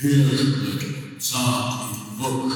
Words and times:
Hirten, 0.00 1.20
zart 1.20 1.94
Ruck. 2.18 2.52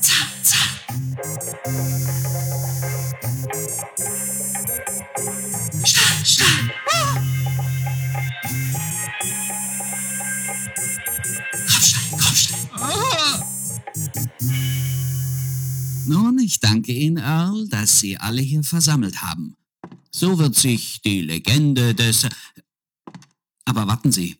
Zack, 0.00 0.28
zack. 0.42 0.86
Schnell, 5.84 6.24
schnell. 6.24 6.48
Komm 11.66 11.82
schnell, 11.82 12.68
komm. 12.70 12.86
Nun, 16.06 16.38
ich 16.38 16.58
danke 16.60 16.92
Ihnen, 16.92 17.18
Earl, 17.18 17.68
dass 17.68 18.00
Sie 18.00 18.16
alle 18.16 18.40
hier 18.40 18.62
versammelt 18.62 19.20
haben. 19.20 19.56
So 20.10 20.38
wird 20.38 20.54
sich 20.56 21.02
die 21.02 21.20
Legende 21.20 21.94
des... 21.94 22.26
Aber 23.66 23.86
warten 23.86 24.12
Sie. 24.12 24.38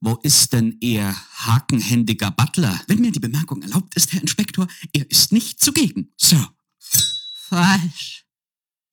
Wo 0.00 0.16
ist 0.22 0.52
denn 0.52 0.76
Ihr 0.80 1.16
hakenhändiger 1.46 2.30
Butler? 2.30 2.78
Wenn 2.86 3.00
mir 3.00 3.12
die 3.12 3.20
Bemerkung 3.20 3.62
erlaubt 3.62 3.94
ist, 3.94 4.12
Herr 4.12 4.20
Inspektor, 4.20 4.68
er 4.92 5.10
ist 5.10 5.32
nicht 5.32 5.60
zugegen. 5.60 6.12
So. 6.16 6.36
Falsch. 7.48 8.26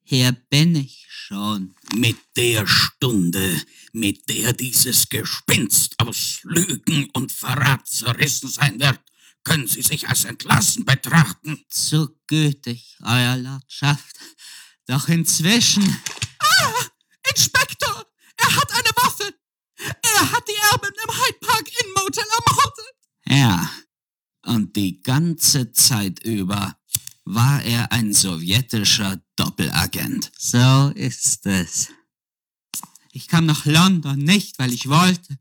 Hier 0.04 0.32
bin 0.32 0.76
ich 0.76 1.06
schon. 1.09 1.76
Mit 1.96 2.18
der 2.38 2.68
Stunde, 2.68 3.62
mit 3.92 4.30
der 4.30 4.54
dieses 4.54 5.09
Gespinst 5.09 6.00
aus 6.00 6.40
Lügen 6.44 7.09
und 7.14 7.31
Verrat 7.31 7.88
zerrissen 7.88 8.50
sein 8.50 8.80
wird, 8.80 9.00
können 9.44 9.68
Sie 9.68 9.81
sich 9.81 10.08
als 10.08 10.26
entlassen 10.26 10.86
betrachten. 10.86 11.66
Zu 11.70 12.18
gütig, 12.28 12.98
Euer 13.02 13.38
Lordschaft. 13.38 14.16
Doch 14.86 15.08
inzwischen. 15.09 15.84
Ah, 16.40 16.86
Inspektor! 17.30 18.06
Er 18.38 18.56
hat 18.56 18.72
eine 18.72 18.89
Waffe! 18.95 19.34
Er 19.78 20.31
hat 20.31 20.48
die 20.48 20.72
Erben 20.72 20.94
im 21.03 21.16
Hyde 21.16 21.39
Park 21.42 21.67
Inn 21.67 21.94
Motel 21.94 22.23
ermordet! 22.23 22.94
Ja, 23.25 23.70
und 24.45 24.75
die 24.75 25.02
ganze 25.02 25.72
Zeit 25.72 26.23
über 26.23 26.78
war 27.25 27.64
er 27.64 27.92
ein 27.92 28.14
sowjetischer 28.14 29.22
Doppelagent. 29.36 30.31
So 30.38 30.92
ist 30.95 31.45
es. 31.45 31.90
Ich 33.12 33.28
kam 33.28 33.45
nach 33.45 33.66
London 33.66 34.20
nicht, 34.20 34.59
weil 34.59 34.73
ich 34.73 34.90
wollte. 34.90 35.38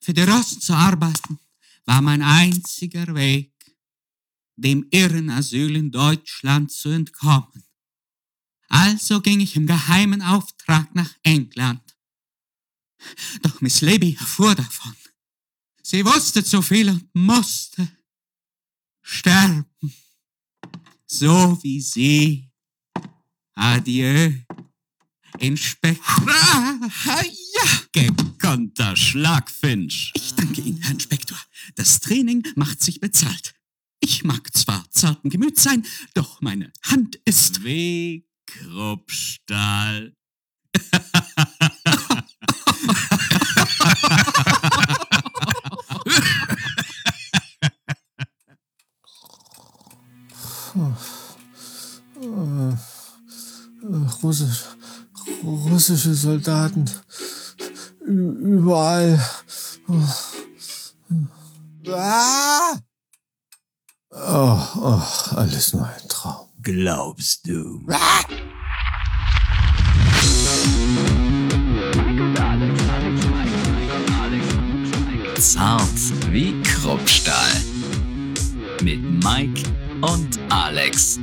Für 0.00 0.12
die 0.12 0.22
Russen 0.22 0.60
zu 0.60 0.74
arbeiten 0.74 1.38
war 1.84 2.02
mein 2.02 2.22
einziger 2.22 3.14
Weg, 3.14 3.52
dem 4.56 4.86
Irrenasyl 4.90 5.76
in 5.76 5.90
Deutschland 5.90 6.70
zu 6.72 6.90
entkommen. 6.90 7.64
Also 8.68 9.20
ging 9.20 9.40
ich 9.40 9.56
im 9.56 9.66
geheimen 9.66 10.20
Auftrag 10.20 10.94
nach 10.94 11.14
England. 11.22 11.87
Doch 13.42 13.60
Miss 13.60 13.80
Libby 13.80 14.16
erfuhr 14.18 14.54
davon. 14.54 14.94
Sie 15.82 16.04
wusste 16.04 16.44
zu 16.44 16.62
viel 16.62 16.90
und 16.90 17.08
musste 17.14 17.88
sterben. 19.02 19.64
So 21.06 21.58
wie 21.62 21.80
sie. 21.80 22.50
Adieu, 23.54 24.32
Inspektor. 25.38 26.28
Ah, 26.28 27.22
ja, 27.54 27.82
gekonnter 27.92 28.94
Schlagfinch. 28.96 30.12
Ich 30.14 30.34
danke 30.34 30.60
Ihnen, 30.60 30.80
Herr 30.82 30.92
Inspektor. 30.92 31.38
Das 31.74 32.00
Training 32.00 32.46
macht 32.54 32.82
sich 32.82 33.00
bezahlt. 33.00 33.54
Ich 34.00 34.22
mag 34.22 34.54
zwar 34.56 34.88
zarten 34.90 35.30
Gemüts 35.30 35.62
sein, 35.62 35.84
doch 36.14 36.40
meine 36.40 36.72
Hand 36.84 37.16
ist... 37.24 37.64
Wie 37.64 38.28
Kruppstahl. 38.46 40.16
Russisch, 54.28 54.64
russische 55.42 56.12
Soldaten. 56.12 56.84
Überall. 58.04 59.18
Ah! 61.90 62.76
Oh, 64.10 64.60
oh, 64.82 65.02
alles 65.34 65.72
nur 65.72 65.86
ein 65.86 66.08
Traum. 66.10 66.46
Glaubst 66.60 67.48
du? 67.48 67.80
Zart 75.40 75.80
wie 76.30 76.60
Kruppstahl. 76.60 77.62
Mit 78.82 79.00
Mike 79.24 79.62
und 80.02 80.38
Alex. 80.50 81.18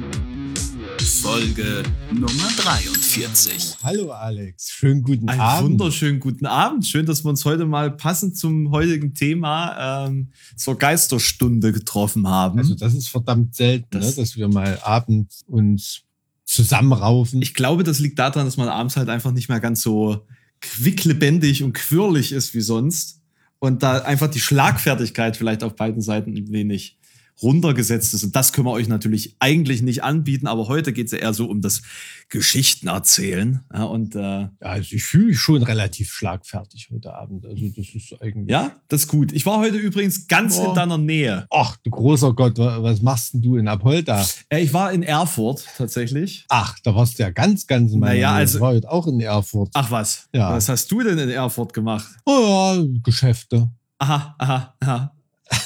Folge 1.26 1.82
Nummer 2.12 2.48
43. 2.56 3.78
Hallo 3.82 4.12
Alex, 4.12 4.70
schönen 4.70 5.02
guten 5.02 5.28
Einen 5.28 5.42
Abend. 5.42 5.72
wunderschönen 5.72 6.20
guten 6.20 6.46
Abend. 6.46 6.86
Schön, 6.86 7.08
dass 7.08 7.26
wir 7.26 7.30
uns 7.30 7.44
heute 7.46 7.66
mal 7.66 7.90
passend 7.90 8.38
zum 8.38 8.70
heutigen 8.70 9.16
Thema 9.16 10.06
ähm, 10.06 10.30
zur 10.56 10.78
Geisterstunde 10.78 11.72
getroffen 11.74 12.28
haben. 12.28 12.60
Also 12.60 12.76
das 12.76 12.94
ist 12.94 13.08
verdammt 13.08 13.56
selten, 13.56 13.88
Das- 13.90 14.16
ne, 14.16 14.22
dass 14.22 14.38
wir 14.38 14.48
mal 14.50 14.78
abends 14.84 15.44
uns 15.48 16.04
zusammenraufen. 16.46 17.42
ich 17.42 17.56
glaube, 17.56 17.84
das 17.84 17.98
liegt 17.98 18.20
daran, 18.20 18.46
dass 18.46 18.58
man 18.58 18.70
abends 18.70 18.96
halt 18.96 19.10
einfach 19.10 19.32
nicht 19.32 19.50
mehr 19.50 19.60
ganz 19.60 19.82
so 19.82 20.28
quicklebendig 20.62 21.64
und 21.64 21.74
quirlig 21.74 22.34
ist 22.34 22.54
wie 22.54 22.62
sonst. 22.62 23.20
Und 23.58 23.82
da 23.82 23.98
einfach 24.04 24.30
die 24.30 24.40
Schlagfertigkeit 24.40 25.36
vielleicht 25.38 25.64
auf 25.64 25.76
beiden 25.76 26.04
Seiten 26.04 26.38
ein 26.38 26.52
wenig 26.52 27.00
runtergesetzt 27.42 28.14
ist. 28.14 28.24
Und 28.24 28.36
das 28.36 28.54
können 28.54 28.66
wir 28.68 28.72
euch 28.72 28.88
natürlich 28.88 29.36
eigentlich 29.40 29.82
nicht 29.82 30.04
anbieten, 30.04 30.48
aber 30.48 30.68
heute 30.68 30.94
geht 30.94 31.08
es 31.08 31.12
ja 31.12 31.18
eher 31.20 31.34
so 31.34 31.48
um 31.50 31.62
das 31.62 31.82
Geschichten 32.30 32.88
erzählen. 32.88 33.62
Ja, 33.74 33.84
und 33.84 34.16
äh, 34.16 34.20
Ja, 34.20 34.50
also 34.62 34.96
ich 34.96 35.04
fühle 35.04 35.28
mich 35.28 35.40
schon 35.40 35.62
relativ 35.64 36.12
schlagfertig 36.12 36.90
heute 36.94 37.14
Abend. 37.14 37.46
Also 37.46 37.66
das 37.76 37.88
ist 37.94 38.16
eigentlich. 38.22 38.50
ja, 38.50 38.72
das 38.88 39.02
ist 39.02 39.08
gut. 39.10 39.32
Ich 39.34 39.46
war 39.46 39.60
heute 39.60 39.78
übrigens 39.78 40.28
ganz 40.28 40.58
Boah. 40.58 40.70
in 40.70 40.76
deiner 40.76 40.98
Nähe. 40.98 41.46
Ach, 41.52 41.76
du 41.84 41.90
großer 41.92 42.34
Gott, 42.34 42.58
wa- 42.58 42.82
was 42.82 43.02
machst 43.02 43.34
denn 43.34 43.42
du 43.42 43.58
in 43.58 43.68
Apolda? 43.68 44.26
Äh, 44.50 44.62
ich 44.64 44.74
war 44.74 44.92
in 44.92 45.04
Erfurt 45.04 45.66
tatsächlich. 45.78 46.46
Ach, 46.50 46.78
da 46.84 46.96
warst 46.96 47.20
du 47.20 47.24
ja 47.24 47.30
ganz, 47.32 47.68
ganz 47.68 47.92
in 47.92 48.00
meiner 48.00 48.14
Naja, 48.14 48.30
Nähe. 48.32 48.38
also- 48.40 48.58
Ich 48.58 48.62
war 48.62 48.70
heute 48.74 48.90
auch 48.92 49.08
in 49.08 49.20
Erfurt. 49.20 49.70
Ach 49.74 49.92
was. 49.92 50.28
Ja. 50.34 50.52
Was 50.54 50.70
hast 50.70 50.92
du 50.92 51.02
denn 51.04 51.18
in 51.20 51.30
Erfurt 51.30 51.74
gemacht? 51.74 52.08
Oh 52.26 52.76
ja, 52.78 52.84
Geschäfte. 53.04 53.70
Aha, 53.98 54.36
aha, 54.38 54.76
aha. 54.80 55.15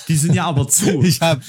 Die 0.07 0.15
sind 0.15 0.33
ja 0.33 0.45
aber 0.45 0.67
zu. 0.67 1.01
Ich 1.03 1.21
habe 1.21 1.41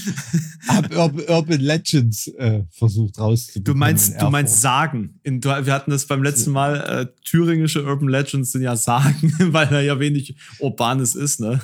hab 0.68 1.28
Urban, 1.28 1.60
Legends 1.60 2.28
äh, 2.28 2.62
versucht 2.70 3.18
rauszubekommen. 3.18 3.64
Du 3.64 3.72
in 3.72 3.78
meinst, 3.78 4.20
du 4.20 4.30
meinst 4.30 4.60
Sagen. 4.60 5.18
In, 5.22 5.42
wir 5.42 5.72
hatten 5.72 5.90
das 5.90 6.06
beim 6.06 6.22
letzten 6.22 6.52
Mal, 6.52 6.76
äh, 6.76 7.06
thüringische 7.24 7.84
Urban 7.84 8.08
Legends 8.08 8.52
sind 8.52 8.62
ja 8.62 8.76
Sagen, 8.76 9.34
weil 9.52 9.66
da 9.66 9.80
ja 9.80 9.98
wenig 9.98 10.36
Urbanes 10.58 11.14
ist, 11.14 11.40
ne? 11.40 11.60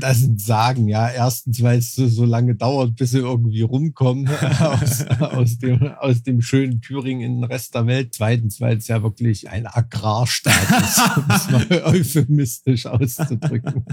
Das 0.00 0.18
sind 0.18 0.40
Sagen, 0.40 0.88
ja. 0.88 1.08
Erstens, 1.08 1.62
weil 1.62 1.78
es 1.78 1.94
so, 1.94 2.06
so 2.06 2.24
lange 2.24 2.54
dauert, 2.54 2.96
bis 2.96 3.10
sie 3.10 3.18
irgendwie 3.18 3.62
rumkommen 3.62 4.28
aus, 4.60 5.04
aus, 5.06 5.58
dem, 5.58 5.82
aus 5.98 6.22
dem 6.22 6.40
schönen 6.40 6.80
Thüringen 6.80 7.22
in 7.22 7.40
den 7.40 7.44
Rest 7.44 7.74
der 7.74 7.86
Welt. 7.86 8.14
Zweitens, 8.14 8.60
weil 8.60 8.76
es 8.76 8.88
ja 8.88 9.02
wirklich 9.02 9.48
ein 9.50 9.66
Agrarstaat 9.66 10.82
ist, 10.82 11.00
um 11.16 11.24
es 11.28 11.50
mal 11.50 11.82
euphemistisch 11.84 12.86
auszudrücken. 12.86 13.84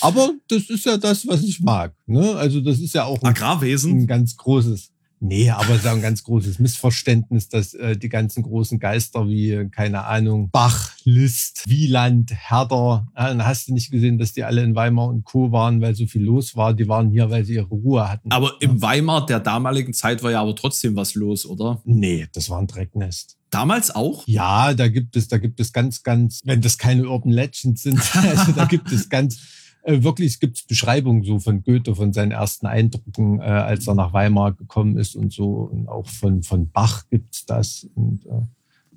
Aber 0.00 0.32
das 0.48 0.70
ist 0.70 0.86
ja 0.86 0.96
das, 0.96 1.26
was 1.26 1.42
ich 1.42 1.60
mag. 1.60 1.94
Ne? 2.06 2.34
Also 2.36 2.60
das 2.60 2.78
ist 2.80 2.94
ja 2.94 3.04
auch 3.04 3.22
ein 3.22 3.28
Agrarwesen. 3.28 4.00
ein 4.00 4.06
ganz 4.06 4.36
großes, 4.36 4.90
nee, 5.20 5.50
aber 5.50 5.70
es 5.70 5.80
ist 5.80 5.86
auch 5.86 5.92
ein 5.92 6.02
ganz 6.02 6.24
großes 6.24 6.58
Missverständnis, 6.58 7.48
dass 7.48 7.74
äh, 7.74 7.96
die 7.96 8.08
ganzen 8.08 8.42
großen 8.42 8.78
Geister 8.78 9.26
wie, 9.28 9.50
äh, 9.50 9.68
keine 9.68 10.04
Ahnung, 10.04 10.50
Bach, 10.50 10.92
Liszt, 11.04 11.64
Wieland, 11.66 12.32
Herder, 12.32 13.06
äh, 13.14 13.24
dann 13.24 13.46
hast 13.46 13.68
du 13.68 13.74
nicht 13.74 13.90
gesehen, 13.90 14.18
dass 14.18 14.32
die 14.32 14.44
alle 14.44 14.62
in 14.62 14.74
Weimar 14.74 15.08
und 15.08 15.24
Co. 15.24 15.52
waren, 15.52 15.80
weil 15.80 15.94
so 15.94 16.06
viel 16.06 16.22
los 16.22 16.56
war. 16.56 16.74
Die 16.74 16.88
waren 16.88 17.10
hier, 17.10 17.30
weil 17.30 17.44
sie 17.44 17.54
ihre 17.54 17.66
Ruhe 17.66 18.08
hatten. 18.08 18.30
Aber 18.30 18.52
im 18.60 18.80
Weimar 18.80 19.26
der 19.26 19.40
damaligen 19.40 19.92
Zeit 19.92 20.22
war 20.22 20.30
ja 20.30 20.40
aber 20.40 20.56
trotzdem 20.56 20.96
was 20.96 21.14
los, 21.14 21.46
oder? 21.46 21.80
Nee, 21.84 22.26
das 22.32 22.50
war 22.50 22.58
ein 22.58 22.66
Drecknest. 22.66 23.36
Damals 23.50 23.94
auch? 23.94 24.26
Ja, 24.26 24.74
da 24.74 24.88
gibt 24.88 25.14
es, 25.14 25.28
da 25.28 25.38
gibt 25.38 25.60
es 25.60 25.72
ganz, 25.72 26.02
ganz, 26.02 26.40
wenn 26.44 26.60
das 26.60 26.76
keine 26.76 27.08
Urban 27.08 27.30
Legends 27.30 27.82
sind, 27.82 28.00
also 28.16 28.50
da 28.50 28.64
gibt 28.64 28.90
es 28.90 29.08
ganz, 29.08 29.38
äh, 29.84 30.02
wirklich, 30.02 30.32
es 30.32 30.40
gibt 30.40 30.66
Beschreibungen 30.66 31.22
so 31.24 31.38
von 31.38 31.62
Goethe, 31.62 31.94
von 31.94 32.12
seinen 32.12 32.32
ersten 32.32 32.66
Eindrücken, 32.66 33.40
äh, 33.40 33.44
als 33.44 33.86
er 33.86 33.94
nach 33.94 34.12
Weimar 34.12 34.52
gekommen 34.52 34.96
ist 34.96 35.14
und 35.14 35.32
so. 35.32 35.52
Und 35.70 35.88
auch 35.88 36.06
von, 36.06 36.42
von 36.42 36.70
Bach 36.70 37.04
gibt's 37.10 37.46
das 37.46 37.88
und 37.94 38.26
äh, 38.26 38.42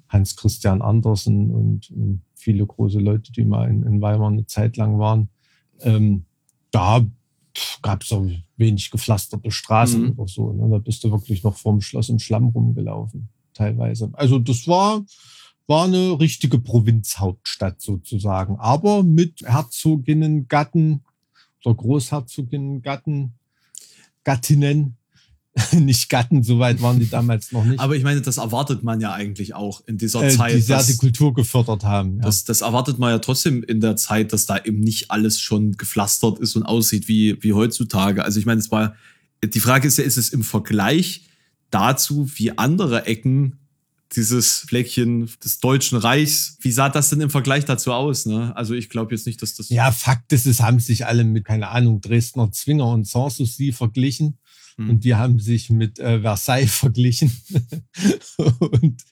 Hans 0.10 0.36
Christian 0.38 0.82
Andersen 0.82 1.52
und, 1.52 1.92
und 1.92 2.22
viele 2.34 2.66
große 2.66 3.00
Leute, 3.00 3.32
die 3.34 3.44
mal 3.44 3.70
in, 3.70 3.84
in 3.84 4.02
Weimar 4.02 4.30
eine 4.30 4.46
Zeit 4.46 4.78
lang 4.78 5.00
waren. 5.00 5.30
Ähm, 5.82 6.26
da 6.72 7.06
gab 7.82 8.04
es 8.04 8.12
auch 8.12 8.26
wenig 8.56 8.90
gepflasterte 8.92 9.52
Straßen 9.52 10.02
Mhm. 10.02 10.14
oder 10.16 10.28
so. 10.28 10.54
Ne? 10.54 10.70
Da 10.70 10.78
bist 10.78 11.04
du 11.04 11.12
wirklich 11.12 11.44
noch 11.44 11.58
vorm 11.58 11.82
Schloss 11.82 12.10
im 12.10 12.20
Schlamm 12.20 12.48
rumgelaufen, 12.48 13.30
teilweise. 13.54 14.10
Also 14.14 14.40
das 14.40 14.68
war, 14.68 15.04
war 15.68 15.86
eine 15.86 16.20
richtige 16.20 16.60
Provinzhauptstadt 16.60 17.82
sozusagen, 17.82 18.56
aber 18.58 19.04
mit 19.04 19.42
Herzoginnengatten 19.46 21.04
oder 21.64 21.76
Großherzoginnengatten, 21.76 23.34
Gattinnen, 24.24 24.96
nicht 25.74 26.10
Gatten, 26.10 26.44
soweit 26.44 26.82
waren 26.82 27.00
die 27.00 27.10
damals 27.10 27.52
noch 27.52 27.66
nicht. 27.66 27.80
Aber 27.80 27.96
ich 27.96 28.04
meine, 28.04 28.22
das 28.22 28.38
erwartet 28.38 28.84
man 28.84 29.02
ja 29.02 29.14
eigentlich 29.14 29.56
auch 29.56 29.82
in 29.88 29.98
dieser 29.98 30.24
äh, 30.24 30.30
Zeit. 30.30 30.54
die 30.56 30.62
sehr 30.62 30.78
dass- 30.78 30.88
die 30.88 30.98
Kultur 30.98 31.34
gefördert 31.34 31.84
haben. 31.84 32.18
Ja. 32.18 32.24
Das, 32.24 32.44
das 32.44 32.62
erwartet 32.62 33.00
man 33.00 33.10
ja 33.12 33.20
trotzdem 33.20 33.64
in 33.64 33.82
der 33.82 33.96
Zeit, 33.96 34.34
dass 34.34 34.46
da 34.46 34.58
eben 34.64 34.80
nicht 34.80 35.10
alles 35.12 35.40
schon 35.40 35.74
gepflastert 35.74 36.40
ist 36.40 36.56
und 36.56 36.64
aussieht 36.64 37.08
wie, 37.08 37.42
wie 37.44 37.54
heutzutage. 37.54 38.24
Also 38.24 38.40
ich 38.40 38.46
meine, 38.46 38.60
es 38.60 38.72
war, 38.72 38.96
die 39.44 39.60
Frage 39.60 39.88
ist 39.88 39.98
ja, 39.98 40.04
ist 40.04 40.18
es 40.18 40.30
im 40.30 40.44
Vergleich 40.44 41.24
dazu, 41.72 42.30
wie 42.36 42.58
andere 42.58 43.06
Ecken 43.08 43.58
dieses 44.16 44.60
Fleckchen 44.60 45.30
des 45.44 45.60
Deutschen 45.60 45.98
Reichs, 45.98 46.58
wie 46.62 46.72
sah 46.72 46.90
das 46.90 47.10
denn 47.10 47.22
im 47.22 47.30
Vergleich 47.30 47.66
dazu 47.66 47.92
aus? 47.92 48.26
Ne? 48.26 48.56
Also 48.56 48.74
ich 48.74 48.90
glaube 48.90 49.14
jetzt 49.14 49.26
nicht, 49.26 49.42
dass 49.42 49.56
das. 49.56 49.70
Ja, 49.70 49.92
Fakt 49.92 50.32
ist, 50.34 50.46
es 50.46 50.62
haben 50.62 50.80
sich 50.80 51.06
alle 51.06 51.24
mit, 51.24 51.46
keine 51.46 51.70
Ahnung, 51.70 52.02
Dresdner 52.02 52.52
Zwinger 52.52 52.88
und 52.88 53.08
Sanssouci 53.08 53.72
verglichen. 53.72 54.38
Hm. 54.78 54.90
Und 54.90 55.04
die 55.04 55.16
haben 55.16 55.40
sich 55.40 55.70
mit 55.70 56.00
äh, 56.00 56.22
Versailles 56.22 56.74
verglichen. 56.74 57.32
und 58.38 59.04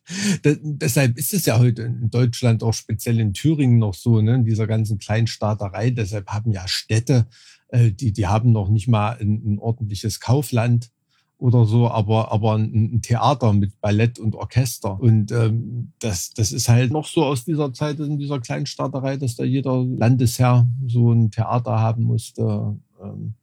de 0.43 0.59
deshalb 0.61 1.17
ist 1.17 1.33
es 1.33 1.45
ja 1.45 1.59
heute 1.59 1.83
in 1.83 2.09
Deutschland, 2.09 2.63
auch 2.63 2.73
speziell 2.73 3.19
in 3.19 3.33
Thüringen 3.33 3.79
noch 3.79 3.95
so, 3.95 4.21
ne, 4.21 4.35
in 4.35 4.45
dieser 4.45 4.67
ganzen 4.67 4.99
Kleinstaaterei. 4.99 5.89
Deshalb 5.89 6.27
haben 6.27 6.51
ja 6.51 6.67
Städte, 6.67 7.27
äh, 7.69 7.91
die, 7.91 8.13
die 8.13 8.27
haben 8.27 8.51
noch 8.51 8.69
nicht 8.69 8.87
mal 8.87 9.17
ein, 9.19 9.41
ein 9.45 9.59
ordentliches 9.59 10.19
Kaufland 10.19 10.91
oder 11.37 11.65
so, 11.65 11.89
aber, 11.89 12.31
aber 12.31 12.55
ein, 12.57 13.01
Theater 13.01 13.53
mit 13.53 13.79
Ballett 13.81 14.19
und 14.19 14.35
Orchester. 14.35 14.99
Und 14.99 15.31
ähm, 15.31 15.91
das, 15.99 16.31
das 16.31 16.51
ist 16.51 16.69
halt 16.69 16.91
noch 16.91 17.07
so 17.07 17.25
aus 17.25 17.43
dieser 17.43 17.73
Zeit, 17.73 17.99
in 17.99 18.17
dieser 18.17 18.39
Kleinstaaterei, 18.39 19.17
dass 19.17 19.35
da 19.35 19.43
jeder 19.43 19.83
Landesherr 19.83 20.67
so 20.87 21.11
ein 21.11 21.31
Theater 21.31 21.79
haben 21.79 22.03
musste 22.03 22.77
ähm, 23.03 23.33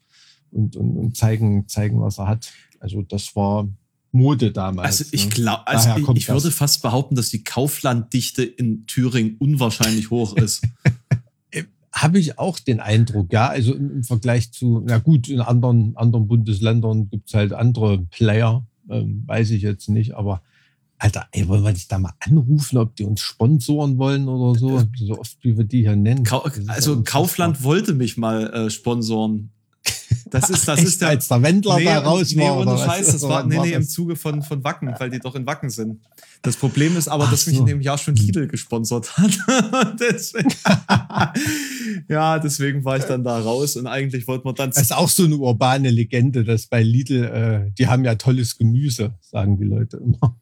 und, 0.50 0.76
und, 0.76 0.96
und 0.96 1.16
zeigen, 1.16 1.68
zeigen, 1.68 2.00
was 2.00 2.18
er 2.18 2.28
hat. 2.28 2.52
Also 2.80 3.02
das 3.02 3.36
war 3.36 3.68
Mode 4.12 4.52
damals. 4.52 5.00
Also 5.00 5.04
ich 5.12 5.24
ne? 5.24 5.30
glaube, 5.30 5.66
also 5.66 5.90
ich, 5.96 6.08
ich 6.16 6.28
würde 6.28 6.50
fast 6.50 6.82
behaupten, 6.82 7.14
dass 7.14 7.30
die 7.30 7.44
Kauflanddichte 7.44 8.42
in 8.42 8.86
Thüringen 8.86 9.36
unwahrscheinlich 9.38 10.10
hoch 10.10 10.36
ist. 10.36 10.62
Habe 11.92 12.18
ich 12.18 12.38
auch 12.38 12.58
den 12.58 12.80
Eindruck, 12.80 13.32
ja. 13.32 13.48
Also 13.48 13.74
im, 13.74 13.90
im 13.90 14.04
Vergleich 14.04 14.52
zu, 14.52 14.82
na 14.86 14.98
gut, 14.98 15.28
in 15.28 15.40
anderen, 15.40 15.96
anderen 15.96 16.26
Bundesländern 16.26 17.10
gibt's 17.10 17.34
halt 17.34 17.52
andere 17.52 17.98
Player, 18.10 18.66
ähm, 18.88 19.24
weiß 19.26 19.50
ich 19.50 19.62
jetzt 19.62 19.88
nicht, 19.88 20.14
aber 20.14 20.42
Alter, 21.02 21.26
ey, 21.32 21.48
wollen 21.48 21.64
wir 21.64 21.72
dich 21.72 21.88
da 21.88 21.98
mal 21.98 22.12
anrufen, 22.20 22.78
ob 22.78 22.94
die 22.94 23.02
uns 23.02 23.20
sponsoren 23.20 23.98
wollen 23.98 24.28
oder 24.28 24.56
so? 24.56 24.80
So 24.94 25.18
oft, 25.18 25.36
wie 25.42 25.56
wir 25.56 25.64
die 25.64 25.80
hier 25.80 25.96
nennen. 25.96 26.24
Ja 26.24 26.72
also. 26.74 27.02
Kaufland 27.02 27.64
wollte 27.64 27.92
mich 27.92 28.16
mal 28.16 28.52
äh, 28.52 28.70
sponsoren. 28.70 29.50
Das 30.32 30.48
ist, 30.48 30.66
das 30.66 30.78
Echt, 30.78 30.88
ist 30.88 31.00
der. 31.02 31.08
als 31.10 31.28
der 31.28 31.42
Wendler 31.42 31.78
da 31.78 31.98
raus 31.98 32.34
nee, 32.34 32.42
war. 32.42 32.56
ohne 32.56 32.62
oder 32.62 32.72
was? 32.72 32.84
Scheiß, 32.86 33.12
das 33.12 33.22
war, 33.28 33.44
nee, 33.44 33.58
nee, 33.58 33.72
im? 33.72 33.86
Zuge 33.86 34.16
von, 34.16 34.40
von 34.42 34.64
Wacken, 34.64 34.94
weil 34.98 35.10
die 35.10 35.18
doch 35.18 35.34
in 35.34 35.44
Wacken 35.44 35.68
sind. 35.68 36.00
Das 36.40 36.56
Problem 36.56 36.96
ist 36.96 37.06
aber, 37.06 37.24
Ach 37.24 37.30
dass 37.30 37.46
mich 37.46 37.56
so. 37.56 37.60
in 37.60 37.66
dem 37.66 37.82
Jahr 37.82 37.98
schon 37.98 38.16
Lidl 38.16 38.48
gesponsert 38.48 39.18
hat. 39.18 39.30
deswegen, 40.00 40.48
ja, 42.08 42.38
deswegen 42.38 42.82
war 42.82 42.96
ich 42.96 43.04
dann 43.04 43.22
da 43.22 43.38
raus 43.40 43.76
und 43.76 43.86
eigentlich 43.86 44.26
wollten 44.26 44.46
wir 44.46 44.54
dann. 44.54 44.70
Das 44.70 44.80
ist 44.80 44.94
auch 44.94 45.10
so 45.10 45.24
eine 45.24 45.36
urbane 45.36 45.90
Legende, 45.90 46.44
dass 46.44 46.66
bei 46.66 46.82
Lidl, 46.82 47.24
äh, 47.24 47.70
die 47.76 47.88
haben 47.88 48.02
ja 48.02 48.14
tolles 48.14 48.56
Gemüse, 48.56 49.12
sagen 49.20 49.58
die 49.58 49.64
Leute 49.64 49.98
immer. 49.98 50.34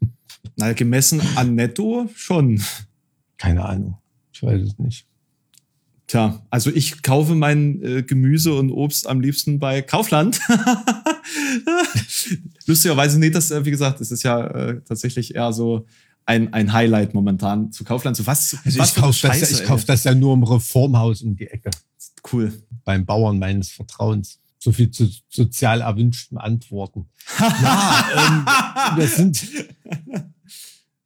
Na, 0.55 0.73
gemessen 0.73 1.21
an 1.35 1.57
Netto 1.57 2.09
schon. 2.15 2.63
Keine 3.39 3.65
Ahnung. 3.65 3.99
Ich 4.33 4.41
weiß 4.41 4.63
es 4.63 4.79
nicht. 4.79 5.10
Tja, 6.11 6.45
also 6.51 6.71
ich 6.71 7.03
kaufe 7.03 7.37
mein 7.37 7.81
äh, 7.85 8.03
Gemüse 8.03 8.53
und 8.55 8.73
Obst 8.73 9.07
am 9.07 9.21
liebsten 9.21 9.61
bei 9.61 9.81
Kaufland. 9.81 10.41
Lustigerweise, 12.67 13.21
nee, 13.21 13.31
das, 13.31 13.53
äh, 13.53 13.65
wie 13.65 13.71
gesagt, 13.71 14.01
es 14.01 14.11
ist 14.11 14.25
ja 14.25 14.45
äh, 14.45 14.81
tatsächlich 14.83 15.37
eher 15.37 15.53
so 15.53 15.87
ein, 16.27 16.53
ein 16.53 16.73
Highlight 16.73 17.15
momentan 17.15 17.71
zu 17.71 17.85
Kaufland. 17.85 18.17
So 18.17 18.27
was, 18.27 18.57
Also 18.65 18.81
was 18.81 18.89
ich 18.89 18.95
kaufe 18.97 19.29
das, 19.29 19.41
ja- 19.41 19.49
ich 19.61 19.65
kauf 19.65 19.85
das 19.85 20.03
ja 20.03 20.12
nur 20.17 20.35
im 20.35 20.43
Reformhaus 20.43 21.23
um 21.23 21.37
die 21.37 21.47
Ecke. 21.47 21.71
Cool. 22.33 22.61
Beim 22.85 23.06
Bauern 23.06 23.39
meines 23.39 23.71
Vertrauens. 23.71 24.41
So 24.59 24.73
viel 24.73 24.91
zu 24.91 25.09
sozial 25.29 25.81
erwünschten 25.81 26.39
Antworten. 26.39 27.06
ja, 27.39 28.09
ähm, 28.17 28.45
das 29.01 29.15
sind. 29.15 29.47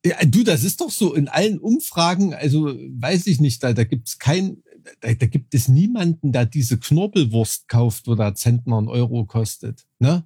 Ja, 0.07 0.17
du, 0.27 0.43
das 0.45 0.65
ist 0.65 0.83
doch 0.83 0.91
so 0.91 1.15
in 1.15 1.29
allen 1.29 1.59
Umfragen, 1.59 2.35
also 2.35 2.67
weiß 2.67 3.27
ich 3.27 3.41
nicht, 3.41 3.63
da, 3.63 3.73
da 3.73 3.85
gibt's 3.85 4.19
kein, 4.19 4.59
da, 5.01 5.13
da 5.13 5.27
gibt 5.27 5.55
es 5.55 5.69
niemanden, 5.69 6.33
der 6.33 6.47
diese 6.47 6.79
Knorpelwurst 6.79 7.69
kauft, 7.69 8.07
wo 8.07 8.15
der 8.15 8.35
Zentner 8.35 8.79
einen 8.79 8.89
Euro 8.89 9.25
kostet. 9.25 9.87
Ne? 9.99 10.25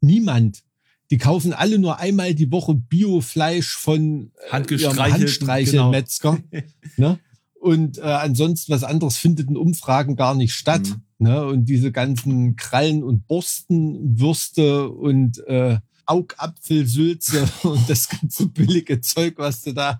Niemand. 0.00 0.62
Die 1.10 1.18
kaufen 1.18 1.52
alle 1.52 1.78
nur 1.78 1.98
einmal 1.98 2.34
die 2.34 2.50
Woche 2.52 2.74
Biofleisch 2.74 3.76
von 3.76 4.30
äh, 4.50 4.52
Handstreichelmetzger. 4.52 6.38
ne? 6.96 7.18
Und 7.60 7.98
äh, 7.98 8.02
ansonsten 8.02 8.72
was 8.72 8.84
anderes 8.84 9.16
findet 9.16 9.50
in 9.50 9.56
Umfragen 9.56 10.16
gar 10.16 10.34
nicht 10.34 10.54
statt. 10.54 10.88
Mhm. 10.88 11.26
Ne? 11.26 11.44
Und 11.44 11.64
diese 11.66 11.92
ganzen 11.92 12.56
Krallen 12.56 13.02
und 13.02 13.26
Borstenwürste 13.26 14.88
und 14.88 15.46
äh, 15.46 15.78
Augapfelsülze 16.10 17.48
und 17.62 17.88
das 17.88 18.08
ganze 18.08 18.48
billige 18.48 19.00
Zeug, 19.00 19.34
was 19.38 19.62
du 19.62 19.72
da 19.72 19.98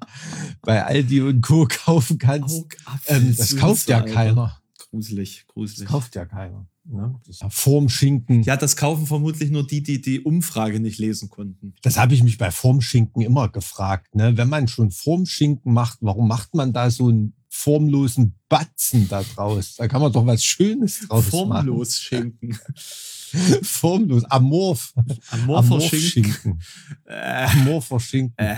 bei 0.62 0.84
Aldi 0.84 1.20
und 1.22 1.40
Co. 1.40 1.66
kaufen 1.68 2.18
kannst. 2.18 2.64
Ähm, 3.06 3.34
das 3.36 3.56
kauft 3.56 3.88
ja 3.88 4.02
keiner. 4.02 4.60
Gruselig, 4.90 5.44
Das 5.46 5.54
gruselig. 5.54 5.88
kauft 5.88 6.14
ja 6.16 6.24
keiner. 6.24 6.66
Ne? 6.84 7.14
Das 7.26 7.38
Formschinken. 7.50 8.42
Ja, 8.42 8.56
das 8.56 8.74
kaufen 8.74 9.06
vermutlich 9.06 9.50
nur 9.50 9.64
die, 9.64 9.82
die 9.82 10.00
die 10.00 10.20
Umfrage 10.20 10.80
nicht 10.80 10.98
lesen 10.98 11.28
konnten. 11.28 11.74
Das 11.82 11.96
habe 11.96 12.14
ich 12.14 12.24
mich 12.24 12.38
bei 12.38 12.50
Formschinken 12.50 13.22
immer 13.22 13.48
gefragt. 13.48 14.14
Ne? 14.14 14.36
Wenn 14.36 14.48
man 14.48 14.66
schon 14.66 14.90
Formschinken 14.90 15.72
macht, 15.72 15.98
warum 16.00 16.26
macht 16.26 16.54
man 16.54 16.72
da 16.72 16.90
so 16.90 17.08
einen 17.08 17.34
formlosen 17.48 18.34
Batzen 18.48 19.08
da 19.08 19.22
draus? 19.22 19.76
Da 19.76 19.86
kann 19.86 20.00
man 20.00 20.12
doch 20.12 20.26
was 20.26 20.42
Schönes 20.44 21.06
draus 21.06 21.26
Formlos 21.26 21.96
schinken. 22.00 22.48
machen. 22.48 22.60
Formlos. 22.74 23.16
Amorph. 24.30 24.94
Amorpher 25.30 25.80
Schinken. 25.80 26.32
Schinken. 26.32 26.62
Äh, 27.06 27.46
Amorpher 27.46 28.00
Schinken. 28.00 28.34
Äh. 28.36 28.56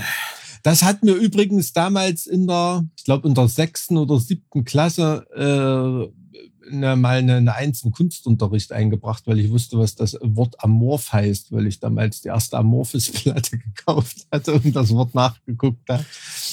Das 0.62 0.82
hat 0.82 1.02
mir 1.02 1.14
übrigens 1.14 1.72
damals 1.72 2.26
in 2.26 2.46
der, 2.46 2.84
ich 2.96 3.04
glaube 3.04 3.26
in 3.26 3.34
der 3.34 3.48
sechsten 3.48 3.96
oder 3.96 4.20
siebten 4.20 4.64
Klasse 4.64 5.26
äh, 5.34 6.21
ne, 6.70 6.96
mal 6.96 7.18
eine, 7.18 7.36
eine 7.36 7.54
Eins 7.54 7.82
im 7.84 7.90
Kunstunterricht 7.92 8.72
eingebracht, 8.72 9.22
weil 9.26 9.38
ich 9.40 9.50
wusste, 9.50 9.78
was 9.78 9.94
das 9.94 10.16
Wort 10.22 10.62
Amorph 10.62 11.12
heißt, 11.12 11.52
weil 11.52 11.66
ich 11.66 11.80
damals 11.80 12.20
die 12.22 12.28
erste 12.28 12.56
Amorphis-Platte 12.58 13.58
gekauft 13.76 14.26
hatte 14.32 14.54
und 14.54 14.74
das 14.74 14.90
Wort 14.90 15.14
nachgeguckt 15.14 15.88
habe. 15.88 16.04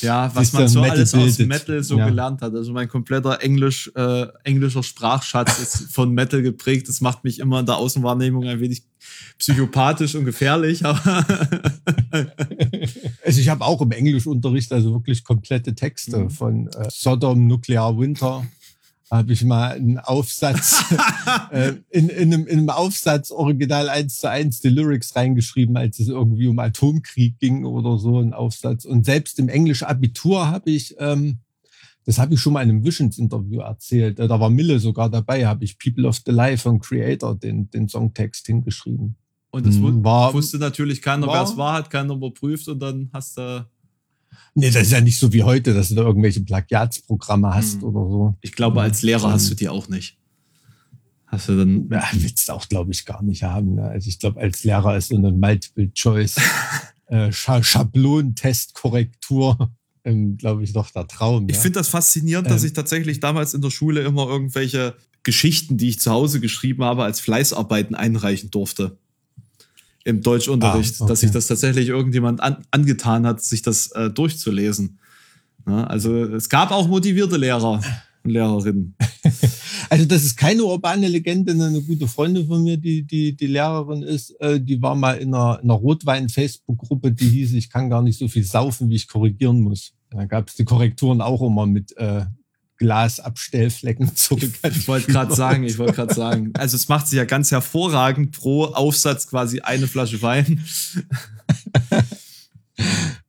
Ja, 0.01 0.34
was 0.34 0.54
man 0.54 0.68
so 0.68 0.82
Metal 0.82 0.98
alles 0.98 1.13
aus 1.13 1.38
bildet. 1.38 1.48
Metal 1.48 1.84
so 1.84 1.98
Ja. 1.98 2.06
gelernt 2.08 2.42
hat. 2.42 2.54
Also 2.54 2.72
mein 2.74 2.88
kompletter 2.88 3.42
Englisch, 3.42 3.92
äh, 3.96 4.28
englischer 4.44 4.84
Sprachschatz 4.84 5.60
ist 5.60 5.75
von 5.92 6.12
Metal 6.13 6.42
geprägt. 6.42 6.88
Das 6.89 7.01
macht 7.01 7.24
mich 7.24 7.39
immer 7.39 7.60
in 7.60 7.66
der 7.66 7.78
Außenwahrnehmung 7.78 8.46
ein 8.48 8.60
wenig 8.60 8.84
psychopathisch 9.38 10.16
und 10.16 10.25
gefährlich, 10.25 10.86
aber 10.86 11.25
Also 13.25 13.39
ich 13.42 13.50
habe 13.50 13.66
auch 13.66 13.82
im 13.82 13.92
Englischunterricht 13.92 14.72
also 14.72 14.94
wirklich 14.94 15.24
komplette 15.24 15.75
Texte 15.75 16.18
Mhm. 16.18 16.30
von 16.30 16.68
äh, 16.68 16.88
Sodom 16.92 17.48
Nuclear 17.48 17.98
Winter. 17.98 18.46
Habe 19.12 19.34
ich 19.34 19.44
mal 19.44 19.72
einen 19.72 19.98
Aufsatz 19.98 20.84
äh, 21.51 21.74
in, 21.89 22.10
in, 22.10 22.34
einem, 22.34 22.46
in 22.46 22.60
einem 22.60 22.70
Aufsatz 22.70 23.32
original 23.32 23.89
eins 23.89 24.18
zu 24.18 24.30
eins 24.30 24.60
die 24.60 24.70
Lyrics 24.70 25.16
reingeschrieben, 25.16 25.75
als 25.78 26.00
es 26.00 26.10
irgendwie 26.10 26.48
um 26.48 26.60
Atomkrieg 26.60 27.39
ging 27.39 27.66
oder 27.66 27.98
so 27.98 28.20
ein 28.20 28.34
Aufsatz. 28.34 28.86
Und 28.86 29.06
selbst 29.06 29.39
im 29.39 29.50
Englisch 29.50 29.82
Abitur 29.82 30.48
habe 30.48 30.70
ich, 30.70 30.96
ähm, 31.00 31.39
das 32.06 32.20
habe 32.20 32.36
ich 32.36 32.39
schon 32.39 32.54
mal 32.54 32.62
in 32.62 32.70
einem 32.70 32.86
Visions-Interview 32.86 33.62
erzählt. 33.62 34.20
Äh, 34.20 34.28
Da 34.28 34.39
war 34.39 34.51
Mille 34.51 34.80
sogar 34.80 35.10
dabei, 35.10 35.48
habe 35.48 35.63
ich 35.63 35.80
People 35.80 36.08
of 36.08 36.22
the 36.25 36.32
Life 36.32 36.63
von 36.63 36.80
Creator 36.80 37.36
den, 37.36 37.70
den 37.72 37.89
Songtext 37.89 38.46
hingeschrieben. 38.46 39.16
und 39.51 39.66
das 39.66 39.82
war, 40.04 40.34
wusste 40.34 40.60
natürlich 40.60 41.01
keiner, 41.01 41.25
wer 41.25 41.42
es 41.42 41.58
war, 41.58 41.74
hat 41.74 41.89
keiner 41.89 42.13
überprüft 42.13 42.68
und 42.68 42.80
dann 42.80 43.10
hast 43.12 43.38
du, 43.38 43.66
Nee, 44.55 44.71
das 44.71 44.83
ist 44.83 44.91
ja 44.91 45.01
nicht 45.01 45.19
so 45.19 45.31
wie 45.33 45.43
heute, 45.43 45.74
dass 45.74 45.89
du 45.89 45.95
da 45.95 46.01
irgendwelche 46.03 46.41
Plagiatsprogramme 46.41 47.53
hast 47.53 47.77
Mhm. 47.77 47.83
oder 47.83 48.09
so. 48.09 48.36
ich 48.41 48.51
glaube, 48.53 48.81
als 48.81 49.01
Lehrer 49.03 49.31
hast 49.31 49.50
du 49.50 49.55
die 49.55 49.69
auch 49.69 49.88
nicht. 49.89 50.17
Hast 51.27 51.48
du 51.50 51.57
dann, 51.57 51.88
Ja, 51.91 52.03
willst 52.13 52.50
du 52.50 52.53
auch, 52.53 52.67
glaube 52.67 52.91
ich, 52.91 53.05
gar 53.05 53.21
nicht 53.21 53.43
haben. 53.43 53.75
Ne? 53.75 53.83
Also 53.83 54.09
ich 54.09 54.17
glaube, 54.19 54.39
als 54.41 54.63
Lehrer 54.63 54.98
ist 54.98 55.09
so 55.09 55.15
eine 55.17 55.31
Multiple-Choice 55.31 56.38
äh, 57.07 57.31
Scha 57.31 57.62
Schablonentestkorrektur, 57.63 59.71
ähm, 60.03 60.38
glaube 60.38 60.63
ich, 60.63 60.74
doch 60.74 60.89
der 60.91 61.07
Traum. 61.07 61.48
Ich 61.50 61.55
ja? 61.57 61.62
finde 61.62 61.79
das 61.79 61.89
faszinierend, 61.89 62.50
dass 62.50 62.62
Ähm. 62.63 62.67
ich 62.67 62.74
tatsächlich 62.74 63.19
damals 63.19 63.53
in 63.53 63.62
der 63.62 63.69
Schule 63.69 64.01
immer 64.01 64.27
irgendwelche 64.27 64.95
Geschichten, 65.24 65.77
die 65.77 65.89
ich 65.89 66.00
zu 66.00 66.12
Hause 66.12 66.39
geschrieben 66.39 66.83
habe, 66.83 67.03
als 67.03 67.19
Fleißarbeiten 67.19 67.95
einreichen 67.95 68.50
durfte. 68.51 68.98
Im 70.10 70.22
Deutschunterricht, 70.22 70.96
Ah, 70.96 71.04
okay. 71.04 71.10
dass 71.10 71.20
sich 71.22 71.32
das 71.32 71.48
tatsächlich 71.48 71.88
irgendjemand 71.88 72.42
an, 72.42 72.58
angetan 72.72 73.25
hat, 73.28 73.44
sich 73.44 73.62
das 73.62 73.92
äh, 73.92 74.10
durchzulesen. 74.10 75.00
Ja, 75.68 75.84
also 75.84 76.24
es 76.24 76.50
gab 76.50 76.72
auch 76.72 76.88
motivierte 76.88 77.38
Lehrer 77.38 77.72
und 77.72 77.86
Lehrerinnen. 78.24 78.96
Also 79.92 80.06
das 80.06 80.24
ist 80.24 80.38
keine 80.38 80.63
urbane 80.63 81.08
Legende. 81.08 81.51
Eine 81.54 81.82
gute 81.82 82.08
Freundin 82.08 82.46
von 82.46 82.62
mir, 82.62 82.78
die 82.78 83.01
die, 83.01 83.36
die 83.36 83.48
Lehrerin 83.48 84.04
ist, 84.04 84.30
äh, 84.39 84.60
die 84.62 84.80
war 84.80 84.94
mal 84.94 85.13
in 85.18 85.34
einer, 85.34 85.60
in 85.63 85.70
einer 85.70 85.80
Rotwein-Facebook-Gruppe, 85.80 87.12
die 87.12 87.28
hieß, 87.28 87.54
ich 87.54 87.72
kann 87.72 87.89
gar 87.89 88.04
nicht 88.04 88.20
so 88.20 88.28
viel 88.28 88.44
saufen, 88.44 88.89
wie 88.89 88.96
ich 88.96 89.08
korrigieren 89.08 89.62
muss. 89.62 89.94
Da 90.12 90.25
gab 90.25 90.48
es 90.50 90.56
die 90.56 90.66
Korrekturen 90.66 91.22
auch 91.22 91.42
immer 91.42 91.66
mit 91.66 91.98
äh, 91.98 92.25
Glasabstellflecken 92.79 94.15
zurück. 94.15 94.51
Ich 94.63 94.88
wollte 94.88 95.12
gerade 95.12 95.36
sagen, 95.36 95.63
ich 95.63 95.77
wollte 95.77 95.93
gerade 95.93 96.13
sagen. 96.13 96.51
Also 96.57 96.75
es 96.75 96.89
macht 96.89 97.07
sich 97.07 97.17
ja 97.17 97.25
ganz 97.25 97.51
hervorragend 97.51 98.31
pro 98.31 98.65
Aufsatz 98.65 99.27
quasi 99.27 99.59
eine 99.59 99.88
Flasche 99.88 100.21
Wein. 100.21 100.63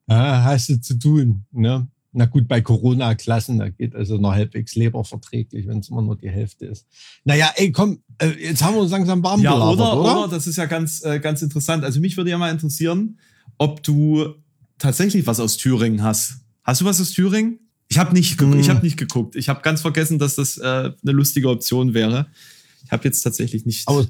Ja, 0.09 0.45
hast 0.45 0.71
du 0.71 0.81
zu 0.81 0.99
tun. 0.99 1.45
Ne? 1.51 1.89
Na 2.13 2.27
gut, 2.27 2.49
bei 2.49 2.61
Corona-Klassen, 2.61 3.59
da 3.59 3.69
geht 3.69 3.95
also 3.95 4.17
noch 4.17 4.33
halbwegs 4.33 4.75
leberverträglich, 4.75 5.67
wenn 5.67 5.79
es 5.79 5.91
immer 5.91 6.03
nur 6.03 6.17
die 6.17 6.31
Hälfte 6.31 6.67
ist. 6.67 6.87
Naja, 7.25 7.51
ey, 7.57 7.71
komm, 7.71 8.03
äh, 8.19 8.31
jetzt 8.31 8.63
haben 8.65 8.75
wir 8.75 8.83
uns 8.83 8.91
langsam 8.91 9.23
warm 9.23 9.41
Ja, 9.43 9.53
gelabert, 9.53 9.75
oder, 9.75 10.01
oder? 10.01 10.25
oder? 10.25 10.29
Das 10.29 10.47
ist 10.47 10.57
ja 10.57 10.67
ganz, 10.67 11.05
äh, 11.05 11.21
ganz 11.21 11.43
interessant. 11.43 11.85
Also 11.85 12.01
mich 12.01 12.17
würde 12.17 12.31
ja 12.31 12.39
mal 12.39 12.51
interessieren, 12.51 13.19
ob 13.59 13.83
du 13.83 14.35
tatsächlich 14.79 15.27
was 15.27 15.39
aus 15.39 15.57
Thüringen 15.57 16.03
hast. 16.03 16.41
Hast 16.65 16.81
du 16.81 16.85
was 16.85 17.01
aus 17.01 17.11
Thüringen? 17.11 17.61
Ich 17.91 17.99
habe 17.99 18.15
nicht, 18.15 18.41
Hm. 18.41 18.59
ich 18.59 18.71
habe 18.71 18.83
nicht 18.83 18.97
geguckt. 18.97 19.35
Ich 19.37 19.49
habe 19.49 19.63
ganz 19.63 19.81
vergessen, 19.83 20.19
dass 20.19 20.37
das 20.37 20.57
äh, 20.59 20.65
eine 20.65 21.13
lustige 21.13 21.49
Option 21.51 21.93
wäre. 21.93 22.27
Ich 22.85 22.93
habe 22.93 23.05
jetzt 23.05 23.23
tatsächlich 23.23 23.67
nicht. 23.67 23.87
Aus, 23.89 24.09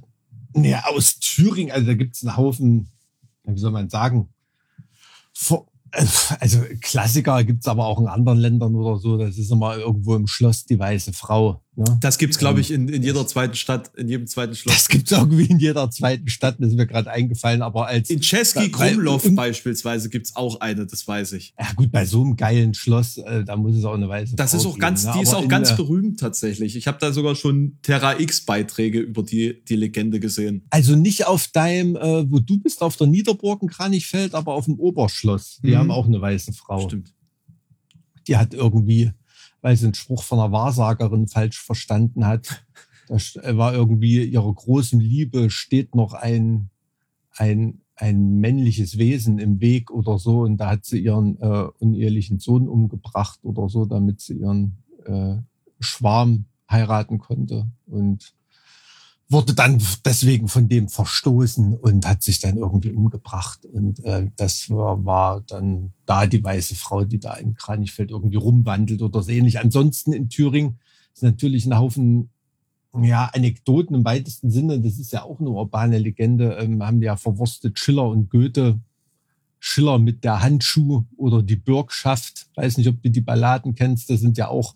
nee, 0.52 0.74
aus 0.74 1.18
Thüringen, 1.18 1.72
also 1.72 1.86
da 1.86 1.94
gibt's 1.94 2.22
einen 2.22 2.36
Haufen, 2.36 2.88
wie 3.44 3.58
soll 3.58 3.70
man 3.72 3.88
sagen, 3.88 4.28
vor, 5.32 5.66
äh, 5.92 6.04
also 6.40 6.62
Klassiker 6.82 7.42
gibt's 7.42 7.66
aber 7.66 7.86
auch 7.86 7.98
in 8.00 8.06
anderen 8.06 8.38
Ländern 8.38 8.74
oder 8.74 8.98
so. 8.98 9.16
Das 9.16 9.38
ist 9.38 9.50
immer 9.50 9.76
irgendwo 9.76 10.14
im 10.14 10.26
Schloss 10.26 10.66
die 10.66 10.78
weiße 10.78 11.14
Frau. 11.14 11.62
Ne? 11.76 11.84
das 12.00 12.18
gibt's, 12.18 12.36
glaube 12.36 12.60
ich, 12.60 12.72
in, 12.72 12.88
in 12.88 13.02
jeder 13.02 13.26
zweiten 13.26 13.54
Stadt, 13.54 13.92
in 13.96 14.08
jedem 14.08 14.26
zweiten 14.26 14.54
Schloss. 14.56 14.74
Das 14.74 14.88
gibt's 14.88 15.12
irgendwie 15.12 15.44
in 15.44 15.60
jeder 15.60 15.88
zweiten 15.90 16.28
Stadt, 16.28 16.56
das 16.58 16.70
ist 16.70 16.74
mir 16.76 16.86
gerade 16.86 17.10
eingefallen, 17.10 17.62
aber 17.62 17.86
als 17.86 18.10
In 18.10 18.20
Czeski 18.20 18.70
Krumlov 18.72 19.24
beispielsweise 19.36 20.10
gibt's 20.10 20.34
auch 20.34 20.60
eine, 20.60 20.86
das 20.86 21.06
weiß 21.06 21.32
ich. 21.32 21.54
ja 21.58 21.72
gut, 21.76 21.92
bei 21.92 22.04
so 22.04 22.22
einem 22.22 22.36
geilen 22.36 22.74
Schloss, 22.74 23.18
äh, 23.18 23.44
da 23.44 23.56
muss 23.56 23.76
es 23.76 23.84
auch 23.84 23.94
eine 23.94 24.08
weiße 24.08 24.34
Das 24.34 24.50
Frau 24.50 24.58
ist 24.58 24.66
auch 24.66 24.70
geben, 24.72 24.80
ganz, 24.80 25.04
ne? 25.04 25.12
die 25.16 25.22
ist 25.22 25.28
Aber 25.28 25.38
auch 25.44 25.48
ganz 25.48 25.76
berühmt 25.76 26.18
tatsächlich. 26.20 26.74
Ich 26.74 26.86
habe 26.88 26.98
da 27.00 27.12
sogar 27.12 27.36
schon 27.36 27.78
Terra 27.82 28.18
X 28.18 28.44
Beiträge 28.44 28.98
über 28.98 29.22
die, 29.22 29.62
die 29.64 29.76
Legende 29.76 30.18
gesehen. 30.18 30.66
Also 30.70 30.96
nicht 30.96 31.26
auf 31.28 31.46
deinem, 31.48 31.94
äh, 31.94 32.30
wo 32.30 32.40
du 32.40 32.58
bist, 32.58 32.82
auf 32.82 32.96
der 32.96 33.06
Niederburg 33.06 33.62
in 33.62 33.68
Kranichfeld, 33.68 34.34
aber 34.34 34.54
auf 34.54 34.64
dem 34.64 34.74
Oberschloss. 34.78 35.60
Die 35.62 35.70
Mhm. 35.70 35.76
haben 35.76 35.90
auch 35.92 36.06
eine 36.06 36.20
weiße 36.20 36.52
Frau. 36.52 36.80
Stimmt. 36.88 37.14
Die 38.26 38.36
hat 38.36 38.54
irgendwie, 38.54 39.12
weil 39.60 39.76
sie 39.76 39.86
einen 39.86 39.94
Spruch 39.94 40.22
von 40.22 40.38
einer 40.38 40.52
Wahrsagerin 40.52 41.28
falsch 41.28 41.60
verstanden 41.60 42.26
hat. 42.26 42.64
Da 43.08 43.16
äh, 43.42 43.56
war 43.56 43.74
irgendwie 43.74 44.24
ihrer 44.24 44.52
großen 44.52 45.00
Liebe 45.00 45.50
steht 45.50 45.94
noch 45.94 46.14
ein, 46.14 46.70
ein, 47.36 47.80
ein 47.96 48.38
männliches 48.40 48.98
Wesen 48.98 49.38
im 49.38 49.60
Weg 49.60 49.90
oder 49.90 50.18
so. 50.18 50.40
Und 50.42 50.58
da 50.58 50.70
hat 50.70 50.84
sie 50.84 51.00
ihren 51.00 51.38
äh, 51.40 51.66
unehelichen 51.78 52.38
Sohn 52.38 52.68
umgebracht 52.68 53.40
oder 53.42 53.68
so, 53.68 53.84
damit 53.84 54.20
sie 54.20 54.34
ihren 54.34 54.78
äh, 55.04 55.36
Schwarm 55.80 56.46
heiraten 56.70 57.18
konnte. 57.18 57.70
Und 57.86 58.34
wurde 59.30 59.54
dann 59.54 59.80
deswegen 60.04 60.48
von 60.48 60.68
dem 60.68 60.88
verstoßen 60.88 61.74
und 61.74 62.06
hat 62.06 62.22
sich 62.22 62.40
dann 62.40 62.56
irgendwie 62.56 62.90
umgebracht. 62.90 63.64
Und 63.64 64.04
äh, 64.04 64.26
das 64.36 64.68
war, 64.70 65.04
war 65.04 65.40
dann 65.42 65.92
da 66.04 66.26
die 66.26 66.42
weiße 66.42 66.74
Frau, 66.74 67.04
die 67.04 67.20
da 67.20 67.34
in 67.34 67.54
Kranichfeld 67.54 68.10
irgendwie 68.10 68.36
rumwandelt 68.36 69.02
oder 69.02 69.22
so 69.22 69.30
ähnlich. 69.30 69.60
Ansonsten 69.60 70.12
in 70.12 70.28
Thüringen 70.28 70.80
ist 71.14 71.22
natürlich 71.22 71.64
ein 71.64 71.78
Haufen 71.78 72.30
ja, 73.02 73.30
Anekdoten 73.32 73.94
im 73.94 74.04
weitesten 74.04 74.50
Sinne. 74.50 74.80
Das 74.80 74.98
ist 74.98 75.12
ja 75.12 75.22
auch 75.22 75.38
eine 75.38 75.50
urbane 75.50 75.98
Legende. 75.98 76.56
Ähm, 76.60 76.82
haben 76.82 77.00
ja 77.00 77.16
verwurstet 77.16 77.78
Schiller 77.78 78.08
und 78.08 78.30
Goethe. 78.30 78.80
Schiller 79.60 79.98
mit 79.98 80.24
der 80.24 80.42
Handschuh 80.42 81.04
oder 81.16 81.42
die 81.42 81.56
Bürgschaft. 81.56 82.48
Weiß 82.56 82.78
nicht, 82.78 82.88
ob 82.88 83.00
du 83.02 83.10
die 83.10 83.20
Balladen 83.20 83.74
kennst. 83.74 84.10
Das 84.10 84.20
sind 84.20 84.38
ja 84.38 84.48
auch 84.48 84.74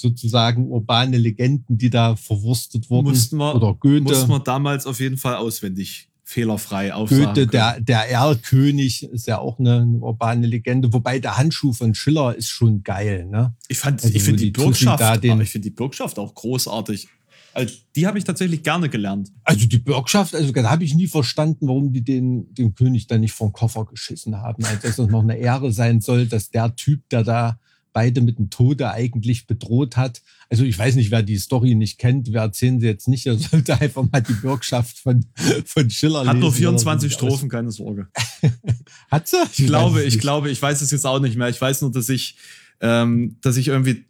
sozusagen 0.00 0.68
urbane 0.70 1.16
Legenden, 1.18 1.78
die 1.78 1.90
da 1.90 2.16
verwurstet 2.16 2.90
wurden. 2.90 3.08
Mussten 3.08 3.36
wir- 3.38 3.54
oder 3.54 3.74
Goethe. 3.74 4.02
Muss 4.02 4.26
man 4.26 4.42
damals 4.44 4.86
auf 4.86 5.00
jeden 5.00 5.16
Fall 5.16 5.36
auswendig 5.36 6.08
fehlerfrei 6.26 6.94
aufsagen. 6.94 7.24
Goethe, 7.26 7.46
der, 7.46 7.80
der 7.80 8.10
Erlkönig, 8.10 9.02
ist 9.04 9.26
ja 9.26 9.38
auch 9.38 9.58
eine, 9.58 9.82
eine 9.82 9.98
urbane 9.98 10.46
Legende. 10.46 10.92
Wobei 10.92 11.18
der 11.18 11.36
Handschuh 11.36 11.72
von 11.72 11.94
Schiller 11.94 12.34
ist 12.34 12.48
schon 12.48 12.82
geil, 12.82 13.26
ne? 13.26 13.54
Ich 13.68 13.78
fand, 13.78 14.02
Also 14.02 14.14
ich 14.14 14.22
finde 14.22 14.38
die 14.40 14.46
die 14.46 14.50
Bürgschaft, 14.52 15.22
den- 15.22 15.40
ich 15.40 15.50
finde 15.50 15.68
die 15.68 15.74
Bürgschaft 15.74 16.18
auch 16.18 16.34
großartig. 16.34 17.08
Also, 17.52 17.72
die 17.94 18.06
habe 18.08 18.18
ich 18.18 18.24
tatsächlich 18.24 18.64
gerne 18.64 18.88
gelernt. 18.88 19.30
Also 19.44 19.66
die 19.68 19.78
Bürgschaft, 19.78 20.34
also 20.34 20.50
da 20.50 20.70
habe 20.70 20.82
ich 20.82 20.94
nie 20.96 21.06
verstanden, 21.06 21.68
warum 21.68 21.92
die 21.92 22.02
den, 22.02 22.52
den 22.52 22.74
König 22.74 23.06
da 23.06 23.16
nicht 23.16 23.32
vom 23.32 23.52
Koffer 23.52 23.84
geschissen 23.84 24.38
haben. 24.38 24.64
Also 24.64 24.78
dass 24.82 24.96
das 24.96 25.08
noch 25.08 25.22
eine 25.22 25.36
Ehre 25.36 25.70
sein 25.72 26.00
soll, 26.00 26.26
dass 26.26 26.50
der 26.50 26.74
Typ, 26.74 27.08
der 27.10 27.22
da 27.22 27.60
beide 27.94 28.20
mit 28.20 28.38
dem 28.38 28.50
Tode 28.50 28.90
eigentlich 28.90 29.46
bedroht 29.46 29.96
hat. 29.96 30.20
Also 30.50 30.64
ich 30.64 30.78
weiß 30.78 30.96
nicht, 30.96 31.10
wer 31.10 31.22
die 31.22 31.38
Story 31.38 31.74
nicht 31.74 31.98
kennt, 31.98 32.30
wir 32.30 32.40
erzählen 32.40 32.78
sie 32.80 32.86
jetzt 32.86 33.08
nicht, 33.08 33.24
er 33.26 33.38
sollte 33.38 33.80
einfach 33.80 34.04
mal 34.12 34.20
die 34.20 34.34
Bürgschaft 34.34 34.98
von, 34.98 35.24
von 35.64 35.88
Schiller 35.88 36.26
Hat 36.26 36.36
nur 36.36 36.50
lesen, 36.50 36.58
24 36.58 36.84
oder 36.84 37.02
wie 37.02 37.08
das 37.08 37.14
Strophen, 37.14 37.48
keine 37.48 37.70
Sorge. 37.70 38.08
Hat 39.10 39.28
sie? 39.28 39.36
Ich 39.56 39.64
glaube, 39.66 40.02
ich 40.02 40.18
glaube, 40.18 40.50
ich 40.50 40.60
weiß 40.60 40.82
es 40.82 40.90
jetzt 40.90 41.06
auch 41.06 41.20
nicht 41.20 41.36
mehr. 41.38 41.48
Ich 41.48 41.60
weiß 41.60 41.80
nur, 41.80 41.90
dass 41.92 42.08
ich, 42.10 42.36
ähm, 42.80 43.36
dass 43.40 43.56
ich 43.56 43.68
irgendwie 43.68 44.04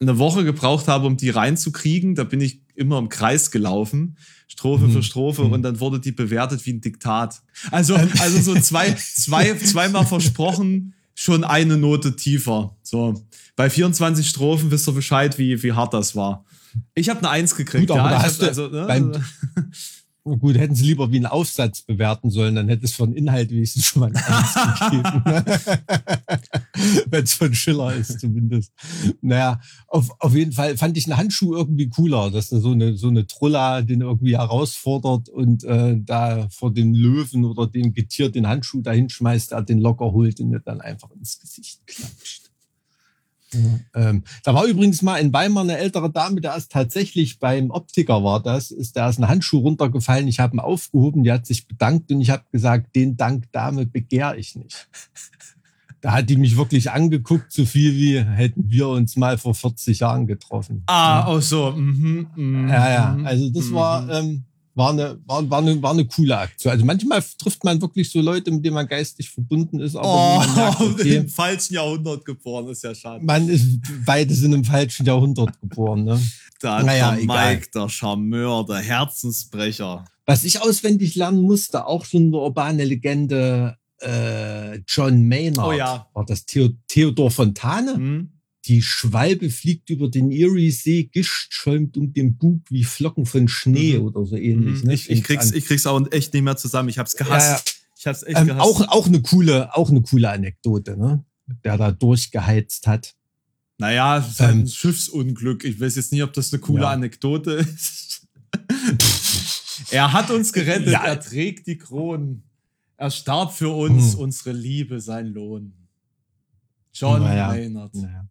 eine 0.00 0.18
Woche 0.18 0.44
gebraucht 0.44 0.86
habe, 0.88 1.06
um 1.06 1.16
die 1.16 1.30
reinzukriegen. 1.30 2.14
Da 2.14 2.24
bin 2.24 2.40
ich 2.40 2.60
immer 2.74 2.98
im 2.98 3.08
Kreis 3.08 3.50
gelaufen, 3.50 4.16
Strophe 4.46 4.86
Mhm. 4.86 4.92
für 4.92 5.02
Strophe, 5.02 5.44
Mhm. 5.44 5.52
und 5.52 5.62
dann 5.62 5.80
wurde 5.80 5.98
die 6.00 6.12
bewertet 6.12 6.64
wie 6.66 6.72
ein 6.72 6.80
Diktat. 6.80 7.42
Also, 7.70 7.94
also 7.94 8.40
so 8.40 8.54
zwei, 8.60 8.92
zwei, 9.14 9.54
zweimal 9.54 10.06
versprochen, 10.06 10.94
schon 11.20 11.42
eine 11.42 11.76
Note 11.76 12.14
tiefer. 12.14 12.76
So. 12.84 13.26
Bei 13.56 13.68
24 13.68 14.28
Strophen 14.28 14.70
wisst 14.70 14.86
ihr 14.88 14.92
Bescheid, 14.92 15.36
wie, 15.36 15.60
wie 15.64 15.72
hart 15.72 15.92
das 15.92 16.14
war. 16.14 16.44
Ich 16.94 17.08
habe 17.08 17.18
eine 17.18 17.30
Eins 17.30 17.56
gekriegt. 17.56 17.88
Gut, 17.88 17.98
aber 17.98 18.12
ja, 18.12 18.18
ich 18.18 18.22
hast 18.22 18.34
hab 18.34 18.40
du 18.40 18.46
also, 18.46 18.68
ne, 18.68 18.84
beim- 18.86 19.24
Gut, 20.36 20.56
hätten 20.56 20.74
sie 20.74 20.84
lieber 20.84 21.10
wie 21.10 21.16
einen 21.16 21.26
Aufsatz 21.26 21.82
bewerten 21.82 22.30
sollen, 22.30 22.54
dann 22.54 22.68
hätte 22.68 22.84
es 22.84 22.94
von 22.94 23.12
Inhalt 23.12 23.50
wenigstens 23.50 23.86
schon 23.86 24.00
mal 24.00 24.10
ein 24.12 24.16
Eins 24.16 24.54
gegeben. 24.90 25.22
Wenn 27.10 27.24
es 27.24 27.32
von 27.32 27.54
Schiller 27.54 27.94
ist 27.94 28.20
zumindest. 28.20 28.72
Naja, 29.20 29.60
auf, 29.86 30.10
auf 30.20 30.34
jeden 30.34 30.52
Fall 30.52 30.76
fand 30.76 30.96
ich 30.96 31.06
einen 31.06 31.16
Handschuh 31.16 31.54
irgendwie 31.54 31.88
cooler, 31.88 32.30
dass 32.30 32.48
da 32.48 32.60
so 32.60 32.72
eine, 32.72 32.96
so 32.96 33.08
eine 33.08 33.26
Trulla 33.26 33.82
den 33.82 34.02
irgendwie 34.02 34.36
herausfordert 34.36 35.28
und 35.28 35.64
äh, 35.64 35.96
da 35.98 36.48
vor 36.50 36.72
dem 36.72 36.94
Löwen 36.94 37.44
oder 37.44 37.66
dem 37.66 37.92
Getier 37.92 38.30
den 38.30 38.46
Handschuh 38.46 38.82
dahin 38.82 39.08
schmeißt, 39.08 39.52
er 39.52 39.62
den 39.62 39.78
locker 39.78 40.12
holt 40.12 40.40
und 40.40 40.50
mir 40.50 40.60
dann 40.60 40.80
einfach 40.80 41.10
ins 41.12 41.38
Gesicht 41.38 41.86
klatscht. 41.86 42.47
Ja, 43.52 44.10
ähm, 44.10 44.24
da 44.42 44.54
war 44.54 44.64
übrigens 44.66 45.02
mal 45.02 45.16
in 45.16 45.32
Weimar 45.32 45.62
eine 45.62 45.78
ältere 45.78 46.10
Dame, 46.10 46.40
der 46.40 46.56
ist 46.56 46.70
tatsächlich 46.70 47.38
beim 47.38 47.70
Optiker 47.70 48.22
war 48.22 48.42
das, 48.42 48.70
ist 48.70 48.96
da 48.96 49.08
ist 49.08 49.18
ein 49.18 49.28
Handschuh 49.28 49.60
runtergefallen, 49.60 50.28
ich 50.28 50.40
habe 50.40 50.56
ihn 50.56 50.60
aufgehoben, 50.60 51.24
die 51.24 51.32
hat 51.32 51.46
sich 51.46 51.66
bedankt 51.66 52.10
und 52.12 52.20
ich 52.20 52.30
habe 52.30 52.44
gesagt, 52.52 52.94
den 52.94 53.16
Dank 53.16 53.50
Dame 53.52 53.86
begehr 53.86 54.36
ich 54.36 54.56
nicht. 54.56 54.88
Da 56.00 56.12
hat 56.12 56.30
die 56.30 56.36
mich 56.36 56.56
wirklich 56.56 56.92
angeguckt, 56.92 57.52
so 57.52 57.64
viel 57.64 57.96
wie 57.96 58.20
hätten 58.20 58.70
wir 58.70 58.86
uns 58.88 59.16
mal 59.16 59.36
vor 59.36 59.52
40 59.52 59.98
Jahren 59.98 60.28
getroffen. 60.28 60.84
Ah, 60.86 61.28
oh 61.28 61.40
so. 61.40 61.72
Mhm, 61.72 62.28
mhm, 62.36 62.68
Ja, 62.68 62.92
ja, 62.92 63.14
mhm, 63.16 63.26
also 63.26 63.50
das 63.50 63.64
mhm. 63.64 63.74
war, 63.74 64.08
ähm, 64.08 64.44
war, 64.78 64.90
eine, 64.92 65.18
war, 65.26 65.50
war, 65.50 65.58
eine, 65.58 65.82
war 65.82 65.90
eine 65.90 66.06
coole 66.06 66.38
Aktion. 66.38 66.70
Also 66.72 66.84
manchmal 66.84 67.22
trifft 67.38 67.62
man 67.64 67.80
wirklich 67.82 68.10
so 68.10 68.20
Leute, 68.20 68.50
mit 68.50 68.64
denen 68.64 68.74
man 68.74 68.86
geistig 68.86 69.28
verbunden 69.28 69.80
ist, 69.80 69.96
aber 69.96 70.06
Oh, 70.08 70.54
merkt, 70.56 70.80
okay, 70.80 71.16
im 71.16 71.28
falschen 71.28 71.74
Jahrhundert 71.74 72.24
geboren, 72.24 72.68
ist 72.68 72.84
ja 72.84 72.94
schade. 72.94 73.24
man 73.24 73.48
ist, 73.48 73.80
beide 74.06 74.32
sind 74.32 74.52
im 74.54 74.64
falschen 74.64 75.04
Jahrhundert 75.04 75.60
geboren. 75.60 76.04
Ne? 76.04 76.20
Da 76.60 76.82
Naja, 76.82 77.12
der 77.12 77.22
egal. 77.22 77.54
Mike, 77.54 77.68
der 77.74 77.88
Charmeur, 77.88 78.64
der 78.66 78.78
Herzensbrecher. 78.78 80.04
Was 80.26 80.44
ich 80.44 80.62
auswendig 80.62 81.14
lernen 81.14 81.42
musste, 81.42 81.86
auch 81.86 82.04
schon 82.04 82.28
eine 82.28 82.36
urbane 82.36 82.84
Legende, 82.84 83.76
äh, 84.00 84.78
John 84.86 85.26
Maynard. 85.26 85.66
Oh 85.68 85.72
ja. 85.72 86.06
War 86.14 86.24
das 86.24 86.46
Theo 86.46 86.68
Theodor 86.86 87.30
Fontane? 87.30 87.94
Hm? 87.94 88.32
Die 88.68 88.82
Schwalbe 88.82 89.50
fliegt 89.50 89.88
über 89.90 90.08
den 90.08 90.30
Erie-See, 90.30 91.04
Gischt 91.04 91.52
schäumt 91.54 91.96
um 91.96 92.12
den 92.12 92.36
Bug 92.36 92.60
wie 92.70 92.84
Flocken 92.84 93.24
von 93.26 93.48
Schnee 93.48 93.98
Mhm. 93.98 94.04
oder 94.04 94.26
so 94.26 94.36
ähnlich. 94.36 94.82
Mhm. 94.82 94.88
Ne? 94.88 94.94
Ich, 94.94 95.10
ich, 95.10 95.24
Fängt's 95.24 95.46
krieg's, 95.46 95.52
ich 95.52 95.64
krieg's 95.66 95.86
auch 95.86 96.00
echt 96.12 96.34
nicht 96.34 96.42
mehr 96.42 96.56
zusammen. 96.56 96.88
Ich 96.90 96.98
hab's 96.98 97.16
gehasst. 97.16 97.68
Ja. 97.68 97.74
Ich 97.98 98.06
hab's 98.06 98.22
echt 98.22 98.36
Ähm, 98.38 98.46
gehasst. 98.48 98.60
auch, 98.62 98.88
auch 98.88 99.06
eine 99.06 99.22
coole, 99.22 99.74
auch 99.74 99.90
eine 99.90 100.02
coole 100.02 100.30
Anekdote, 100.30 100.96
ne? 100.96 101.24
Der 101.64 101.76
da 101.78 101.90
durchgeheizt 101.92 102.86
hat. 102.86 103.14
naja, 103.78 104.22
halt 104.38 104.52
Ähm, 104.52 104.66
Schiffsunglück. 104.66 105.64
Ich 105.64 105.80
weiß 105.80 105.96
jetzt 105.96 106.12
nicht, 106.12 106.22
ob 106.22 106.32
das 106.34 106.52
eine 106.52 106.60
coole 106.60 106.82
Ja. 106.82 106.90
Anekdote 106.90 107.52
ist. 107.52 108.26
er 109.90 110.12
hat 110.12 110.30
uns 110.30 110.52
gerettet, 110.52 110.88
Ja. 110.92 111.04
er 111.04 111.20
trägt 111.20 111.66
die 111.66 111.78
Kronen. 111.78 112.42
Er 112.96 113.10
starb 113.10 113.52
für 113.52 113.68
uns, 113.70 114.12
Hm. 114.14 114.18
unsere 114.20 114.52
Liebe, 114.52 115.00
sein 115.00 115.28
Lohn. 115.28 115.72
John 116.92 117.20
Naja. 117.22 117.48
Maynard. 117.48 117.94
Naja. 117.94 118.28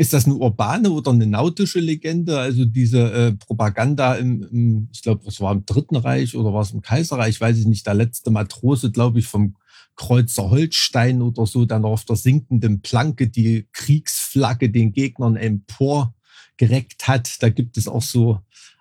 Ist 0.00 0.12
das 0.12 0.26
eine 0.26 0.36
urbane 0.36 0.90
oder 0.90 1.10
eine 1.10 1.26
nautische 1.26 1.80
Legende? 1.80 2.38
Also 2.38 2.64
diese 2.64 3.12
äh, 3.12 3.32
Propaganda 3.32 4.14
im, 4.14 4.42
im 4.44 4.88
ich 4.92 5.02
glaube, 5.02 5.26
es 5.26 5.40
war 5.40 5.52
im 5.52 5.66
Dritten 5.66 5.96
Reich 5.96 6.36
oder 6.36 6.54
war 6.54 6.62
es 6.62 6.70
im 6.70 6.82
Kaiserreich, 6.82 7.40
weiß 7.40 7.58
ich 7.58 7.66
nicht, 7.66 7.84
der 7.84 7.94
letzte 7.94 8.30
Matrose, 8.30 8.92
glaube 8.92 9.18
ich, 9.18 9.26
vom 9.26 9.56
Kreuzer 9.96 10.50
Holstein 10.50 11.20
oder 11.20 11.46
so, 11.46 11.64
dann 11.64 11.84
auf 11.84 12.04
der 12.04 12.14
sinkenden 12.14 12.80
Planke 12.80 13.28
die 13.28 13.66
Kriegsflagge 13.72 14.70
den 14.70 14.92
Gegnern 14.92 15.34
emporgereckt 15.34 17.08
hat. 17.08 17.42
Da 17.42 17.48
gibt 17.48 17.76
es 17.76 17.88
auch 17.88 18.02
so 18.02 18.38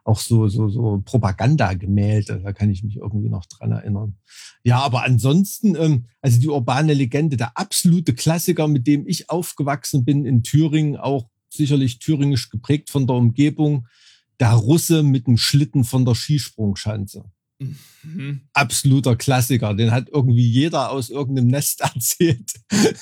auch 0.08 0.20
so, 0.20 0.48
so, 0.48 0.70
so 0.70 1.02
Propagandagemälde. 1.04 2.42
Da 2.44 2.54
kann 2.54 2.70
ich 2.70 2.84
mich 2.84 2.96
irgendwie 2.96 3.30
noch 3.30 3.46
dran 3.46 3.72
erinnern. 3.72 4.16
Ja, 4.64 4.80
aber 4.80 5.04
ansonsten, 5.04 5.76
ähm, 5.76 6.06
also 6.22 6.40
die 6.40 6.48
urbane 6.48 6.94
Legende, 6.94 7.36
der 7.38 7.58
absolute 7.58 8.14
Klassiker, 8.14 8.68
mit 8.68 8.88
dem 8.88 9.06
ich 9.06 9.30
aufgewachsen 9.30 10.06
bin 10.06 10.26
in 10.26 10.44
Thüringen, 10.44 10.96
auch 10.96 11.30
sicherlich 11.50 12.00
thüringisch 12.00 12.50
geprägt 12.50 12.90
von 12.90 13.06
der 13.06 13.18
Umgebung, 13.18 13.88
der 14.40 14.54
Russe 14.54 15.04
mit 15.04 15.28
dem 15.28 15.38
Schlitten 15.38 15.84
von 15.84 16.06
der 16.06 16.16
Skisprungschanze. 16.16 17.26
Mhm. 18.04 18.42
Absoluter 18.54 19.16
Klassiker. 19.16 19.74
Den 19.74 19.92
hat 19.92 20.10
irgendwie 20.10 20.48
jeder 20.48 20.92
aus 20.92 21.10
irgendeinem 21.10 21.48
Nest 21.48 21.82
erzählt, 21.96 22.54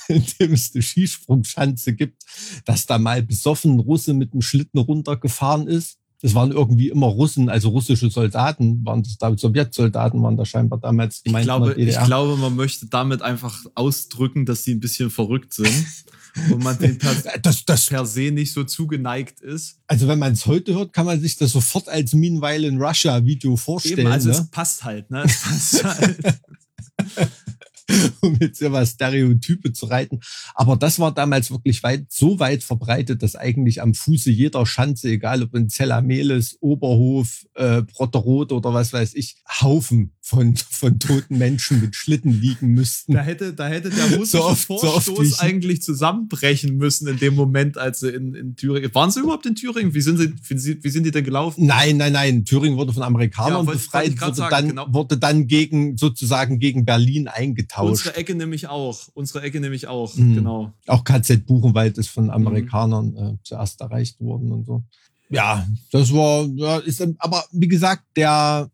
in 0.08 0.24
dem 0.40 0.54
es 0.54 0.74
eine 0.74 0.82
Skisprungschanze 0.82 1.94
gibt, 1.94 2.24
dass 2.64 2.86
da 2.86 2.98
mal 2.98 3.22
besoffen 3.22 3.78
Russe 3.78 4.12
mit 4.12 4.32
dem 4.32 4.40
Schlitten 4.40 4.78
runtergefahren 4.78 5.68
ist 5.68 5.98
das 6.22 6.34
waren 6.34 6.50
irgendwie 6.50 6.88
immer 6.88 7.06
Russen, 7.06 7.48
also 7.48 7.68
russische 7.68 8.10
Soldaten, 8.10 8.84
waren 8.84 9.02
das 9.02 9.18
da, 9.18 9.36
Sowjetsoldaten 9.36 10.22
waren 10.22 10.36
da 10.36 10.44
scheinbar 10.44 10.80
damals 10.80 11.22
gemeint. 11.22 11.42
Ich 11.42 11.46
glaube, 11.46 11.74
ich 11.74 11.98
glaube, 12.04 12.36
man 12.36 12.56
möchte 12.56 12.86
damit 12.86 13.22
einfach 13.22 13.64
ausdrücken, 13.74 14.46
dass 14.46 14.64
sie 14.64 14.74
ein 14.74 14.80
bisschen 14.80 15.10
verrückt 15.10 15.52
sind 15.52 15.86
und 16.50 16.64
man 16.64 16.78
den 16.78 16.98
per, 16.98 17.14
das, 17.42 17.64
das, 17.64 17.86
per 17.86 18.06
se 18.06 18.30
nicht 18.30 18.52
so 18.52 18.64
zugeneigt 18.64 19.40
ist. 19.40 19.78
Also 19.86 20.08
wenn 20.08 20.18
man 20.18 20.32
es 20.32 20.46
heute 20.46 20.74
hört, 20.74 20.92
kann 20.92 21.06
man 21.06 21.20
sich 21.20 21.36
das 21.36 21.52
sofort 21.52 21.88
als 21.88 22.14
Meanwhile 22.14 22.66
in 22.66 22.80
Russia 22.80 23.24
Video 23.24 23.56
vorstellen. 23.56 24.00
Eben, 24.00 24.08
also 24.08 24.30
ne? 24.30 24.34
es 24.38 24.50
passt 24.50 24.84
halt, 24.84 25.10
ne? 25.10 25.22
Es 25.24 25.40
passt 25.42 25.84
halt. 25.84 26.40
um 28.20 28.36
jetzt 28.40 28.60
immer 28.62 28.84
Stereotype 28.84 29.72
zu 29.72 29.86
reiten. 29.86 30.20
Aber 30.54 30.76
das 30.76 30.98
war 30.98 31.12
damals 31.12 31.50
wirklich 31.50 31.82
weit, 31.82 32.06
so 32.08 32.38
weit 32.38 32.62
verbreitet, 32.62 33.22
dass 33.22 33.36
eigentlich 33.36 33.80
am 33.82 33.94
Fuße 33.94 34.30
jeder 34.30 34.66
Schanze, 34.66 35.10
egal 35.10 35.42
ob 35.42 35.54
in 35.54 35.68
Zellameles, 35.68 36.58
Oberhof, 36.60 37.46
äh, 37.54 37.82
Brotterot 37.82 38.52
oder 38.52 38.74
was 38.74 38.92
weiß 38.92 39.14
ich, 39.14 39.36
Haufen 39.60 40.12
von, 40.20 40.56
von 40.56 40.98
toten 40.98 41.38
Menschen 41.38 41.80
mit 41.80 41.94
Schlitten 41.94 42.32
liegen 42.32 42.72
müssten. 42.72 43.12
Da 43.12 43.22
hätte, 43.22 43.54
da 43.54 43.68
hätte 43.68 43.90
der 43.90 44.06
russische 44.16 44.38
so 44.38 44.44
oft, 44.44 44.64
Vorstoß 44.64 45.30
so 45.30 45.38
eigentlich 45.38 45.82
zusammenbrechen 45.82 46.76
müssen 46.76 47.06
in 47.06 47.18
dem 47.18 47.36
Moment, 47.36 47.78
als 47.78 48.00
sie 48.00 48.08
in, 48.08 48.34
in 48.34 48.56
Thüringen. 48.56 48.92
Waren 48.92 49.12
sie 49.12 49.20
überhaupt 49.20 49.46
in 49.46 49.54
Thüringen? 49.54 49.94
Wie 49.94 50.00
sind 50.00 50.18
sie, 50.18 50.32
wie, 50.82 50.90
sind 50.90 51.04
die 51.04 51.12
denn 51.12 51.24
gelaufen? 51.24 51.64
Nein, 51.64 51.96
nein, 51.96 52.12
nein. 52.12 52.44
Thüringen 52.44 52.76
wurde 52.76 52.92
von 52.92 53.04
Amerikanern 53.04 53.66
ja, 53.66 53.72
befreit, 53.72 54.20
wurde, 54.20 54.34
sagen, 54.34 54.50
dann, 54.50 54.68
genau. 54.68 54.86
wurde 54.92 55.16
dann 55.16 55.46
gegen, 55.46 55.96
sozusagen 55.96 56.58
gegen 56.58 56.84
Berlin 56.84 57.28
eingetauscht. 57.76 58.06
Unsere 58.06 58.16
Ecke 58.16 58.34
nämlich 58.34 58.68
auch. 58.68 58.98
Unsere 59.14 59.42
Ecke 59.42 59.60
nämlich 59.60 59.86
auch, 59.86 60.14
mhm. 60.16 60.34
genau. 60.34 60.72
Auch 60.86 61.04
KZ 61.04 61.46
Buchenwald 61.46 61.98
ist 61.98 62.08
von 62.08 62.30
Amerikanern 62.30 63.10
mhm. 63.10 63.16
äh, 63.16 63.38
zuerst 63.42 63.80
erreicht 63.80 64.20
worden 64.20 64.52
und 64.52 64.66
so. 64.66 64.82
Ja, 65.28 65.66
das 65.90 66.12
war, 66.12 66.46
ja, 66.54 66.78
ist, 66.78 67.04
aber 67.18 67.44
wie 67.50 67.68
gesagt, 67.68 68.04
der 68.16 68.70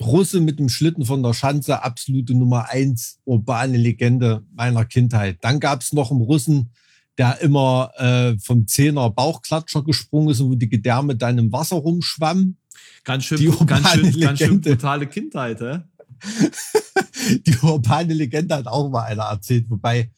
Russe 0.00 0.40
mit 0.40 0.58
dem 0.58 0.68
Schlitten 0.68 1.04
von 1.04 1.22
der 1.22 1.34
Schanze, 1.34 1.82
absolute 1.82 2.34
Nummer 2.34 2.68
eins 2.70 3.18
urbane 3.24 3.76
Legende 3.76 4.42
meiner 4.54 4.84
Kindheit. 4.84 5.38
Dann 5.42 5.60
gab 5.60 5.82
es 5.82 5.92
noch 5.92 6.10
einen 6.10 6.22
Russen, 6.22 6.70
der 7.18 7.40
immer 7.40 7.92
äh, 7.96 8.38
vom 8.38 8.66
Zehner 8.66 9.10
Bauchklatscher 9.10 9.84
gesprungen 9.84 10.30
ist 10.30 10.40
und 10.40 10.50
wo 10.50 10.54
die 10.54 10.68
Gedärme 10.68 11.16
dann 11.16 11.38
im 11.38 11.52
Wasser 11.52 11.76
rumschwammen. 11.76 12.56
Ganz 13.04 13.24
schön, 13.24 13.66
ganz 13.66 13.90
schön, 13.90 14.20
ganz 14.20 14.38
schön 14.38 14.60
brutale 14.60 15.06
Kindheit, 15.06 15.60
hä? 15.60 15.80
die 17.46 17.56
urbane 17.62 18.14
Legende 18.14 18.56
hat 18.56 18.66
auch 18.66 18.90
mal 18.90 19.04
einer 19.04 19.24
erzählt, 19.24 19.68
wobei 19.70 20.10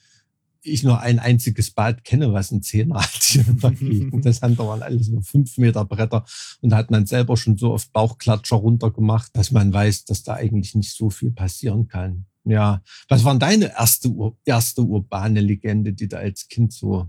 ich 0.65 0.83
nur 0.83 1.01
ein 1.01 1.19
einziges 1.19 1.71
Bad 1.71 2.05
kenne, 2.05 2.33
was 2.33 2.51
ein 2.51 2.63
Zehner 2.63 3.03
hat. 3.03 3.21
Das 4.23 4.41
waren 4.43 4.83
alles 4.83 5.09
nur 5.09 5.23
fünf 5.23 5.59
Meter 5.59 5.85
Bretter 5.85 6.25
und 6.61 6.71
da 6.71 6.77
hat 6.77 6.91
man 6.91 7.07
selber 7.07 7.37
schon 7.37 7.59
so 7.59 7.73
oft 7.73 7.93
Bauchklatscher 7.93 8.57
runtergemacht, 8.57 9.37
dass 9.37 9.51
man 9.51 9.73
weiß, 9.73 10.05
dass 10.07 10.23
da 10.23 10.35
eigentlich 10.35 10.75
nicht 10.75 10.95
so 10.97 11.11
viel 11.11 11.31
passieren 11.31 11.89
kann. 11.89 12.27
Ja, 12.45 12.83
was 13.09 13.25
war 13.25 13.39
deine 13.39 13.73
erste, 13.77 14.11
erste 14.45 14.83
urbane 14.83 15.41
Legende, 15.41 15.93
die 15.93 16.09
da 16.09 16.19
als 16.19 16.49
Kind 16.49 16.73
so, 16.73 17.09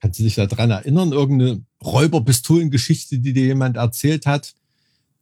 kannst 0.00 0.18
du 0.18 0.24
dich 0.24 0.34
da 0.34 0.46
dran 0.46 0.70
erinnern? 0.70 1.12
Irgendeine 1.12 1.64
Räuberpistolengeschichte, 1.82 3.18
die 3.18 3.32
dir 3.32 3.46
jemand 3.46 3.76
erzählt 3.76 4.26
hat? 4.26 4.54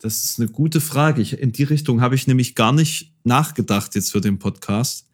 Das 0.05 0.23
ist 0.23 0.38
eine 0.38 0.51
gute 0.51 0.83
Frage. 0.83 1.23
Ich, 1.23 1.40
in 1.40 1.53
die 1.53 1.62
Richtung 1.62 2.03
habe 2.03 2.14
ich 2.14 2.27
nämlich 2.27 2.55
gar 2.55 2.75
nicht 2.75 3.14
nachgedacht 3.25 3.95
jetzt 3.95 4.12
für 4.12 4.21
den 4.21 4.38
Podcast 4.38 5.09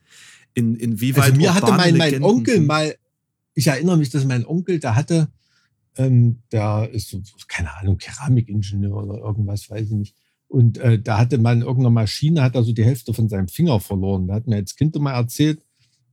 in, 0.53 0.75
inwieweit. 0.75 1.27
Also 1.27 1.37
mir 1.37 1.55
hatte 1.55 1.71
mein, 1.71 1.97
mein 1.97 2.25
Onkel 2.25 2.61
mal, 2.61 2.97
ich 3.55 3.69
erinnere 3.69 3.97
mich, 3.97 4.11
dass 4.11 4.25
mein 4.25 4.45
Onkel, 4.45 4.81
der 4.81 4.97
hatte, 4.97 5.29
ähm, 5.97 6.41
der 6.51 6.91
ist 6.93 7.11
so, 7.11 7.23
keine 7.47 7.73
Ahnung, 7.77 7.99
Keramikingenieur 7.99 8.97
oder 8.97 9.19
irgendwas, 9.19 9.71
weiß 9.71 9.93
ich 9.93 9.97
nicht. 9.97 10.17
Und 10.49 10.79
äh, 10.79 11.01
da 11.01 11.19
hatte 11.19 11.39
man 11.39 11.59
in 11.59 11.63
irgendeiner 11.63 11.91
Maschine, 11.91 12.43
hat 12.43 12.57
er 12.57 12.65
so 12.65 12.73
die 12.73 12.85
Hälfte 12.85 13.15
von 13.15 13.29
seinem 13.29 13.47
Finger 13.47 13.79
verloren. 13.79 14.27
Da 14.27 14.35
hat 14.35 14.49
mir 14.49 14.57
als 14.57 14.75
Kind 14.75 14.97
mal 14.97 15.13
erzählt, 15.13 15.63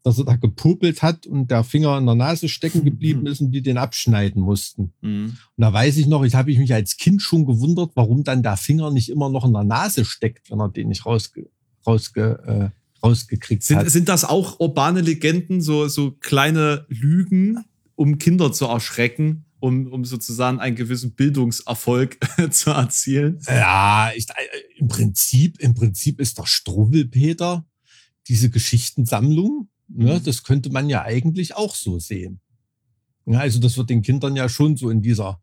dass 0.08 0.18
er 0.20 0.24
da 0.24 0.38
gepopelt 0.38 1.02
hat 1.02 1.28
und 1.28 1.52
der 1.52 1.66
Finger 1.66 1.98
in 1.98 2.06
der 2.06 2.16
Nase 2.16 2.48
stecken 2.48 2.86
geblieben 2.86 3.28
ist 3.28 3.42
und 3.42 3.52
die 3.52 3.62
den 3.62 3.78
abschneiden 3.78 4.42
mussten. 4.42 4.94
Mhm. 5.02 5.26
Und 5.26 5.62
da 5.62 5.74
weiß 5.74 5.98
ich 5.98 6.08
noch, 6.08 6.24
ich 6.24 6.34
habe 6.34 6.50
ich 6.50 6.58
mich 6.58 6.74
als 6.74 6.96
Kind 6.96 7.22
schon 7.22 7.46
gewundert, 7.46 7.92
warum 7.96 8.24
dann 8.24 8.42
der 8.42 8.56
Finger 8.56 8.90
nicht 8.90 9.10
immer 9.10 9.30
noch 9.30 9.44
in 9.44 9.52
der 9.52 9.66
Nase 9.66 10.06
steckt, 10.06 10.50
wenn 10.50 10.62
er 10.62 10.70
den 10.70 10.88
nicht 10.88 11.06
rausge, 11.06 11.50
rausge 11.86 12.72
äh, 12.74 13.06
rausgekriegt 13.06 13.64
sind, 13.64 13.80
hat. 13.80 13.90
Sind 13.90 14.08
das 14.08 14.24
auch 14.24 14.62
urbane 14.62 15.02
Legenden, 15.02 15.60
so, 15.60 15.90
so 15.90 16.12
kleine 16.12 16.86
Lügen, 16.88 17.66
um 17.96 18.18
Kinder 18.18 18.54
zu 18.54 18.66
erschrecken? 18.66 19.44
Um, 19.60 19.88
um 19.88 20.06
sozusagen 20.06 20.60
einen 20.60 20.76
gewissen 20.76 21.16
Bildungserfolg 21.16 22.20
zu 22.52 22.70
erzielen. 22.70 23.40
Ja, 23.48 24.12
ich, 24.16 24.30
äh, 24.30 24.78
im 24.78 24.88
Prinzip, 24.88 25.60
im 25.60 25.74
Prinzip 25.74 26.20
ist 26.20 26.38
der 26.38 26.46
Struwwelpeter 26.46 27.66
diese 28.28 28.52
Geschichtensammlung. 28.52 29.68
Ne, 29.90 30.16
mhm. 30.16 30.24
das 30.24 30.44
könnte 30.44 30.70
man 30.70 30.90
ja 30.90 31.04
eigentlich 31.04 31.56
auch 31.56 31.76
so 31.76 32.00
sehen. 32.00 32.40
Ja, 33.26 33.40
also 33.40 33.60
das 33.60 33.78
wird 33.78 33.90
den 33.90 34.02
Kindern 34.02 34.36
ja 34.36 34.48
schon 34.50 34.78
so 34.78 34.90
in 34.90 35.02
dieser 35.02 35.40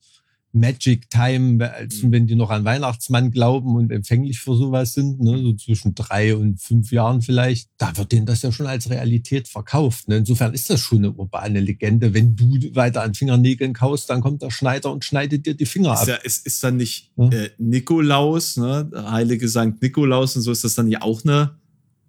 Magic 0.54 1.10
Time, 1.10 1.72
als 1.74 2.02
mhm. 2.02 2.12
wenn 2.12 2.26
die 2.28 2.36
noch 2.36 2.50
an 2.50 2.64
Weihnachtsmann 2.64 3.32
glauben 3.32 3.74
und 3.74 3.90
empfänglich 3.90 4.38
für 4.38 4.54
sowas 4.54 4.92
sind, 4.92 5.20
ne, 5.20 5.36
so 5.42 5.52
zwischen 5.54 5.96
drei 5.96 6.36
und 6.36 6.60
fünf 6.60 6.92
Jahren 6.92 7.22
vielleicht, 7.22 7.68
da 7.76 7.96
wird 7.96 8.12
denen 8.12 8.24
das 8.24 8.42
ja 8.42 8.52
schon 8.52 8.68
als 8.68 8.88
Realität 8.88 9.48
verkauft. 9.48 10.08
Ne? 10.08 10.18
Insofern 10.18 10.54
ist 10.54 10.70
das 10.70 10.80
schon 10.80 10.98
eine 10.98 11.12
urbane 11.12 11.58
Legende. 11.58 12.14
Wenn 12.14 12.36
du 12.36 12.74
weiter 12.76 13.02
an 13.02 13.14
Fingernägeln 13.14 13.72
kaust, 13.72 14.08
dann 14.10 14.20
kommt 14.20 14.42
der 14.42 14.50
Schneider 14.50 14.92
und 14.92 15.04
schneidet 15.04 15.44
dir 15.44 15.54
die 15.54 15.66
Finger 15.66 15.94
ist 15.94 16.02
ab. 16.02 16.08
Ja, 16.08 16.14
ist, 16.16 16.46
ist 16.46 16.62
dann 16.62 16.76
nicht 16.76 17.10
ja? 17.16 17.28
äh, 17.30 17.50
Nikolaus, 17.58 18.56
ne? 18.56 18.90
Heilige 18.94 19.48
Sankt 19.48 19.82
Nikolaus 19.82 20.36
und 20.36 20.42
so, 20.42 20.52
ist 20.52 20.62
das 20.62 20.76
dann 20.76 20.86
ja 20.86 21.02
auch 21.02 21.24
eine 21.24 21.58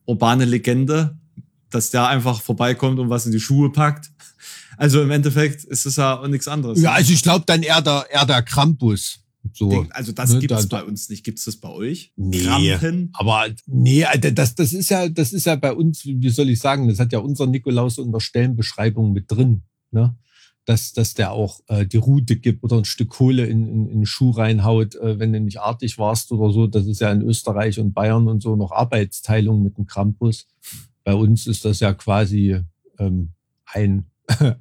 urbane 0.05 0.45
Legende, 0.45 1.17
dass 1.75 1.91
der 1.91 2.07
einfach 2.07 2.41
vorbeikommt 2.41 2.99
und 2.99 3.09
was 3.09 3.25
in 3.25 3.31
die 3.31 3.39
Schuhe 3.39 3.71
packt? 3.71 4.09
Also 4.77 5.01
im 5.01 5.11
Endeffekt 5.11 5.63
ist 5.63 5.85
es 5.85 5.97
ja 5.97 6.27
nichts 6.27 6.47
anderes. 6.47 6.81
Ja, 6.81 6.93
also 6.93 7.13
ich 7.13 7.21
glaube 7.21 7.45
dann 7.45 7.63
eher 7.63 7.81
der, 7.81 8.07
eher 8.09 8.25
der 8.25 8.41
Krampus. 8.41 9.19
So, 9.53 9.85
also 9.91 10.11
das 10.11 10.33
ne, 10.33 10.39
gibt 10.39 10.53
es 10.53 10.67
bei 10.67 10.83
uns 10.83 11.09
nicht. 11.09 11.23
Gibt 11.23 11.39
es 11.39 11.45
das 11.45 11.57
bei 11.57 11.69
euch? 11.69 12.11
Nee, 12.15 12.43
Krampen? 12.43 13.09
aber 13.13 13.47
nee, 13.67 14.05
das, 14.33 14.55
das 14.55 14.73
ist 14.73 14.89
ja, 14.89 15.07
das 15.07 15.33
ist 15.33 15.45
ja 15.45 15.55
bei 15.55 15.71
uns, 15.71 16.05
wie 16.05 16.29
soll 16.29 16.49
ich 16.49 16.59
sagen, 16.59 16.87
das 16.87 16.99
hat 16.99 17.13
ja 17.13 17.19
unser 17.19 17.45
Nikolaus 17.45 17.97
in 17.97 18.11
der 18.11 18.19
Stellenbeschreibung 18.19 19.11
mit 19.11 19.31
drin, 19.31 19.63
ne? 19.91 20.15
Dass, 20.67 20.93
dass 20.93 21.13
der 21.13 21.31
auch 21.31 21.59
äh, 21.67 21.85
die 21.85 21.97
Route 21.97 22.37
gibt 22.37 22.63
oder 22.63 22.77
ein 22.77 22.85
Stück 22.85 23.09
Kohle 23.09 23.45
in, 23.45 23.67
in, 23.67 23.87
in 23.87 23.99
den 23.99 24.05
Schuh 24.07 24.31
reinhaut, 24.31 24.95
äh, 24.95 25.19
wenn 25.19 25.31
du 25.31 25.39
nicht 25.39 25.59
artig 25.59 25.99
warst 25.99 26.31
oder 26.31 26.51
so. 26.51 26.65
Das 26.65 26.87
ist 26.87 27.01
ja 27.01 27.11
in 27.11 27.21
Österreich 27.21 27.79
und 27.79 27.93
Bayern 27.93 28.27
und 28.27 28.41
so 28.41 28.55
noch 28.55 28.71
Arbeitsteilung 28.71 29.61
mit 29.61 29.77
dem 29.77 29.85
Krampus. 29.85 30.47
Bei 31.05 31.13
uns 31.13 31.47
ist 31.47 31.63
das 31.63 31.79
ja 31.79 31.93
quasi 31.93 32.59
ähm, 32.99 33.29
ein 33.65 34.07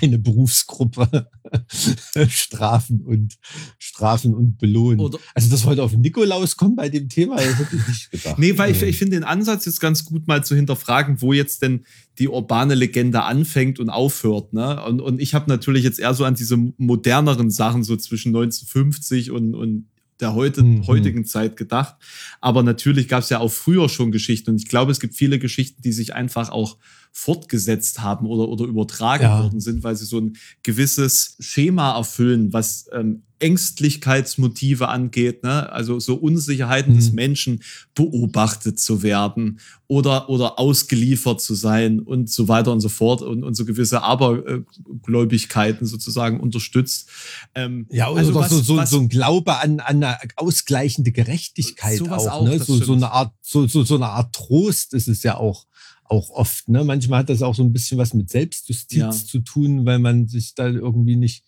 eine 0.00 0.18
Berufsgruppe 0.18 1.28
strafen 2.28 3.00
und 3.02 3.36
strafen 3.78 4.34
und 4.34 4.58
belohnen. 4.58 5.00
Oder 5.00 5.18
also 5.34 5.50
das 5.50 5.64
wollte 5.64 5.82
auf 5.82 5.92
Nikolaus 5.96 6.56
kommen 6.56 6.76
bei 6.76 6.88
dem 6.88 7.08
Thema, 7.08 7.36
das 7.36 7.58
hätte 7.58 7.76
ich 7.76 7.88
nicht 7.88 8.10
gedacht. 8.10 8.38
Nee, 8.38 8.56
weil 8.58 8.70
ich, 8.70 8.80
ich 8.82 8.96
finde 8.96 9.16
den 9.16 9.24
Ansatz 9.24 9.64
jetzt 9.66 9.80
ganz 9.80 10.04
gut 10.04 10.28
mal 10.28 10.44
zu 10.44 10.54
hinterfragen, 10.54 11.20
wo 11.20 11.32
jetzt 11.32 11.62
denn 11.62 11.84
die 12.18 12.28
urbane 12.28 12.74
Legende 12.74 13.24
anfängt 13.24 13.80
und 13.80 13.90
aufhört. 13.90 14.52
Ne? 14.52 14.82
Und, 14.84 15.00
und 15.00 15.20
ich 15.20 15.34
habe 15.34 15.50
natürlich 15.50 15.84
jetzt 15.84 15.98
eher 15.98 16.14
so 16.14 16.24
an 16.24 16.34
diese 16.34 16.56
moderneren 16.56 17.50
Sachen 17.50 17.82
so 17.82 17.96
zwischen 17.96 18.28
1950 18.28 19.30
und, 19.32 19.54
und 19.54 19.88
der 20.20 20.34
heute, 20.34 20.62
mhm. 20.62 20.86
heutigen 20.86 21.24
Zeit 21.24 21.56
gedacht. 21.56 21.96
Aber 22.40 22.62
natürlich 22.62 23.08
gab 23.08 23.22
es 23.22 23.30
ja 23.30 23.38
auch 23.40 23.52
früher 23.52 23.88
schon 23.88 24.12
Geschichten 24.12 24.50
und 24.50 24.56
ich 24.56 24.68
glaube, 24.68 24.92
es 24.92 25.00
gibt 25.00 25.14
viele 25.14 25.38
Geschichten, 25.38 25.82
die 25.82 25.92
sich 25.92 26.14
einfach 26.14 26.50
auch 26.50 26.76
fortgesetzt 27.12 28.00
haben 28.00 28.26
oder, 28.26 28.48
oder 28.48 28.64
übertragen 28.64 29.22
Ja. 29.24 29.42
worden 29.42 29.60
sind, 29.60 29.82
weil 29.82 29.96
sie 29.96 30.04
so 30.04 30.18
ein 30.20 30.36
gewisses 30.62 31.36
Schema 31.40 31.96
erfüllen, 31.96 32.52
was 32.52 32.88
ähm, 32.92 33.22
Ängstlichkeitsmotive 33.40 34.88
angeht, 34.88 35.44
ne? 35.44 35.70
also 35.72 36.00
so 36.00 36.16
Unsicherheiten 36.16 36.94
des 36.96 37.10
Mhm. 37.10 37.14
Menschen, 37.14 37.62
beobachtet 37.94 38.80
zu 38.80 39.02
werden 39.04 39.60
oder, 39.86 40.28
oder 40.28 40.58
ausgeliefert 40.58 41.40
zu 41.40 41.54
sein 41.54 42.00
und 42.00 42.28
so 42.30 42.48
weiter 42.48 42.72
und 42.72 42.80
so 42.80 42.88
fort 42.88 43.22
und, 43.22 43.44
und 43.44 43.54
so 43.54 43.64
gewisse 43.64 44.02
Abergläubigkeiten 44.02 45.86
sozusagen 45.86 46.40
unterstützt. 46.40 47.08
Ähm, 47.54 47.86
Ja, 47.90 48.08
oder 48.10 48.18
also 48.20 48.34
was- 48.34 48.50
so, 48.50 48.60
so, 48.60 48.76
was- 48.76 48.90
so 48.90 48.98
ein 48.98 49.08
Glaube 49.08 49.56
an, 49.58 49.80
an 49.80 50.02
eine 50.02 50.18
ausgleichende 50.36 51.12
Gerechtigkeit 51.12 52.00
auch, 52.10 52.26
auch, 52.26 52.44
ne? 52.44 52.58
So, 52.58 52.76
so 52.76 52.92
eine 52.94 53.10
Art, 53.12 53.32
so, 53.40 53.66
so, 53.66 53.84
so 53.84 53.94
eine 53.96 54.06
Art 54.08 54.34
Trost 54.34 54.94
ist 54.94 55.08
es 55.08 55.22
ja 55.22 55.36
auch, 55.36 55.64
auch 56.08 56.30
oft, 56.30 56.68
ne? 56.68 56.84
Manchmal 56.84 57.20
hat 57.20 57.28
das 57.30 57.42
auch 57.42 57.54
so 57.54 57.62
ein 57.62 57.72
bisschen 57.72 57.98
was 57.98 58.14
mit 58.14 58.30
Selbstjustiz 58.30 58.98
Ja. 58.98 59.10
zu 59.10 59.40
tun, 59.40 59.84
weil 59.86 59.98
man 59.98 60.26
sich 60.28 60.54
da 60.54 60.68
irgendwie 60.68 61.16
nicht, 61.16 61.44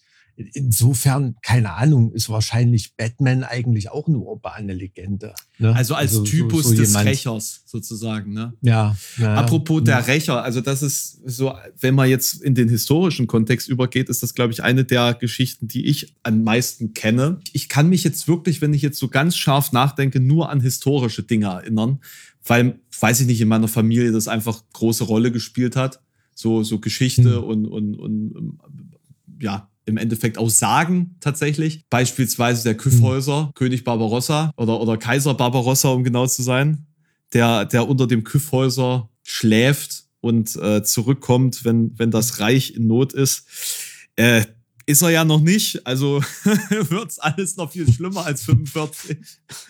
insofern, 0.55 1.37
keine 1.43 1.75
Ahnung, 1.75 2.13
ist 2.13 2.31
wahrscheinlich 2.31 2.97
Batman 2.97 3.45
eigentlich 3.45 3.91
auch 3.91 4.07
eine 4.09 4.19
urbane 4.19 4.73
Legende. 4.73 5.35
Ne? 5.59 5.75
also 5.75 5.95
als 5.95 6.13
so- 6.13 6.23
Typus 6.25 6.65
so 6.65 6.75
des 6.75 6.89
jemand. 6.91 7.07
Rächers 7.07 7.63
sozusagen. 7.67 8.33
Ne? 8.33 8.55
Ja, 8.63 8.97
ja. 9.19 9.35
Apropos 9.35 9.81
ja. 9.81 9.85
der 9.85 10.07
Rächer, 10.07 10.43
also 10.43 10.63
das 10.63 10.83
ist 10.83 11.21
so, 11.27 11.53
wenn 11.79 11.95
man 11.95 12.09
jetzt 12.09 12.41
in 12.43 12.55
den 12.55 12.69
historischen 12.71 13.27
Kontext 13.27 13.69
übergeht, 13.69 14.09
ist 14.09 14.23
das, 14.23 14.35
glaube 14.35 14.53
ich, 14.55 14.63
eine 14.63 14.85
der 14.85 15.13
Geschichten, 15.15 15.69
die 15.69 15.87
ich 15.87 16.17
am 16.23 16.43
meisten 16.43 16.95
kenne. 16.95 17.41
Ich 17.53 17.69
kann 17.69 17.91
mich 17.91 18.05
jetzt 18.05 18.27
wirklich, 18.27 18.63
wenn 18.63 18.73
ich 18.73 18.81
jetzt 18.81 18.99
so 18.99 19.09
ganz 19.09 19.37
scharf 19.37 19.73
nachdenke, 19.73 20.21
nur 20.21 20.49
an 20.49 20.61
historische 20.61 21.23
Dinge 21.23 21.47
erinnern, 21.47 22.01
weil, 22.45 22.81
weiß 22.99 23.21
ich 23.21 23.27
nicht, 23.27 23.41
in 23.41 23.49
meiner 23.49 23.69
Familie 23.69 24.13
das 24.13 24.29
einfach 24.29 24.63
große 24.73 25.05
Rolle 25.05 25.33
gespielt 25.33 25.77
hat. 25.77 26.01
So, 26.35 26.63
so 26.63 26.79
Geschichte 26.79 27.37
Hm. 27.37 27.45
und, 27.45 27.67
und, 27.67 27.95
und 27.97 28.59
ja, 29.41 29.69
im 29.87 29.97
Endeffekt 29.97 30.39
auch 30.39 30.51
Sagen 30.51 31.17
tatsächlich. 31.21 31.85
Beispielsweise 31.91 32.65
der 32.65 32.77
Kyffhäuser, 32.77 33.51
König 33.55 33.85
Barbarossa 33.85 34.53
oder, 34.57 34.81
oder 34.81 34.97
Kaiser 34.97 35.35
Barbarossa, 35.35 35.89
um 35.89 36.05
genau 36.05 36.27
zu 36.27 36.43
sein, 36.43 36.87
der, 37.33 37.65
der 37.65 37.89
unter 37.89 38.07
dem 38.07 38.25
Kyffhäuser 38.25 39.11
schläft 39.23 40.05
und 40.21 40.57
äh, 40.57 40.83
zurückkommt, 40.83 41.65
wenn, 41.65 41.99
wenn 41.99 42.11
das 42.11 42.41
Reich 42.41 42.75
in 42.75 42.87
Not 42.87 43.13
ist. 43.13 43.47
Äh, 44.17 44.45
ist 44.91 45.03
er 45.03 45.11
ja 45.11 45.25
noch 45.25 45.41
nicht, 45.41 45.87
also 45.87 46.21
wird's 46.71 47.19
alles 47.19 47.57
noch 47.57 47.73
viel 47.73 47.91
schlimmer 47.91 48.27
als 48.27 48.45
45. 48.45 49.19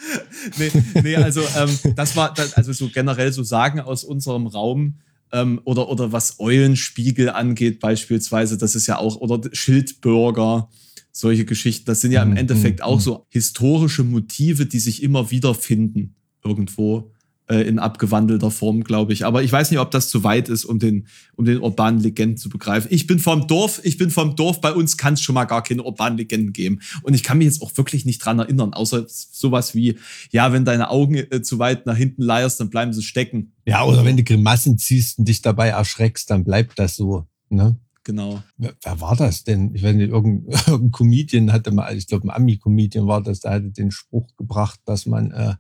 nee, 0.59 0.71
nee, 1.03 1.17
also 1.17 1.43
ähm, 1.57 1.95
das 1.97 2.17
war, 2.17 2.35
das, 2.35 2.55
also 2.55 2.73
so 2.73 2.89
generell 2.89 3.33
so 3.33 3.43
Sagen 3.43 3.81
aus 3.81 4.05
unserem 4.05 4.47
Raum, 4.47 4.99
ähm, 5.33 5.61
oder, 5.65 5.89
oder 5.89 6.13
was 6.13 6.41
Eulenspiegel 6.41 7.31
angeht, 7.31 7.81
beispielsweise, 7.81 8.59
das 8.59 8.75
ist 8.75 8.87
ja 8.87 8.99
auch, 8.99 9.17
oder 9.17 9.41
Schildbürger, 9.53 10.69
solche 11.13 11.45
Geschichten, 11.45 11.87
das 11.87 12.01
sind 12.01 12.13
ja 12.13 12.23
im 12.23 12.31
Mhm, 12.31 12.37
Endeffekt 12.37 12.81
mhm, 12.81 12.85
auch 12.85 12.97
mhm. 12.97 13.01
so 13.03 13.27
historische 13.29 14.05
Motive, 14.05 14.67
die 14.67 14.79
sich 14.79 15.03
immer 15.03 15.31
wieder 15.31 15.55
finden, 15.55 16.15
irgendwo 16.45 17.13
äh, 17.51 17.63
in 17.63 17.79
abgewandelter 17.79 18.51
Form, 18.51 18.85
glaube 18.85 19.13
ich. 19.13 19.27
Aber 19.27 19.43
ich 19.43 19.51
weiß 19.51 19.71
nicht, 19.71 19.81
ob 19.81 19.91
das 19.91 20.09
zu 20.09 20.23
weit 20.23 20.49
ist, 20.49 20.65
um 20.65 20.79
den, 20.79 21.09
um 21.35 21.45
den 21.45 21.59
urbanen 21.59 22.01
Legenden 22.01 22.37
zu 22.37 22.49
begreifen. 22.49 22.89
Ich 22.91 23.07
bin 23.07 23.19
vom 23.19 23.47
Dorf, 23.49 23.81
ich 23.83 23.99
bin 23.99 24.11
vom 24.11 24.37
Dorf, 24.37 24.61
bei 24.61 24.73
uns 24.73 24.97
kann 24.97 25.15
es 25.15 25.21
schon 25.21 25.35
mal 25.35 25.47
gar 25.47 25.63
keine 25.63 25.83
urbanen 25.83 26.17
Legenden 26.17 26.53
geben. 26.53 26.79
Und 27.03 27.15
ich 27.15 27.25
kann 27.25 27.39
mich 27.39 27.47
jetzt 27.47 27.61
auch 27.61 27.77
wirklich 27.77 28.05
nicht 28.05 28.25
dran 28.25 28.39
erinnern, 28.39 28.73
außer 28.73 29.05
sowas 29.09 29.75
wie, 29.75 29.99
ja, 30.31 30.53
wenn 30.53 30.65
deine 30.65 30.91
Augen 30.91 31.17
äh, 31.17 31.43
zu 31.43 31.59
weit 31.59 31.87
nach 31.87 31.97
hinten 31.97 32.23
leierst, 32.23 32.61
dann 32.61 32.71
bleiben 32.71 32.93
sie 32.93 33.03
stecken. 33.03 33.53
ja, 33.67 33.85
oder 33.85 34.05
wenn 34.05 34.17
du 34.17 34.23
Grimassen 34.23 34.79
ziehst 34.79 35.19
und 35.19 35.27
dich 35.27 35.43
dabei 35.43 35.69
erschreckst, 35.69 36.31
dann 36.31 36.45
bleibt 36.45 36.79
das 36.79 36.95
so. 36.95 37.27
Ne? 37.49 37.77
Genau. 38.05 38.43
Wer, 38.57 38.75
wer 38.83 39.01
war 39.01 39.17
das 39.17 39.45
denn? 39.45 39.75
Ich 39.75 39.83
weiß 39.83 39.95
nicht, 39.95 40.11
irgendein, 40.11 40.57
irgendein 40.67 40.91
Comedian 40.93 41.53
hatte 41.53 41.73
mal, 41.73 41.97
ich 41.97 42.07
glaube, 42.07 42.29
ein 42.29 42.31
Ami-Comedian 42.31 43.07
war 43.07 43.23
das, 43.23 43.41
der 43.41 43.53
hatte 43.53 43.71
den 43.71 43.91
Spruch 43.91 44.29
gebracht, 44.37 44.81
dass 44.85 45.07
man, 45.07 45.33
äh, 45.33 45.55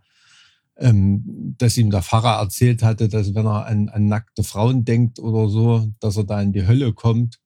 ähm, 0.80 1.54
dass 1.58 1.76
ihm 1.76 1.90
der 1.90 2.02
Pfarrer 2.02 2.40
erzählt 2.40 2.82
hatte, 2.82 3.08
dass 3.08 3.34
wenn 3.34 3.46
er 3.46 3.66
an, 3.66 3.88
an 3.90 4.06
nackte 4.06 4.42
Frauen 4.42 4.84
denkt 4.84 5.18
oder 5.18 5.48
so, 5.48 5.92
dass 6.00 6.16
er 6.16 6.24
da 6.24 6.40
in 6.40 6.52
die 6.52 6.66
Hölle 6.66 6.94
kommt. 6.94 7.38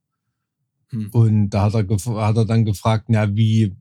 Hm. 0.91 1.11
Und 1.11 1.51
da 1.51 1.63
hat 1.63 1.75
er, 1.75 1.87
hat 1.89 2.37
er 2.37 2.45
dann 2.45 2.65
gefragt, 2.65 3.07
na, 3.09 3.35
wie, 3.35 3.75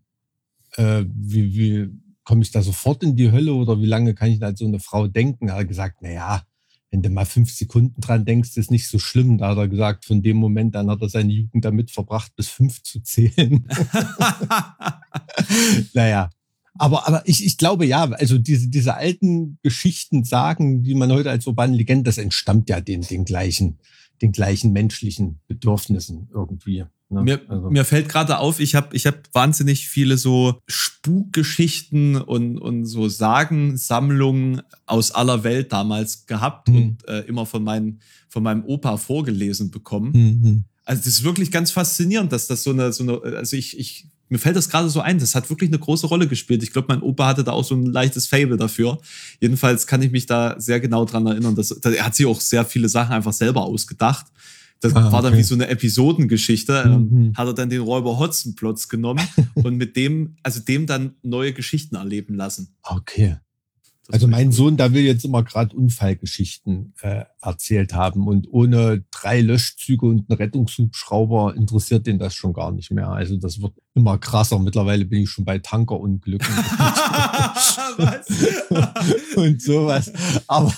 äh, 0.75 1.05
wie, 1.07 1.53
wie 1.55 1.89
komme 2.23 2.41
ich 2.41 2.51
da 2.51 2.63
sofort 2.63 3.03
in 3.03 3.15
die 3.15 3.31
Hölle 3.31 3.53
oder 3.53 3.79
wie 3.79 3.85
lange 3.85 4.15
kann 4.15 4.31
ich 4.31 4.41
an 4.41 4.55
so 4.55 4.65
eine 4.65 4.79
Frau 4.79 5.07
denken? 5.07 5.47
Da 5.47 5.53
hat 5.53 5.59
er 5.59 5.65
gesagt, 5.65 5.97
na 6.01 6.09
ja, 6.09 6.43
wenn 6.89 7.03
du 7.03 7.09
mal 7.09 7.25
fünf 7.25 7.51
Sekunden 7.51 8.01
dran 8.01 8.25
denkst, 8.25 8.57
ist 8.57 8.71
nicht 8.71 8.87
so 8.87 8.97
schlimm. 8.97 9.37
Da 9.37 9.49
hat 9.49 9.57
er 9.57 9.67
gesagt, 9.67 10.05
von 10.05 10.23
dem 10.23 10.37
Moment 10.37 10.75
an 10.75 10.89
hat 10.89 11.01
er 11.01 11.09
seine 11.09 11.31
Jugend 11.31 11.63
damit 11.63 11.91
verbracht, 11.91 12.35
bis 12.35 12.49
fünf 12.49 12.81
zu 12.81 13.01
zählen. 13.01 13.67
naja. 15.93 16.29
Aber, 16.77 17.07
aber 17.07 17.21
ich, 17.25 17.45
ich 17.45 17.57
glaube 17.57 17.85
ja, 17.85 18.03
also 18.03 18.37
diese, 18.37 18.67
diese 18.67 18.95
alten 18.95 19.59
Geschichten, 19.61 20.23
Sagen, 20.23 20.83
die 20.83 20.95
man 20.95 21.11
heute 21.11 21.29
als 21.29 21.45
urbane 21.45 21.75
Legende, 21.75 22.05
das 22.05 22.17
entstammt 22.17 22.69
ja 22.69 22.81
den, 22.81 23.01
den 23.01 23.25
gleichen, 23.25 23.77
den 24.21 24.31
gleichen 24.31 24.71
menschlichen 24.73 25.39
Bedürfnissen 25.47 26.29
irgendwie. 26.33 26.85
Ne? 27.09 27.21
Mir, 27.21 27.41
also, 27.47 27.69
mir 27.69 27.85
fällt 27.85 28.09
gerade 28.09 28.39
auf, 28.39 28.59
ich 28.59 28.73
habe 28.73 28.95
ich 28.95 29.05
hab 29.05 29.33
wahnsinnig 29.33 29.87
viele 29.87 30.17
so 30.17 30.59
Spukgeschichten 30.67 32.15
und, 32.15 32.57
und 32.57 32.85
so 32.85 33.07
Sagensammlungen 33.07 34.61
aus 34.85 35.11
aller 35.11 35.43
Welt 35.43 35.71
damals 35.71 36.25
gehabt 36.25 36.69
Mhm. 36.69 36.75
und 36.75 37.07
äh, 37.07 37.19
immer 37.21 37.45
von, 37.45 37.63
meinen, 37.63 37.99
von 38.29 38.43
meinem 38.43 38.63
Opa 38.65 38.97
vorgelesen 38.97 39.69
bekommen. 39.69 40.11
Mhm. 40.13 40.63
Also 40.85 41.01
das 41.01 41.07
ist 41.07 41.23
wirklich 41.23 41.51
ganz 41.51 41.71
faszinierend, 41.71 42.31
dass 42.31 42.47
das 42.47 42.63
so 42.63 42.71
eine, 42.71 42.91
so 42.91 43.03
eine 43.03 43.37
also 43.37 43.55
ich, 43.55 43.77
ich, 43.77 44.07
mir 44.33 44.39
fällt 44.39 44.55
das 44.55 44.67
gerade 44.67 44.89
so 44.89 44.99
ein, 44.99 45.19
das 45.19 45.35
hat 45.35 45.47
wirklich 45.51 45.69
eine 45.69 45.77
große 45.77 46.07
Rolle 46.07 46.27
gespielt. 46.27 46.63
Ich 46.63 46.73
glaube, 46.73 46.87
mein 46.89 47.03
Opa 47.03 47.27
hatte 47.27 47.43
da 47.43 47.51
auch 47.51 47.63
so 47.63 47.75
ein 47.75 47.85
leichtes 47.85 48.25
Fable 48.25 48.57
dafür. 48.57 48.97
Jedenfalls 49.39 49.85
kann 49.85 50.01
ich 50.01 50.11
mich 50.11 50.25
da 50.25 50.59
sehr 50.59 50.79
genau 50.79 51.05
dran 51.05 51.27
erinnern. 51.27 51.53
Dass, 51.53 51.69
er 51.69 52.03
hat 52.03 52.15
sich 52.15 52.25
auch 52.25 52.41
sehr 52.41 52.65
viele 52.65 52.89
Sachen 52.89 53.13
einfach 53.13 53.31
selber 53.31 53.61
ausgedacht. 53.61 54.25
Das 54.79 54.95
Ah, 54.95 55.11
war 55.11 55.21
dann 55.21 55.33
okay. 55.33 55.39
wie 55.39 55.43
so 55.43 55.53
eine 55.53 55.67
Episodengeschichte. 55.67 56.83
Mhm. 56.83 56.91
Ähm, 57.27 57.33
hat 57.37 57.45
er 57.45 57.53
dann 57.53 57.69
den 57.69 57.81
Räuber 57.81 58.17
Hotzenplotz 58.17 58.89
genommen 58.89 59.21
und 59.53 59.77
mit 59.77 59.95
dem, 59.95 60.35
also 60.41 60.59
dem 60.61 60.87
dann 60.87 61.13
neue 61.21 61.53
Geschichten 61.53 61.95
erleben 61.95 62.33
lassen. 62.33 62.75
Okay. 62.81 63.37
Also 64.11 64.27
mein 64.27 64.51
Sohn, 64.51 64.75
da 64.75 64.91
will 64.91 65.03
jetzt 65.03 65.23
immer 65.23 65.43
gerade 65.43 65.73
Unfallgeschichten 65.75 66.93
äh, 67.01 67.23
erzählt 67.41 67.93
haben 67.93 68.27
und 68.27 68.51
ohne 68.51 69.05
drei 69.11 69.39
Löschzüge 69.39 70.05
und 70.05 70.29
einen 70.29 70.37
Rettungshubschrauber 70.37 71.55
interessiert 71.55 72.05
den 72.05 72.19
das 72.19 72.35
schon 72.35 72.51
gar 72.51 72.73
nicht 72.73 72.91
mehr. 72.91 73.09
Also 73.09 73.37
das 73.37 73.61
wird 73.61 73.73
immer 73.93 74.17
krasser. 74.17 74.59
Mittlerweile 74.59 75.05
bin 75.05 75.23
ich 75.23 75.29
schon 75.29 75.45
bei 75.45 75.59
Tankerunglücken 75.59 76.47
und 79.37 79.61
sowas. 79.61 80.11
Aber 80.47 80.73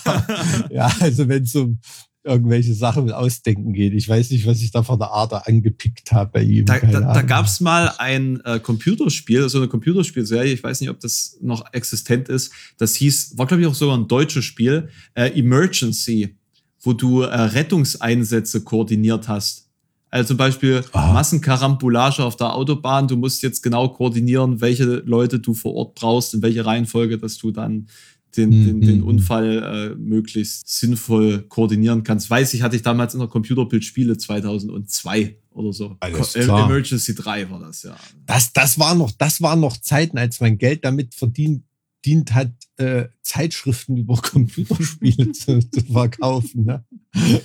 ja, 0.70 0.88
also 1.00 1.26
wenn 1.26 1.42
es 1.42 1.56
um 1.56 1.80
irgendwelche 2.26 2.74
Sachen 2.74 3.04
mit 3.04 3.14
Ausdenken 3.14 3.72
geht, 3.72 3.94
ich 3.94 4.08
weiß 4.08 4.30
nicht, 4.30 4.46
was 4.46 4.60
ich 4.60 4.70
da 4.70 4.82
von 4.82 4.98
der 4.98 5.12
Ader 5.12 5.46
angepickt 5.46 6.12
habe 6.12 6.30
bei 6.34 6.42
ihm. 6.42 6.66
Da, 6.66 6.78
da, 6.80 7.00
da 7.00 7.22
gab 7.22 7.46
es 7.46 7.60
mal 7.60 7.92
ein 7.98 8.40
äh, 8.44 8.58
Computerspiel, 8.58 9.48
so 9.48 9.58
eine 9.58 9.68
Computerspielserie, 9.68 10.52
ich 10.52 10.62
weiß 10.62 10.80
nicht, 10.80 10.90
ob 10.90 11.00
das 11.00 11.38
noch 11.40 11.64
existent 11.72 12.28
ist. 12.28 12.52
Das 12.78 12.94
hieß, 12.96 13.38
war 13.38 13.46
glaube 13.46 13.62
ich 13.62 13.68
auch 13.68 13.74
sogar 13.74 13.96
ein 13.96 14.08
deutsches 14.08 14.44
Spiel, 14.44 14.88
äh, 15.14 15.38
Emergency, 15.38 16.36
wo 16.82 16.92
du 16.92 17.22
äh, 17.22 17.34
Rettungseinsätze 17.34 18.62
koordiniert 18.62 19.28
hast. 19.28 19.66
Also 20.10 20.28
zum 20.28 20.36
Beispiel 20.36 20.84
Ah. 20.92 21.12
Massenkarambolage 21.12 22.24
auf 22.24 22.36
der 22.36 22.54
Autobahn. 22.54 23.08
Du 23.08 23.16
musst 23.16 23.42
jetzt 23.42 23.62
genau 23.62 23.88
koordinieren, 23.88 24.60
welche 24.60 24.84
Leute 24.84 25.38
du 25.40 25.52
vor 25.52 25.74
Ort 25.74 25.94
brauchst, 25.94 26.32
in 26.34 26.42
welche 26.42 26.64
Reihenfolge, 26.64 27.18
dass 27.18 27.38
du 27.38 27.50
dann 27.50 27.88
den, 28.36 28.50
Mhm, 28.50 28.64
den, 28.64 28.80
den 28.80 29.00
mhm. 29.00 29.06
Unfall 29.06 29.94
äh, 29.94 29.94
möglichst 29.96 30.68
sinnvoll 30.68 31.42
koordinieren 31.42 32.02
kannst. 32.02 32.30
Weiß 32.30 32.54
ich, 32.54 32.62
hatte 32.62 32.76
ich 32.76 32.82
damals 32.82 33.14
in 33.14 33.20
der 33.20 33.28
Computerbild-Spiele 33.28 34.16
2002 34.18 35.36
oder 35.50 35.72
so. 35.72 35.96
Alles 36.00 36.36
äh, 36.36 36.44
klar. 36.44 36.66
Emergency 36.66 37.14
3 37.14 37.50
war 37.50 37.60
das, 37.60 37.82
ja. 37.82 37.96
Das, 38.26 38.52
das, 38.52 38.78
war 38.78 38.94
noch, 38.94 39.10
das 39.12 39.40
waren 39.42 39.60
noch 39.60 39.76
Zeiten, 39.76 40.18
als 40.18 40.40
mein 40.40 40.58
Geld 40.58 40.84
damit 40.84 41.14
verdient 41.14 41.62
dient 42.06 42.34
hat, 42.34 42.52
äh, 42.76 43.06
Zeitschriften 43.22 43.96
über 43.96 44.16
Computerspiele 44.22 45.32
zu, 45.32 45.58
zu 45.58 45.80
verkaufen. 45.80 46.64
Ne? 46.64 46.84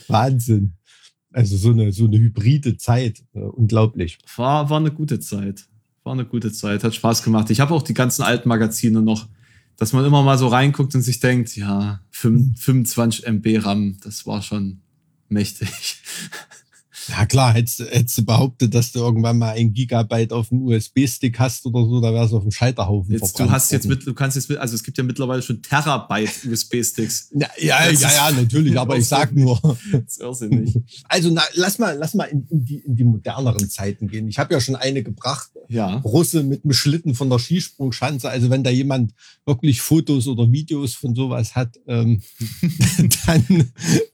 Wahnsinn. 0.08 0.74
Also 1.34 1.58
so 1.58 1.72
eine, 1.72 1.92
so 1.92 2.06
eine 2.06 2.20
hybride 2.20 2.78
Zeit. 2.78 3.24
Äh, 3.34 3.40
unglaublich. 3.40 4.20
War, 4.36 4.70
war 4.70 4.80
eine 4.80 4.92
gute 4.92 5.20
Zeit. 5.20 5.68
War 6.04 6.14
eine 6.14 6.26
gute 6.26 6.52
Zeit. 6.52 6.84
Hat 6.84 6.94
Spaß 6.94 7.24
gemacht. 7.24 7.50
Ich 7.50 7.60
habe 7.60 7.74
auch 7.74 7.82
die 7.82 7.94
ganzen 7.94 8.24
alten 8.24 8.50
Magazine 8.50 9.02
noch, 9.02 9.28
dass 9.78 9.94
man 9.94 10.06
immer 10.06 10.24
mal 10.24 10.38
so 10.38 10.48
reinguckt 10.48 10.94
und 10.96 11.02
sich 11.02 11.20
denkt, 11.20 11.56
ja, 11.56 12.02
fünf- 12.12 12.60
25 12.62 13.26
MB 13.28 13.58
RAM, 13.66 13.98
das 14.04 14.26
war 14.26 14.42
schon 14.42 14.82
mächtig. 15.30 16.02
Ja 17.10 17.26
klar, 17.26 17.54
hättest, 17.54 17.80
du- 17.80 17.86
hättest 17.86 18.18
du 18.18 18.26
behauptet, 18.26 18.74
dass 18.74 18.92
du 18.92 19.00
irgendwann 19.00 19.38
mal 19.38 19.52
ein 19.56 19.74
Gigabyte 19.74 20.34
auf 20.34 20.50
dem 20.50 20.62
USB-Stick 20.64 21.40
hast 21.40 21.66
oder 21.66 21.86
so, 21.86 22.02
da 22.02 22.14
wärst 22.14 22.32
du 22.34 22.38
auf 22.38 22.44
dem 22.44 22.52
Scheiterhaufen 22.52 23.12
Jetzt, 23.12 23.22
du 23.22 23.28
verbrannt 23.28 23.52
hast 23.52 23.72
jetzt 23.72 23.88
mit, 23.88 24.06
du 24.06 24.14
kannst 24.14 24.36
jetzt 24.36 24.50
mit, 24.50 24.58
also 24.58 24.76
es 24.76 24.84
gibt 24.84 24.98
ja 24.98 25.04
mittlerweile 25.04 25.42
schon 25.42 25.62
Terabyte 25.62 26.46
USB-Sticks. 26.50 27.30
Ja, 27.42 27.48
ja, 27.60 27.90
ja, 27.90 28.12
ja, 28.12 28.32
natürlich, 28.32 28.78
aber 28.80 28.98
ich 28.98 29.08
sag 29.08 29.32
nur. 29.36 29.60
Das 29.92 30.02
ist 30.08 30.20
irrsinnig. 30.22 30.78
Also 31.06 31.30
na, 31.32 31.42
lass 31.54 31.80
mal, 31.80 31.98
lass 31.98 32.14
mal 32.14 32.26
in, 32.26 32.46
in, 32.50 32.66
die, 32.66 32.80
in 32.80 32.96
die 32.96 33.04
moderneren 33.04 33.70
Zeiten 33.70 34.08
gehen. 34.08 34.28
Ich 34.28 34.38
habe 34.40 34.54
ja 34.54 34.60
schon 34.62 34.76
eine 34.76 35.02
gebracht. 35.04 35.50
Ja. 35.70 35.98
Russe 36.00 36.44
mit 36.44 36.64
einem 36.64 36.74
Schlitten 36.74 37.16
von 37.16 37.30
der 37.30 37.40
Skisprungschanze. 37.40 38.30
Also 38.30 38.50
wenn 38.50 38.64
da 38.64 38.70
jemand 38.70 39.14
wirklich 39.46 39.82
Fotos 39.82 40.28
oder 40.28 40.52
Videos 40.52 40.94
von 40.94 41.16
sowas 41.16 41.56
hat, 41.56 41.80
ähm, 41.88 42.22
dann 43.26 43.72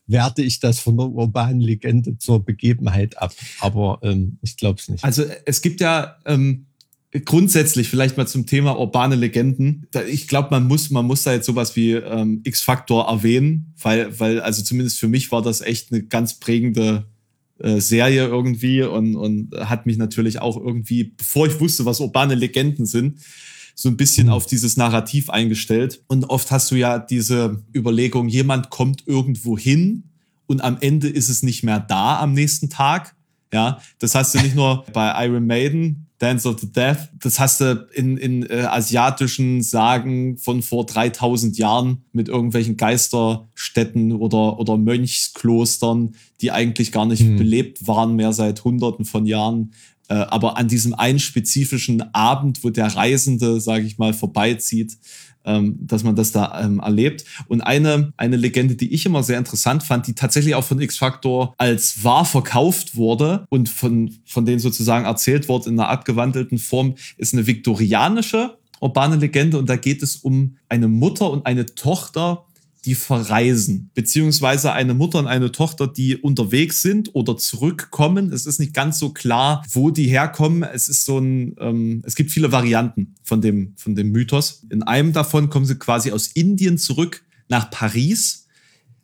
werte 0.08 0.42
ich 0.42 0.60
das 0.60 0.80
von 0.80 0.98
der 0.98 1.08
urbanen 1.08 1.60
Legende 1.60 2.18
zur 2.18 2.44
Begebenheit 2.44 3.18
ab. 3.18 3.34
Aber 3.60 4.00
ähm, 4.02 4.40
ich 4.42 4.58
glaube 4.58 4.80
es 4.80 4.88
nicht. 4.88 5.04
Also 5.04 5.24
es 5.46 5.62
gibt 5.62 5.82
ja 5.82 6.18
ähm, 6.26 6.68
grundsätzlich 7.26 7.90
vielleicht 7.90 8.18
mal 8.18 8.28
zum 8.28 8.46
Thema 8.46 8.78
urbane 8.78 9.16
Legenden. 9.16 9.88
Ich 10.10 10.28
glaube, 10.28 10.50
man 10.52 10.68
muss, 10.68 10.90
man 10.90 11.06
muss 11.06 11.24
da 11.24 11.34
jetzt 11.34 11.46
sowas 11.46 11.76
wie 11.76 11.94
ähm, 11.94 12.42
X-Factor 12.44 13.08
erwähnen, 13.08 13.74
weil, 13.82 14.20
weil, 14.20 14.42
also 14.42 14.64
zumindest 14.64 15.00
für 15.00 15.08
mich 15.08 15.32
war 15.32 15.42
das 15.42 15.62
echt 15.62 15.92
eine 15.92 16.04
ganz 16.04 16.40
prägende 16.40 17.06
äh, 17.60 17.80
Serie 17.80 18.28
irgendwie 18.28 18.84
und, 18.84 19.16
und 19.16 19.56
hat 19.56 19.86
mich 19.86 19.98
natürlich 19.98 20.40
auch 20.40 20.58
irgendwie, 20.58 21.06
bevor 21.06 21.48
ich 21.48 21.60
wusste, 21.60 21.86
was 21.86 22.00
urbane 22.00 22.36
Legenden 22.36 22.86
sind, 22.86 23.20
so 23.80 23.90
ein 23.90 23.96
bisschen 23.98 24.26
Mhm. 24.28 24.34
auf 24.34 24.48
dieses 24.48 24.76
Narrativ 24.76 25.30
eingestellt. 25.30 26.02
Und 26.08 26.26
oft 26.32 26.50
hast 26.50 26.72
du 26.72 26.76
ja 26.76 26.98
diese 26.98 27.64
Überlegung, 27.76 28.28
jemand 28.28 28.72
kommt 28.72 29.04
irgendwo 29.06 29.56
hin 29.58 30.04
und 30.48 30.62
am 30.64 30.78
Ende 30.82 31.08
ist 31.08 31.30
es 31.30 31.44
nicht 31.44 31.62
mehr 31.64 31.80
da 31.80 32.20
am 32.20 32.34
nächsten 32.34 32.70
Tag. 32.72 33.16
Ja, 33.54 33.80
das 34.00 34.16
hast 34.16 34.34
du 34.34 34.40
nicht 34.40 34.56
nur 34.56 34.84
bei 34.94 35.14
Iron 35.28 35.46
Maiden, 35.46 36.08
Dance 36.18 36.50
of 36.50 36.60
the 36.60 36.72
Death, 36.72 37.10
das 37.22 37.40
hast 37.40 37.62
du 37.62 37.88
in, 37.94 38.18
in 38.18 38.42
äh, 38.50 38.62
asiatischen 38.64 39.62
Sagen 39.62 40.38
von 40.40 40.64
vor 40.64 40.88
3000 40.88 41.60
Jahren 41.60 42.04
mit 42.12 42.28
irgendwelchen 42.28 42.76
Geisterstädten 42.78 44.12
oder, 44.14 44.60
oder 44.60 44.78
Mönchsklostern, 44.78 46.16
die 46.42 46.52
eigentlich 46.52 46.92
gar 46.92 47.06
nicht 47.06 47.20
Hm. 47.22 47.38
belebt 47.38 47.86
waren 47.88 48.16
mehr 48.16 48.34
seit 48.34 48.64
hunderten 48.64 49.06
von 49.06 49.28
Jahren. 49.28 49.74
Äh, 50.10 50.16
aber 50.16 50.58
an 50.58 50.68
diesem 50.68 50.94
einen 50.94 51.20
spezifischen 51.20 52.14
Abend, 52.14 52.64
wo 52.64 52.70
der 52.70 52.88
Reisende, 52.88 53.60
sage 53.60 53.86
ich 53.86 53.98
mal, 53.98 54.14
vorbeizieht, 54.14 54.98
ähm, 55.48 55.78
dass 55.80 56.04
man 56.04 56.16
das 56.16 56.32
da 56.32 56.62
ähm, 56.62 56.80
erlebt. 56.80 57.26
Und 57.48 57.62
eine, 57.62 58.14
eine 58.18 58.36
Legende, 58.36 58.76
die 58.76 58.94
ich 58.94 59.06
immer 59.06 59.24
sehr 59.24 59.38
interessant 59.38 59.84
fand, 59.84 60.08
die 60.08 60.14
tatsächlich 60.14 60.56
auch 60.56 60.64
von 60.64 60.80
X-Factor 60.80 61.54
als 61.58 62.04
wahr 62.04 62.26
verkauft 62.26 62.96
wurde 62.96 63.46
und 63.50 63.70
von, 63.70 64.14
von 64.26 64.46
denen 64.46 64.60
sozusagen 64.60 65.06
erzählt 65.06 65.48
wurde 65.48 65.70
in 65.70 65.80
einer 65.80 65.90
abgewandelten 65.90 66.58
Form, 66.58 66.96
ist 67.18 67.34
eine 67.34 67.48
viktorianische 67.48 68.58
urbane 68.80 69.16
Legende. 69.16 69.58
Und 69.58 69.70
da 69.70 69.76
geht 69.76 70.04
es 70.04 70.18
um 70.18 70.58
eine 70.70 70.88
Mutter 70.88 71.32
und 71.32 71.46
eine 71.46 71.66
Tochter, 71.66 72.46
die 72.88 72.96
verreisen, 72.96 73.92
beziehungsweise 73.94 74.72
eine 74.72 74.94
Mutter 74.94 75.20
und 75.20 75.28
eine 75.28 75.52
Tochter, 75.52 75.88
die 75.88 76.16
unterwegs 76.16 76.82
sind 76.82 77.14
oder 77.14 77.36
zurückkommen. 77.36 78.32
Es 78.32 78.46
ist 78.46 78.62
nicht 78.62 78.74
ganz 78.74 78.98
so 78.98 79.10
klar, 79.10 79.62
wo 79.74 79.92
die 79.92 80.08
herkommen. 80.08 80.64
Es 80.64 80.88
ist 80.88 81.04
so 81.04 81.20
ein, 81.20 81.54
ähm, 81.60 82.02
es 82.06 82.16
gibt 82.16 82.32
viele 82.32 82.54
Varianten 82.54 83.16
von 83.24 83.42
dem, 83.42 83.74
von 83.76 83.94
dem 83.94 84.12
Mythos. 84.12 84.66
In 84.70 84.84
einem 84.84 85.12
davon 85.12 85.50
kommen 85.50 85.66
sie 85.66 85.76
quasi 85.76 86.14
aus 86.14 86.28
Indien 86.28 86.78
zurück 86.78 87.26
nach 87.50 87.70
Paris, 87.72 88.48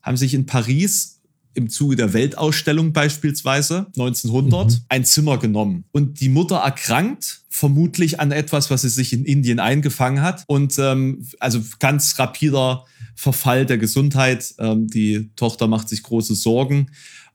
haben 0.02 0.16
sich 0.16 0.34
in 0.34 0.46
Paris 0.46 1.20
im 1.54 1.70
Zuge 1.70 1.96
der 1.96 2.14
Weltausstellung 2.14 2.94
beispielsweise 2.94 3.88
1900 3.98 4.72
Mhm. 4.72 4.78
ein 4.90 5.06
Zimmer 5.06 5.38
genommen. 5.38 5.86
Und 5.92 6.20
die 6.20 6.30
Mutter 6.30 6.58
erkrankt, 6.58 7.42
vermutlich 7.50 8.20
an 8.20 8.32
etwas, 8.32 8.70
was 8.72 8.82
sie 8.82 8.90
sich 8.90 9.14
in 9.14 9.26
Indien 9.26 9.60
eingefangen 9.60 10.24
hat. 10.24 10.44
Und 10.48 10.78
ähm, 10.80 11.28
also 11.40 11.62
ganz 11.80 12.18
rapider 12.18 12.86
Verfall 13.16 13.66
der 13.66 13.78
Gesundheit. 13.78 14.54
Ähm, 14.58 14.88
die 14.88 15.30
Tochter 15.36 15.68
macht 15.68 15.90
sich 15.90 16.02
große 16.04 16.36
Sorgen 16.36 16.88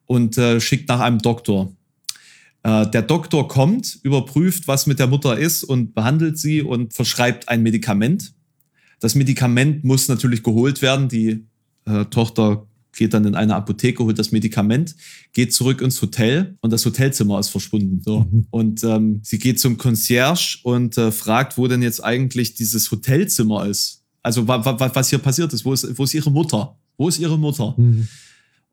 und 0.06 0.36
äh, 0.38 0.60
schickt 0.60 0.88
nach 0.88 1.00
einem 1.00 1.18
Doktor. 1.20 1.72
Äh, 2.64 2.88
der 2.90 3.02
Doktor 3.02 3.46
kommt, 3.46 3.98
überprüft, 4.02 4.66
was 4.66 4.86
mit 4.86 4.98
der 4.98 5.06
Mutter 5.06 5.38
ist 5.38 5.62
und 5.62 5.94
behandelt 5.94 6.38
sie 6.38 6.62
und 6.62 6.94
verschreibt 6.94 7.48
ein 7.48 7.62
Medikament. 7.62 8.34
Das 9.00 9.14
Medikament 9.14 9.84
muss 9.84 10.08
natürlich 10.08 10.42
geholt 10.42 10.82
werden. 10.82 11.08
Die 11.08 11.44
äh, 11.84 12.04
Tochter 12.06 12.66
geht 12.98 13.14
dann 13.14 13.24
in 13.24 13.34
eine 13.34 13.54
Apotheke, 13.54 14.04
holt 14.04 14.18
das 14.18 14.32
Medikament, 14.32 14.94
geht 15.32 15.54
zurück 15.54 15.80
ins 15.80 16.02
Hotel 16.02 16.58
und 16.60 16.72
das 16.72 16.84
Hotelzimmer 16.84 17.38
ist 17.38 17.48
verschwunden. 17.48 18.02
So. 18.04 18.20
Mhm. 18.20 18.46
Und 18.50 18.84
ähm, 18.84 19.20
sie 19.22 19.38
geht 19.38 19.58
zum 19.60 19.78
Concierge 19.78 20.58
und 20.64 20.98
äh, 20.98 21.10
fragt, 21.10 21.56
wo 21.56 21.66
denn 21.68 21.80
jetzt 21.80 22.04
eigentlich 22.04 22.54
dieses 22.54 22.90
Hotelzimmer 22.90 23.66
ist. 23.66 24.04
Also 24.22 24.46
wa 24.46 24.62
wa 24.64 24.90
was 24.94 25.08
hier 25.08 25.20
passiert 25.20 25.52
ist. 25.52 25.64
Wo, 25.64 25.72
ist. 25.72 25.96
wo 25.96 26.04
ist 26.04 26.12
ihre 26.12 26.30
Mutter? 26.30 26.76
Wo 26.98 27.08
ist 27.08 27.18
ihre 27.18 27.38
Mutter? 27.38 27.74
Mhm. 27.78 28.08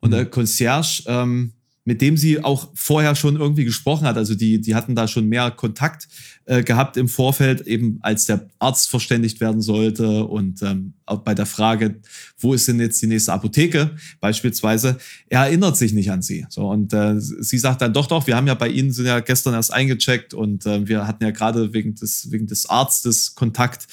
Und 0.02 0.12
der 0.12 0.26
Concierge, 0.26 1.04
ähm, 1.08 1.54
mit 1.86 2.02
dem 2.02 2.18
sie 2.18 2.44
auch 2.44 2.70
vorher 2.74 3.16
schon 3.16 3.36
irgendwie 3.36 3.64
gesprochen 3.64 4.08
hat, 4.08 4.18
also 4.18 4.34
die, 4.34 4.60
die 4.60 4.74
hatten 4.74 4.96
da 4.96 5.08
schon 5.08 5.30
mehr 5.30 5.52
Kontakt 5.52 6.08
äh, 6.46 6.64
gehabt 6.64 6.98
im 6.98 7.08
Vorfeld, 7.08 7.62
eben 7.62 8.00
als 8.02 8.26
der 8.26 8.50
Arzt 8.58 8.90
verständigt 8.90 9.40
werden 9.40 9.62
sollte. 9.62 10.26
Und 10.26 10.64
ähm, 10.64 10.94
auch 11.06 11.20
bei 11.20 11.36
der 11.36 11.46
Frage, 11.46 12.02
wo 12.40 12.56
ist 12.56 12.68
denn 12.68 12.80
jetzt 12.80 13.02
die 13.04 13.08
nächste 13.08 13.34
Apotheke? 13.34 13.92
Beispielsweise, 14.20 14.98
er 15.30 15.42
erinnert 15.42 15.78
sich 15.78 15.94
nicht 15.94 16.12
an 16.12 16.24
sie. 16.24 16.48
So 16.50 16.68
und 16.70 16.92
äh, 16.92 17.20
sie 17.20 17.60
sagt 17.60 17.82
dann 17.82 17.94
doch, 17.94 18.08
doch, 18.08 18.26
wir 18.26 18.36
haben 18.36 18.48
ja 18.48 18.56
bei 18.56 18.68
Ihnen 18.68 18.92
sind 18.92 19.06
ja 19.06 19.20
gestern 19.20 19.54
erst 19.54 19.72
eingecheckt 19.72 20.34
und 20.34 20.66
äh, 20.66 20.88
wir 20.88 21.08
hatten 21.08 21.24
ja 21.24 21.30
gerade 21.30 21.72
wegen 21.74 21.94
des 21.94 22.32
wegen 22.32 22.48
des 22.48 22.68
Arztes 22.68 23.36
Kontakt. 23.36 23.88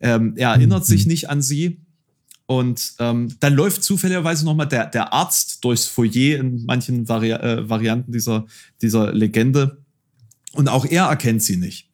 Ähm, 0.00 0.34
er 0.36 0.50
erinnert 0.50 0.84
sich 0.84 1.06
nicht 1.06 1.30
an 1.30 1.40
sie 1.40 1.80
und 2.50 2.94
ähm, 2.98 3.32
dann 3.38 3.54
läuft 3.54 3.84
zufälligerweise 3.84 4.44
nochmal 4.44 4.66
der, 4.66 4.86
der 4.86 5.12
Arzt 5.12 5.62
durchs 5.62 5.86
Foyer 5.86 6.40
in 6.40 6.64
manchen 6.64 7.08
Vari 7.08 7.30
äh, 7.30 7.68
Varianten 7.68 8.10
dieser, 8.10 8.44
dieser 8.82 9.12
Legende. 9.12 9.84
Und 10.54 10.66
auch 10.68 10.84
er 10.84 11.04
erkennt 11.04 11.44
sie 11.44 11.56
nicht. 11.56 11.90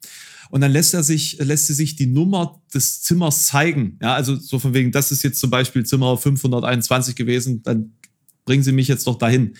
Und 0.49 0.61
dann 0.61 0.71
lässt 0.71 0.95
er 0.95 1.03
sich, 1.03 1.37
lässt 1.37 1.67
sie 1.67 1.75
sich 1.75 1.95
die 1.95 2.07
Nummer 2.07 2.59
des 2.73 3.03
Zimmers 3.03 3.45
zeigen. 3.45 3.99
Ja, 4.01 4.15
also 4.15 4.35
so 4.35 4.57
von 4.57 4.73
wegen, 4.73 4.91
das 4.91 5.11
ist 5.11 5.21
jetzt 5.21 5.39
zum 5.39 5.51
Beispiel 5.51 5.85
Zimmer 5.85 6.17
521 6.17 7.15
gewesen, 7.15 7.61
dann 7.61 7.93
bringen 8.43 8.63
Sie 8.63 8.71
mich 8.71 8.87
jetzt 8.87 9.05
doch 9.05 9.19
dahin. 9.19 9.53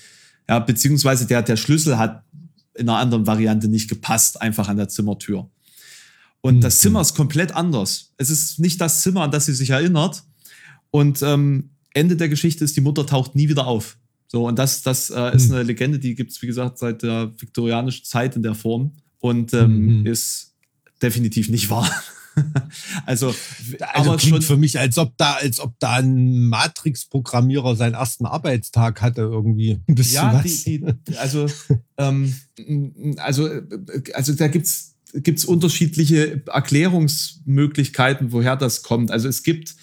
Ja, 0.49 0.57
beziehungsweise 0.57 1.27
der, 1.27 1.43
der 1.43 1.57
Schlüssel 1.57 1.99
hat 1.99 2.23
in 2.73 2.89
einer 2.89 2.97
anderen 2.97 3.27
Variante 3.27 3.67
nicht 3.67 3.87
gepasst, 3.87 4.41
einfach 4.41 4.67
an 4.67 4.77
der 4.77 4.89
Zimmertür. 4.89 5.47
Und 6.41 6.61
das 6.61 6.79
Zimmer 6.79 7.01
ist 7.01 7.13
komplett 7.13 7.51
anders. 7.51 8.15
Es 8.17 8.31
ist 8.31 8.57
nicht 8.57 8.81
das 8.81 9.03
Zimmer, 9.03 9.21
an 9.21 9.31
das 9.31 9.45
sie 9.45 9.53
sich 9.53 9.69
erinnert. 9.69 10.23
Und 10.97 11.21
ähm, 11.21 11.69
Ende 11.93 12.15
der 12.15 12.27
Geschichte 12.27 12.63
ist, 12.63 12.75
die 12.75 12.81
Mutter 12.81 13.05
taucht 13.05 13.35
nie 13.35 13.49
wieder 13.49 13.67
auf. 13.67 13.97
So, 14.29 14.47
und 14.47 14.57
das, 14.57 14.81
das 14.81 15.11
äh, 15.11 15.35
ist 15.35 15.49
Hm. 15.49 15.53
eine 15.53 15.63
Legende, 15.63 15.99
die 15.99 16.15
gibt 16.15 16.31
es, 16.31 16.41
wie 16.41 16.47
gesagt, 16.47 16.79
seit 16.79 17.03
der 17.03 17.31
viktorianischen 17.37 18.03
Zeit 18.03 18.35
in 18.35 18.41
der 18.41 18.55
Form 18.55 18.93
und 19.19 19.53
ähm, 19.53 19.99
Mhm. 19.99 20.05
ist 20.07 20.55
definitiv 20.99 21.49
nicht 21.49 21.69
wahr. 21.69 21.87
also, 23.05 23.27
Also 23.93 24.09
aber 24.09 24.17
klingt 24.17 24.37
schon, 24.37 24.41
für 24.41 24.57
mich, 24.57 24.79
als 24.79 24.97
ob 24.97 25.15
da, 25.17 25.33
als 25.33 25.59
ob 25.59 25.75
da 25.77 25.97
ein 25.97 26.47
Matrix-Programmierer 26.49 27.75
seinen 27.75 27.93
ersten 27.93 28.25
Arbeitstag 28.25 28.99
hatte 29.03 29.21
irgendwie. 29.21 29.79
Bist 29.87 30.13
ja, 30.13 30.31
du 30.33 30.47
die, 30.49 30.81
was? 30.81 30.95
die, 31.07 31.17
also, 31.17 31.45
ähm, 31.97 32.33
also, 33.17 33.47
also 34.15 34.33
da 34.33 34.47
gibt's 34.47 34.95
gibt's 35.13 35.45
unterschiedliche 35.45 36.41
Erklärungsmöglichkeiten, 36.47 38.31
woher 38.31 38.55
das 38.55 38.81
kommt. 38.81 39.11
Also 39.11 39.27
es 39.27 39.43
gibt 39.43 39.75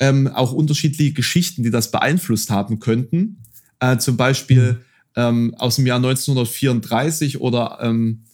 ähm, 0.00 0.28
auch 0.28 0.52
unterschiedliche 0.52 1.12
Geschichten, 1.12 1.62
die 1.62 1.70
das 1.70 1.90
beeinflusst 1.90 2.50
haben 2.50 2.78
könnten. 2.78 3.42
Äh, 3.80 3.98
zum 3.98 4.16
Beispiel 4.16 4.80
ähm, 5.16 5.54
aus 5.58 5.76
dem 5.76 5.86
Jahr 5.86 5.98
1934 5.98 7.40
oder 7.40 7.78
ähm, 7.82 8.24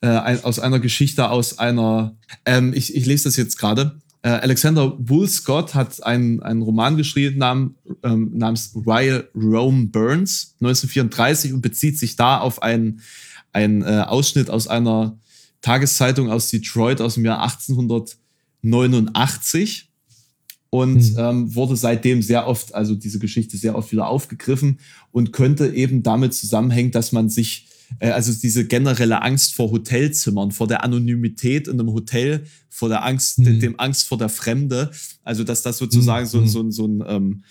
äh, 0.00 0.08
ein, 0.08 0.44
aus 0.44 0.58
einer 0.58 0.78
Geschichte 0.78 1.30
aus 1.30 1.58
einer, 1.58 2.16
ähm, 2.44 2.72
ich, 2.74 2.94
ich 2.94 3.06
lese 3.06 3.24
das 3.24 3.36
jetzt 3.36 3.58
gerade. 3.58 4.00
Äh, 4.22 4.30
Alexander 4.30 4.96
Woolscott 4.98 5.74
hat 5.74 6.02
einen, 6.02 6.42
einen 6.42 6.62
Roman 6.62 6.96
geschrieben 6.96 7.38
nam, 7.38 7.76
ähm, 8.02 8.32
namens 8.34 8.72
Royal 8.74 9.28
Rome 9.34 9.86
Burns 9.86 10.56
1934 10.60 11.52
und 11.52 11.62
bezieht 11.62 11.98
sich 11.98 12.16
da 12.16 12.38
auf 12.38 12.62
einen, 12.62 13.00
einen 13.52 13.82
äh, 13.82 14.04
Ausschnitt 14.06 14.50
aus 14.50 14.68
einer 14.68 15.18
Tageszeitung 15.62 16.30
aus 16.30 16.50
Detroit 16.50 17.00
aus 17.00 17.14
dem 17.14 17.24
Jahr 17.24 17.42
1889 17.42 19.87
und 20.70 21.00
Hm. 21.00 21.14
ähm, 21.18 21.54
wurde 21.54 21.76
seitdem 21.76 22.20
sehr 22.22 22.46
oft, 22.46 22.74
also 22.74 22.94
diese 22.94 23.18
Geschichte 23.18 23.56
sehr 23.56 23.74
oft 23.76 23.90
wieder 23.92 24.06
aufgegriffen 24.08 24.78
und 25.12 25.32
könnte 25.32 25.74
eben 25.74 26.02
damit 26.02 26.34
zusammenhängen, 26.34 26.90
dass 26.90 27.12
man 27.12 27.30
sich, 27.30 27.68
äh, 28.00 28.10
also 28.10 28.32
diese 28.32 28.66
generelle 28.66 29.22
Angst 29.22 29.54
vor 29.54 29.70
Hotelzimmern, 29.70 30.50
vor 30.52 30.66
der 30.66 30.84
Anonymität 30.84 31.68
in 31.68 31.80
einem 31.80 31.92
Hotel, 31.92 32.44
vor 32.68 32.88
der 32.90 33.04
Angst, 33.04 33.38
Hm. 33.38 33.60
dem 33.60 33.80
Angst 33.80 34.06
vor 34.08 34.18
der 34.18 34.28
Fremde, 34.28 34.90
also 35.24 35.42
dass 35.44 35.62
das 35.62 35.78
sozusagen 35.78 36.26
so, 36.26 36.40
Hm. 36.40 36.48
so, 36.48 36.60
ein- 36.62 36.72
so 36.72 36.86
ein 36.86 37.04
ähm, 37.06 37.44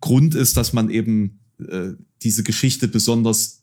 Grund 0.00 0.34
ist, 0.34 0.56
dass 0.56 0.72
man 0.72 0.90
eben 0.90 1.40
äh, 1.68 1.90
diese 2.22 2.42
Geschichte 2.42 2.88
besonders 2.88 3.59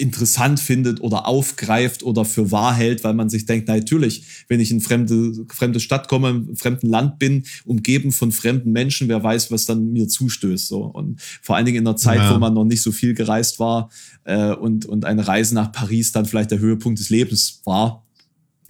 interessant 0.00 0.58
findet 0.58 1.00
oder 1.00 1.26
aufgreift 1.28 2.02
oder 2.02 2.24
für 2.24 2.50
wahr 2.50 2.74
hält, 2.74 3.04
weil 3.04 3.14
man 3.14 3.28
sich 3.28 3.46
denkt, 3.46 3.68
na, 3.68 3.76
natürlich, 3.76 4.44
wenn 4.48 4.58
ich 4.58 4.70
in 4.70 4.80
fremde, 4.80 5.44
fremde 5.48 5.78
Stadt 5.80 6.08
komme, 6.08 6.30
im 6.30 6.56
fremden 6.56 6.88
Land 6.88 7.18
bin, 7.18 7.44
umgeben 7.64 8.10
von 8.12 8.32
fremden 8.32 8.72
Menschen, 8.72 9.08
wer 9.08 9.22
weiß, 9.22 9.50
was 9.50 9.66
dann 9.66 9.92
mir 9.92 10.08
zustößt. 10.08 10.66
So. 10.68 10.84
Und 10.84 11.20
vor 11.42 11.56
allen 11.56 11.66
Dingen 11.66 11.78
in 11.78 11.86
einer 11.86 11.96
Zeit, 11.96 12.18
Ja. 12.18 12.34
wo 12.34 12.38
man 12.38 12.54
noch 12.54 12.64
nicht 12.64 12.82
so 12.82 12.92
viel 12.92 13.14
gereist 13.14 13.58
war 13.60 13.90
äh, 14.24 14.52
und, 14.52 14.86
und 14.86 15.04
eine 15.04 15.26
Reise 15.28 15.54
nach 15.54 15.70
Paris 15.72 16.12
dann 16.12 16.26
vielleicht 16.26 16.50
der 16.50 16.58
Höhepunkt 16.58 16.98
des 16.98 17.10
Lebens 17.10 17.60
war. 17.64 18.06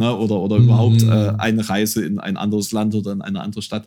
Ne, 0.00 0.16
oder 0.16 0.36
oder 0.40 0.58
Mhm. 0.58 0.64
überhaupt 0.64 1.02
äh, 1.02 1.32
eine 1.36 1.68
Reise 1.68 2.02
in 2.02 2.18
ein 2.18 2.38
anderes 2.38 2.72
Land 2.72 2.94
oder 2.94 3.12
in 3.12 3.20
eine 3.20 3.42
andere 3.42 3.60
Stadt, 3.60 3.86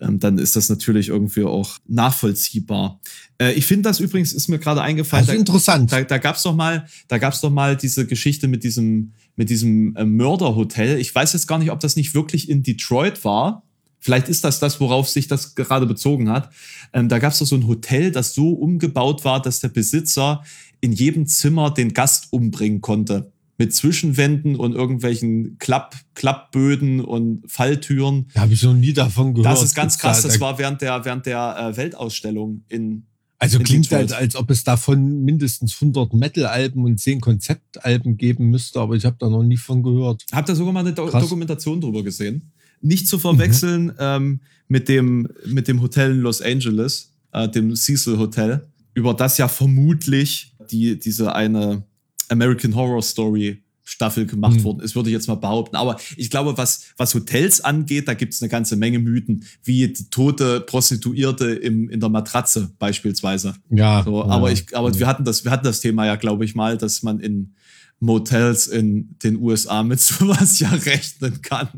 ähm, 0.00 0.18
dann 0.18 0.36
ist 0.36 0.56
das 0.56 0.68
natürlich 0.68 1.08
irgendwie 1.08 1.44
auch 1.44 1.78
nachvollziehbar. 1.86 2.98
Äh, 3.38 3.52
ich 3.52 3.64
finde 3.64 3.88
das 3.88 4.00
übrigens, 4.00 4.32
ist 4.32 4.48
mir 4.48 4.58
gerade 4.58 4.82
eingefallen, 4.82 5.28
Also 5.28 5.38
interessant. 5.38 5.92
da, 5.92 6.02
da 6.02 6.18
gab's 6.18 6.42
doch 6.42 6.56
mal, 6.56 6.86
da 7.06 7.18
doch 7.40 7.50
mal 7.50 7.76
diese 7.76 8.04
Geschichte 8.06 8.48
mit 8.48 8.64
diesem, 8.64 9.12
mit 9.36 9.48
diesem 9.48 9.94
äh, 9.96 10.04
Mörderhotel. 10.04 10.98
Ich 10.98 11.14
weiß 11.14 11.32
jetzt 11.34 11.46
gar 11.46 11.58
nicht, 11.58 11.70
ob 11.70 11.78
das 11.78 11.94
nicht 11.94 12.14
wirklich 12.14 12.48
in 12.48 12.62
Detroit 12.64 13.24
war. 13.24 13.62
Vielleicht 14.00 14.28
ist 14.28 14.42
das 14.44 14.58
das, 14.58 14.80
worauf 14.80 15.08
sich 15.08 15.28
das 15.28 15.54
gerade 15.54 15.86
bezogen 15.86 16.28
hat. 16.30 16.50
Ähm, 16.92 17.08
da 17.08 17.18
gab's 17.20 17.38
doch 17.38 17.46
so 17.46 17.54
ein 17.56 17.66
Hotel, 17.66 18.10
das 18.10 18.34
so 18.34 18.50
umgebaut 18.50 19.24
war, 19.24 19.40
dass 19.40 19.60
der 19.60 19.68
Besitzer 19.68 20.42
in 20.80 20.92
jedem 20.92 21.26
Zimmer 21.26 21.70
den 21.70 21.94
Gast 21.94 22.26
umbringen 22.30 22.80
konnte. 22.80 23.32
Mit 23.56 23.72
Zwischenwänden 23.74 24.56
und 24.56 24.74
irgendwelchen 24.74 25.58
Klapp, 25.58 25.94
Klappböden 26.14 27.00
und 27.00 27.42
Falltüren. 27.50 28.26
Da 28.34 28.40
habe 28.42 28.52
ich 28.52 28.62
noch 28.62 28.74
nie 28.74 28.92
davon 28.92 29.34
gehört. 29.34 29.52
Das 29.54 29.62
ist 29.62 29.74
ganz 29.74 29.98
krass. 29.98 30.22
Da- 30.22 30.28
Das 30.28 30.40
war 30.40 30.58
während 30.58 30.80
der, 30.82 31.04
während 31.04 31.24
der 31.26 31.56
äh, 31.72 31.76
Weltausstellung 31.76 32.64
in, 32.68 33.04
Also 33.38 33.58
in 33.58 33.64
klingt 33.64 33.84
Detroit. 33.90 34.10
halt, 34.10 34.20
als 34.20 34.36
ob 34.36 34.50
es 34.50 34.64
davon 34.64 35.22
mindestens 35.24 35.74
100 35.74 36.12
Metal-Alben 36.14 36.84
und 36.84 36.98
10 36.98 37.20
Konzeptalben 37.20 38.16
geben 38.16 38.46
müsste, 38.50 38.80
aber 38.80 38.96
ich 38.96 39.04
habe 39.04 39.16
da 39.20 39.28
noch 39.28 39.44
nie 39.44 39.56
von 39.56 39.82
gehört. 39.84 40.24
Habt 40.32 40.48
ihr 40.48 40.56
sogar 40.56 40.72
mal 40.72 40.80
eine 40.80 40.92
Do 40.92 41.06
Krass. 41.06 41.22
Dokumentation 41.22 41.80
drüber 41.80 42.02
gesehen? 42.02 42.50
Nicht 42.80 43.06
zu 43.08 43.18
verwechseln 43.18 43.92
ähm, 43.98 44.40
mit, 44.68 44.88
dem, 44.88 45.28
mit 45.46 45.68
dem 45.68 45.80
Hotel 45.80 46.10
in 46.12 46.20
Los 46.20 46.42
Angeles, 46.42 47.12
äh, 47.32 47.48
dem 47.48 47.74
Cecil 47.76 48.18
Hotel, 48.18 48.66
über 48.94 49.14
das 49.14 49.38
ja 49.38 49.46
vermutlich 49.48 50.54
die, 50.70 50.98
diese 50.98 51.34
eine 51.34 51.84
American 52.30 52.74
Horror 52.74 53.02
Story 53.02 53.62
Staffel 53.86 54.24
gemacht 54.24 54.56
Mhm. 54.56 54.64
worden 54.64 54.80
ist, 54.80 54.94
würde 54.96 55.10
ich 55.10 55.12
jetzt 55.12 55.28
mal 55.28 55.34
behaupten. 55.34 55.76
Aber 55.76 56.00
ich 56.16 56.30
glaube, 56.30 56.56
was, 56.56 56.86
was 56.96 57.14
Hotels 57.14 57.60
angeht, 57.60 58.08
da 58.08 58.14
gibt 58.14 58.32
es 58.32 58.40
eine 58.40 58.48
ganze 58.48 58.76
Menge 58.76 58.98
Mythen, 58.98 59.44
wie 59.62 59.86
die 59.88 60.08
tote 60.08 60.62
Prostituierte 60.62 61.50
im, 61.50 61.90
in 61.90 62.00
der 62.00 62.08
Matratze 62.08 62.72
beispielsweise. 62.78 63.54
Ja. 63.68 64.02
So, 64.02 64.20
ja. 64.20 64.26
aber 64.30 64.50
ich, 64.50 64.74
aber 64.74 64.98
wir 64.98 65.06
hatten 65.06 65.24
das, 65.24 65.44
wir 65.44 65.50
hatten 65.50 65.66
das 65.66 65.80
Thema 65.80 66.06
ja, 66.06 66.16
glaube 66.16 66.46
ich 66.46 66.54
mal, 66.54 66.78
dass 66.78 67.02
man 67.02 67.20
in 67.20 67.54
Motels 68.00 68.68
in 68.68 69.16
den 69.22 69.36
USA 69.36 69.82
mit 69.82 70.00
sowas 70.00 70.58
ja 70.60 70.70
rechnen 70.70 71.42
kann. 71.42 71.68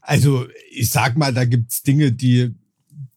Also, 0.00 0.46
ich 0.70 0.90
sag 0.90 1.16
mal, 1.16 1.32
da 1.32 1.44
gibt's 1.44 1.82
Dinge, 1.82 2.12
die, 2.12 2.54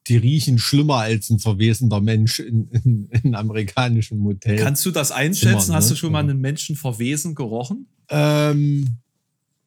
die 0.10 0.18
riechen 0.18 0.58
schlimmer 0.58 0.96
als 0.98 1.30
ein 1.30 1.40
verwesender 1.40 2.02
Mensch 2.02 2.40
in, 2.40 2.68
in, 2.72 3.10
in 3.24 3.36
amerikanischen 3.36 4.18
Motels. 4.18 4.62
Kannst 4.62 4.86
du 4.86 4.92
das 4.92 5.12
einschätzen? 5.12 5.60
Zimmer, 5.62 5.76
Hast 5.78 5.86
ne? 5.86 5.90
du 5.92 5.96
schon 5.96 6.12
mal 6.12 6.20
einen 6.20 6.42
Menschen 6.42 6.76
verwesen 6.76 7.36
gerochen? 7.36 7.88
ähm, 8.10 8.88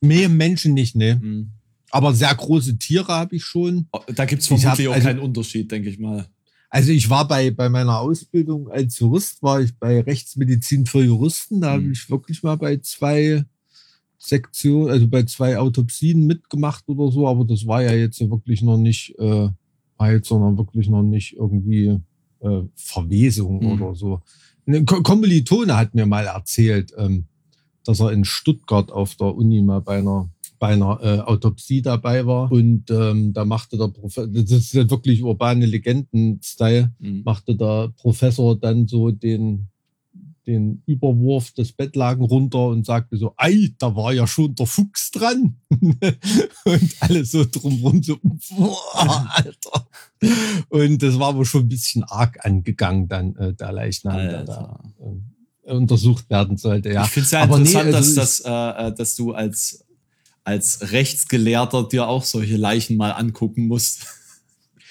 nee, 0.01 0.29
Menschen 0.29 0.75
nicht, 0.75 0.97
ne. 0.97 1.47
Aber 1.91 2.13
sehr 2.15 2.35
große 2.35 2.77
Tiere 2.79 3.09
habe 3.13 3.37
ich 3.37 3.45
schon. 3.45 3.87
Da 4.15 4.25
gibt 4.25 4.43
es 4.43 4.51
Ich 4.51 4.61
vermutlich 4.61 4.87
hab- 4.87 4.93
auch 4.93 4.97
also- 4.97 5.07
keinen 5.09 5.21
Unterschied, 5.21 5.71
denke 5.71 5.89
ich 5.91 5.99
mal. 5.99 6.27
Also 6.71 6.91
ich 6.91 7.09
war 7.11 7.29
bei, 7.29 7.51
bei 7.51 7.69
meiner 7.69 7.99
Ausbildung 8.01 8.69
als 8.71 8.99
Jurist, 8.99 9.43
war 9.43 9.61
ich 9.61 9.77
bei 9.79 10.01
Rechtsmedizin 10.01 10.87
für 10.87 11.05
Juristen. 11.05 11.61
Da 11.61 11.73
habe 11.73 11.83
Mhm. 11.83 11.93
ich 11.93 12.09
wirklich 12.11 12.43
mal 12.43 12.57
bei 12.57 12.79
zwei 12.79 13.45
Sektionen, 14.19 14.89
also 14.91 15.07
bei 15.09 15.25
zwei 15.25 15.59
Autopsien 15.59 16.27
mitgemacht 16.27 16.89
oder 16.89 17.11
so, 17.13 17.29
aber 17.29 17.45
das 17.45 17.67
war 17.67 17.83
ja 17.83 17.93
jetzt 17.93 18.21
wirklich 18.21 18.63
noch 18.63 18.79
nicht, 18.79 19.15
äh, 19.19 19.49
jetzt 20.11 20.31
noch 20.31 20.57
wirklich 20.57 20.89
noch 20.89 21.03
nicht 21.03 21.35
irgendwie 21.37 21.99
äh, 22.41 22.63
Verwesung 22.75 23.61
Mhm. 23.65 23.83
oder 23.83 23.95
so. 23.95 24.21
Ein 24.67 24.85
Ko- 24.87 25.03
Kommilitone 25.03 25.77
hat 25.77 25.95
mir 25.95 26.07
mal 26.07 26.27
erzählt, 26.27 26.93
ähm, 26.97 27.25
dass 27.85 28.01
er 28.01 28.13
in 28.13 28.25
Stuttgart 28.25 28.91
auf 28.93 29.15
der 29.17 29.35
Uni 29.35 29.63
mal 29.63 29.81
bei 29.81 29.99
einer 29.99 30.29
bei 30.59 30.69
einer 30.75 31.01
äh, 31.03 31.19
Autopsie 31.19 31.83
dabei 31.83 32.25
war 32.25 32.53
und 32.53 32.89
ähm, 32.89 33.33
da 33.33 33.45
machte 33.45 33.77
der 33.77 33.89
Professor, 33.89 34.29
das 34.29 34.49
ist 34.53 34.73
ja 34.75 34.89
wirklich 34.89 35.21
urbane 35.25 35.67
Legenden-Style, 35.67 36.93
Mhm. 37.01 37.23
machte 37.25 37.57
der 37.57 37.93
Professor 37.97 38.57
dann 38.57 38.87
so 38.87 39.11
den, 39.11 39.67
den 40.47 40.83
Überwurf 40.87 41.53
des 41.53 41.73
Bettlaken 41.73 42.25
runter 42.25 42.67
und 42.67 42.85
sagte 42.85 43.17
so, 43.17 43.35
ei, 43.37 43.73
da 43.79 43.95
war 43.95 44.13
ja 44.13 44.27
schon 44.27 44.55
der 44.55 44.67
Fuchs 44.67 45.11
dran. 45.13 45.57
und 45.71 46.97
alle 47.01 47.25
so 47.25 47.45
drumrum 47.45 48.03
so, 48.03 48.19
boah, 48.23 49.29
Alter. 49.35 49.89
Und 50.69 51.03
das 51.03 51.19
war 51.19 51.29
aber 51.29 51.45
schon 51.45 51.63
ein 51.63 51.69
bisschen 51.69 52.03
arg 52.05 52.45
angegangen 52.45 53.09
dann, 53.09 53.37
äh, 53.37 53.55
der 53.55 53.73
Leichnam, 53.73 54.17
der 54.17 54.45
da 54.45 54.55
Alter. 54.55 54.81
äh, 55.65 55.73
untersucht 55.73 56.29
werden 56.29 56.57
sollte, 56.57 56.93
ja. 56.93 57.05
Ich 57.05 57.11
finde 57.11 57.25
es 57.27 57.31
ja 57.31 57.43
Aber 57.43 57.59
nee, 57.59 57.71
interessant, 57.71 57.95
also 57.95 58.15
dass, 58.17 58.43
das, 58.43 58.45
äh, 58.45 58.89
äh, 58.89 58.95
dass 58.95 59.15
du 59.15 59.33
als, 59.33 59.85
als 60.43 60.91
Rechtsgelehrter 60.91 61.89
dir 61.89 62.09
auch 62.09 62.25
solche 62.25 62.57
Leichen 62.57 62.97
mal 62.97 63.13
angucken 63.13 63.69
musst. 63.69 64.07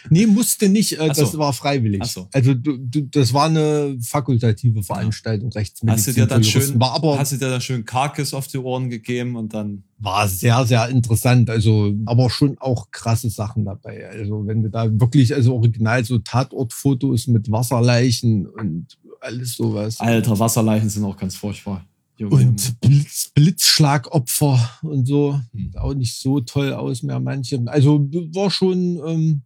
Nee, 0.09 0.25
musste 0.25 0.69
nicht, 0.69 0.99
äh, 0.99 1.13
so. 1.13 1.21
das 1.21 1.37
war 1.37 1.53
freiwillig. 1.53 2.03
So. 2.05 2.27
Also 2.31 2.53
du, 2.53 2.77
du, 2.77 3.01
das 3.01 3.33
war 3.33 3.45
eine 3.45 3.97
fakultative 4.01 4.83
Veranstaltung, 4.83 5.51
Rechtsmedizin. 5.51 5.97
Hast 5.97 6.07
du 6.07 6.13
dir 6.13 6.27
dann 6.27 6.43
schön, 6.43 6.79
war 6.79 6.93
aber 6.93 7.17
hast 7.19 7.31
du 7.33 7.37
dir 7.37 7.49
dann 7.49 7.61
schön 7.61 7.85
Karkis 7.85 8.33
auf 8.33 8.47
die 8.47 8.57
Ohren 8.57 8.89
gegeben 8.89 9.35
und 9.35 9.53
dann. 9.53 9.83
war 9.99 10.27
sehr, 10.27 10.65
sehr 10.65 10.89
interessant. 10.89 11.49
Also, 11.49 11.93
aber 12.05 12.29
schon 12.29 12.57
auch 12.59 12.91
krasse 12.91 13.29
Sachen 13.29 13.65
dabei. 13.65 14.09
Also, 14.09 14.45
wenn 14.47 14.63
du 14.63 14.69
da 14.69 14.87
wirklich, 14.99 15.33
also 15.33 15.55
original 15.55 16.03
so 16.03 16.19
Tatortfotos 16.19 17.27
mit 17.27 17.51
Wasserleichen 17.51 18.47
und 18.47 18.97
alles 19.19 19.55
sowas. 19.55 19.99
Alter, 19.99 20.37
Wasserleichen 20.39 20.89
sind 20.89 21.03
auch 21.03 21.17
ganz 21.17 21.35
furchtbar. 21.35 21.85
Junge. 22.21 22.35
Und 22.35 22.79
Blitz, 22.81 23.31
Blitzschlagopfer 23.33 24.59
und 24.83 25.07
so. 25.07 25.33
Hm. 25.33 25.59
Sieht 25.59 25.77
Auch 25.77 25.93
nicht 25.93 26.19
so 26.19 26.39
toll 26.41 26.73
aus 26.73 27.03
mehr 27.03 27.19
manche. 27.19 27.61
Also 27.65 27.99
war 28.33 28.51
schon, 28.51 29.01
ähm, 29.05 29.41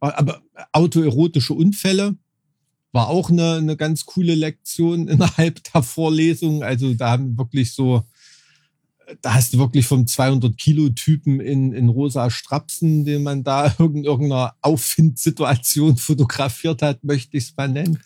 aber 0.00 0.42
autoerotische 0.72 1.54
Unfälle 1.54 2.16
war 2.92 3.08
auch 3.08 3.30
eine, 3.30 3.56
eine 3.56 3.76
ganz 3.76 4.06
coole 4.06 4.34
Lektion 4.34 5.08
innerhalb 5.08 5.62
der 5.72 5.82
Vorlesung. 5.82 6.62
Also 6.62 6.94
da 6.94 7.10
haben 7.10 7.38
wirklich 7.38 7.72
so, 7.72 8.04
da 9.22 9.34
hast 9.34 9.54
du 9.54 9.58
wirklich 9.58 9.86
vom 9.86 10.06
200 10.06 10.56
Kilo 10.56 10.88
Typen 10.90 11.40
in, 11.40 11.72
in 11.72 11.88
rosa 11.88 12.30
Strapsen, 12.30 13.04
den 13.04 13.22
man 13.22 13.44
da 13.44 13.66
in 13.78 14.04
irgendeiner 14.04 14.54
Auffindsituation 14.60 15.96
fotografiert 15.96 16.82
hat, 16.82 17.04
möchte 17.04 17.36
ich 17.36 17.44
es 17.44 17.56
mal 17.56 17.68
nennen. 17.68 17.98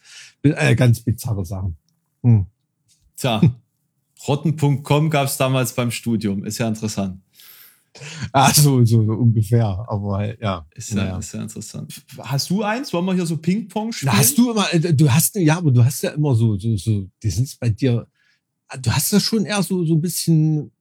Äh, 0.42 0.74
ganz 0.74 1.00
bizarre 1.00 1.44
Sachen. 1.44 1.76
Hm. 2.22 2.46
Tja, 3.16 3.40
rotten.com 4.28 5.10
gab 5.10 5.26
es 5.26 5.36
damals 5.36 5.74
beim 5.74 5.90
Studium. 5.90 6.44
Ist 6.44 6.58
ja 6.58 6.68
interessant. 6.68 7.23
Ah, 8.32 8.52
so, 8.52 8.84
so, 8.84 9.04
so 9.04 9.12
ungefähr. 9.12 9.66
Aber 9.88 10.16
halt, 10.18 10.40
ja. 10.40 10.66
Ist 10.74 10.90
ja, 10.90 10.96
Naja. 10.96 11.18
ist 11.18 11.32
ja 11.32 11.42
interessant. 11.42 12.02
Hast 12.18 12.50
du 12.50 12.62
eins? 12.62 12.92
Wollen 12.92 13.04
wir 13.06 13.14
hier 13.14 13.26
so 13.26 13.36
Ping-Pong 13.36 13.92
spielen? 13.92 14.12
Na, 14.12 14.18
hast 14.18 14.36
du 14.36 14.50
immer, 14.50 14.72
äh, 14.74 14.92
du 14.92 15.12
hast, 15.12 15.36
ja, 15.36 15.58
aber 15.58 15.70
du 15.70 15.84
hast 15.84 16.02
ja 16.02 16.10
immer 16.10 16.34
so, 16.34 16.58
so, 16.58 16.76
so, 16.76 17.08
die 17.22 17.30
sind 17.30 17.56
bei 17.60 17.68
dir, 17.70 18.06
du 18.80 18.90
hast 18.90 19.12
ja 19.12 19.20
schon 19.20 19.44
eher 19.46 19.62
so, 19.62 19.84
so 19.84 19.94
ein 19.94 20.00
bisschen, 20.00 20.72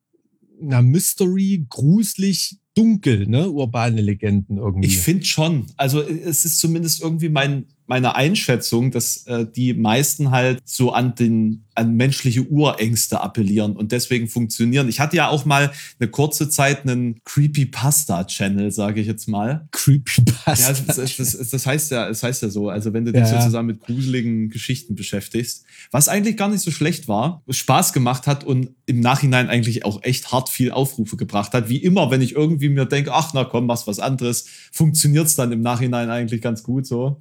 na, 0.60 0.82
Mystery, 0.82 1.66
gruselig, 1.70 2.58
dunkel, 2.76 3.28
ne, 3.28 3.50
urbane 3.50 4.02
Legenden 4.02 4.58
irgendwie. 4.58 4.88
Ich 4.88 4.98
finde 4.98 5.26
schon. 5.26 5.68
Also 5.78 6.02
es 6.02 6.46
ist 6.46 6.58
zumindest 6.60 7.02
irgendwie 7.02 7.30
mein, 7.30 7.66
meine 7.86 8.16
Einschätzung, 8.16 8.92
dass 8.92 9.26
äh, 9.28 9.46
die 9.46 9.74
meisten 9.74 10.32
halt 10.32 10.62
so 10.66 10.92
an 10.92 11.16
den 11.16 11.64
an 11.76 11.96
menschliche 11.96 12.44
Urängste 12.44 13.22
appellieren 13.22 13.76
und 13.76 13.92
deswegen 13.92 14.28
funktionieren. 14.28 14.88
Ich 14.90 15.00
hatte 15.00 15.18
ja 15.18 15.30
auch 15.30 15.46
mal 15.46 15.72
eine 16.00 16.10
kurze 16.10 16.50
Zeit 16.50 16.84
einen 16.84 17.20
Creepypasta-Channel, 17.26 18.72
sage 18.72 19.02
ich 19.02 19.08
jetzt 19.08 19.28
mal. 19.28 19.68
Creepypasta. 19.72 20.72
Ja, 20.72 20.80
das, 20.88 20.98
das, 20.98 21.18
das, 21.18 21.50
das 21.50 21.66
heißt 21.66 21.92
ja, 21.92 22.08
es 22.10 22.22
heißt 22.22 22.44
ja 22.44 22.50
so. 22.50 22.70
Also 22.70 22.94
wenn 22.94 23.06
du 23.06 23.12
dich 23.12 23.22
Ja, 23.22 23.40
sozusagen 23.40 23.68
mit 23.68 23.82
gruseligen 23.82 24.50
Geschichten 24.50 24.96
beschäftigst, 24.96 25.66
was 25.92 26.10
eigentlich 26.10 26.38
gar 26.38 26.50
nicht 26.50 26.62
so 26.62 26.72
schlecht 26.72 27.08
war, 27.08 27.42
Spaß 27.50 27.94
gemacht 27.94 28.28
hat 28.28 28.44
und 28.44 28.70
im 28.86 29.00
Nachhinein 29.00 29.50
eigentlich 29.50 29.86
auch 29.86 30.04
echt 30.04 30.32
hart 30.32 30.50
viel 30.50 30.72
Aufrufe 30.72 31.18
gebracht 31.18 31.54
hat. 31.54 31.70
Wie 31.70 31.78
immer, 31.78 32.12
wenn 32.12 32.22
ich 32.22 32.36
irgendwie 32.36 32.70
mir 32.70 32.86
denke, 32.86 33.14
ach 33.14 33.32
na 33.34 33.46
komm, 33.46 33.66
machst 33.66 33.88
was 33.88 34.00
anderes, 34.00 34.46
funktioniert's 34.72 35.36
dann 35.36 35.52
im 35.52 35.62
Nachhinein 35.62 36.10
eigentlich 36.10 36.42
ganz 36.42 36.62
gut 36.62 36.86
so. 36.86 37.20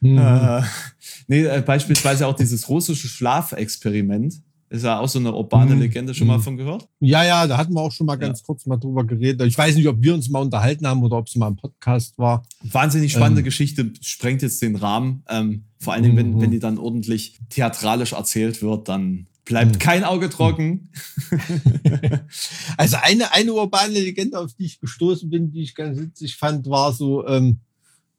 Mhm. 0.00 0.18
Äh, 0.18 0.62
nee, 1.28 1.44
äh, 1.44 1.62
beispielsweise 1.64 2.26
auch 2.26 2.36
dieses 2.36 2.68
russische 2.68 3.08
Schlafexperiment. 3.08 4.34
Ist 4.68 4.82
ja 4.82 4.98
auch 4.98 5.08
so 5.08 5.20
eine 5.20 5.32
urbane 5.32 5.76
Mhm. 5.76 5.80
Legende, 5.82 6.12
schon 6.12 6.26
mal 6.26 6.38
Mhm. 6.38 6.42
von 6.42 6.56
gehört? 6.56 6.88
Ja, 6.98 7.24
ja, 7.24 7.46
da 7.46 7.56
hatten 7.56 7.72
wir 7.72 7.80
auch 7.80 7.92
schon 7.92 8.06
mal 8.06 8.16
ganz 8.16 8.42
kurz 8.42 8.66
mal 8.66 8.76
drüber 8.76 9.04
geredet. 9.04 9.46
Ich 9.46 9.56
weiß 9.56 9.76
nicht, 9.76 9.86
ob 9.86 10.02
wir 10.02 10.12
uns 10.12 10.28
mal 10.28 10.40
unterhalten 10.40 10.86
haben 10.88 11.04
oder 11.04 11.18
ob 11.18 11.28
es 11.28 11.36
mal 11.36 11.46
im 11.48 11.56
Podcast 11.56 12.18
war. 12.18 12.42
Wahnsinnig 12.64 13.12
spannende 13.12 13.42
Ähm. 13.42 13.44
Geschichte, 13.44 13.92
sprengt 14.00 14.42
jetzt 14.42 14.60
den 14.62 14.74
Rahmen. 14.74 15.22
Ähm, 15.28 15.66
vor 15.78 15.92
allen 15.92 16.02
Dingen, 16.02 16.16
wenn, 16.16 16.32
Mhm. 16.34 16.40
wenn 16.40 16.50
die 16.50 16.58
dann 16.58 16.78
ordentlich 16.78 17.38
theatralisch 17.48 18.12
erzählt 18.12 18.60
wird, 18.60 18.88
dann 18.88 19.28
bleibt 19.44 19.74
Mhm. 19.76 19.78
kein 19.78 20.02
Auge 20.04 20.28
trocken. 20.30 20.90
Also 22.76 22.96
eine, 23.00 23.32
eine 23.32 23.52
urbane 23.52 23.92
Legende, 23.92 24.38
auf 24.38 24.52
die 24.54 24.64
ich 24.66 24.80
gestoßen 24.80 25.30
bin, 25.30 25.52
die 25.52 25.62
ich 25.62 25.74
ganz 25.76 25.98
witzig 25.98 26.36
fand, 26.36 26.68
war 26.68 26.92
so 26.92 27.26
ähm, 27.26 27.60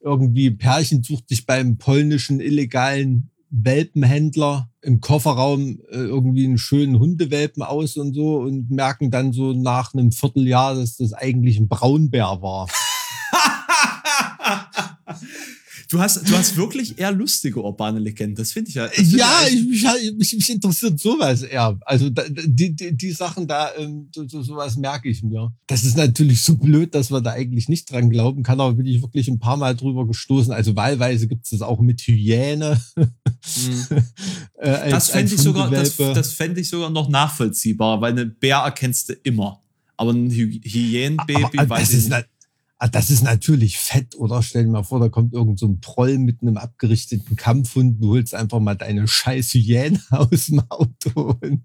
irgendwie 0.08 0.52
Pärchen 0.52 1.04
sucht 1.04 1.30
sich 1.30 1.46
beim 1.46 1.78
polnischen 1.78 2.40
illegalen 2.40 3.30
Welpenhändler 3.50 4.70
im 4.82 5.02
Kofferraum 5.02 5.82
äh, 5.90 5.98
irgendwie 5.98 6.46
einen 6.46 6.58
schönen 6.58 7.00
Hundewelpen 7.00 7.64
aus 7.64 7.98
und 7.98 8.14
so 8.14 8.38
und 8.38 8.72
merken 8.72 9.12
dann 9.12 9.34
so 9.34 9.54
nach 9.54 9.94
einem 9.94 10.12
Vierteljahr, 10.12 10.76
dass 10.76 10.98
das 10.98 11.14
eigentlich 11.14 11.60
ein 11.60 11.68
Braunbär 11.68 12.42
war. 12.42 12.68
Du 15.90 16.00
hast, 16.00 16.28
du 16.30 16.36
hast 16.36 16.58
wirklich 16.58 16.98
eher 17.00 17.12
lustige 17.12 17.62
urbane 17.62 18.00
Legenden. 18.00 18.36
Das 18.36 18.52
finde 18.52 18.70
ich 18.70 18.76
ja. 18.76 18.88
find 18.90 19.14
Ja, 19.14 19.42
ich, 19.50 19.64
mich, 19.66 19.84
mich, 20.18 20.34
mich 20.34 20.50
interessiert 20.50 21.00
sowas 21.00 21.44
eher. 21.44 21.78
Also 21.86 22.10
da, 22.10 22.24
die, 22.30 22.76
die, 22.76 22.96
die 22.98 23.12
Sachen 23.12 23.48
da, 23.48 23.72
ähm, 23.78 24.10
so, 24.14 24.28
so, 24.28 24.42
sowas 24.42 24.76
merke 24.76 25.08
ich 25.10 25.24
mir. 25.24 25.54
Das 25.68 25.84
ist 25.86 25.96
natürlich 25.96 26.42
so 26.42 26.56
blöd, 26.56 26.94
dass 26.94 27.10
wir 27.12 27.22
da 27.22 27.32
eigentlich 27.32 27.70
nicht 27.70 27.90
dran 27.92 28.10
glauben 28.10 28.44
kann, 28.44 28.60
aber 28.60 28.74
bin 28.74 28.86
ich 28.86 29.02
wirklich 29.02 29.28
ein 29.30 29.40
paar 29.40 29.56
Mal 29.58 29.76
drüber 29.76 30.06
gestoßen. 30.06 30.52
Also 30.52 30.76
wahlweise 30.76 31.28
gibt 31.28 31.46
es 31.46 31.52
das 31.52 31.62
auch 31.62 31.80
mit 31.80 32.02
Hyäne. 32.02 32.82
Mhm. 32.96 33.06
äh, 34.60 34.70
als- 34.70 34.92
Das 34.92 35.10
fände 35.12 35.36
ich, 35.36 35.42
sogar, 35.42 35.70
das, 35.72 35.96
das 35.96 36.34
fänd 36.34 36.58
ich 36.58 36.70
sogar 36.70 36.90
noch 36.90 37.08
nachvollziehbar, 37.08 38.02
weil 38.02 38.12
einen 38.12 38.36
Bär 38.38 38.58
erkennst 38.58 39.10
du 39.10 39.14
immer. 39.24 39.62
Aber 39.96 40.12
ein 40.12 40.30
Hy 40.30 40.62
Hyänenbaby 40.64 41.58
weiß 41.70 41.94
ich 41.94 42.10
nicht. 42.10 42.28
Ah, 42.80 42.88
das 42.88 43.10
ist 43.10 43.24
natürlich 43.24 43.78
fett, 43.78 44.16
oder? 44.16 44.42
Stell 44.44 44.64
dir 44.66 44.70
mal 44.72 44.84
vor, 44.84 45.00
da 45.00 45.10
kommt 45.10 45.34
irgend 45.34 45.60
so 45.60 45.68
ein 45.68 45.80
Proll 45.80 46.18
mit 46.18 46.42
einem 46.42 46.58
abgerichteten 46.58 47.36
Kampfhund, 47.36 48.02
du 48.02 48.10
holst 48.12 48.34
einfach 48.36 48.60
mal 48.60 48.76
deine 48.76 49.08
scheiß 49.08 49.54
Hyäne 49.54 50.00
aus 50.12 50.48
dem 50.48 50.62
Auto 50.70 51.36
und 51.42 51.64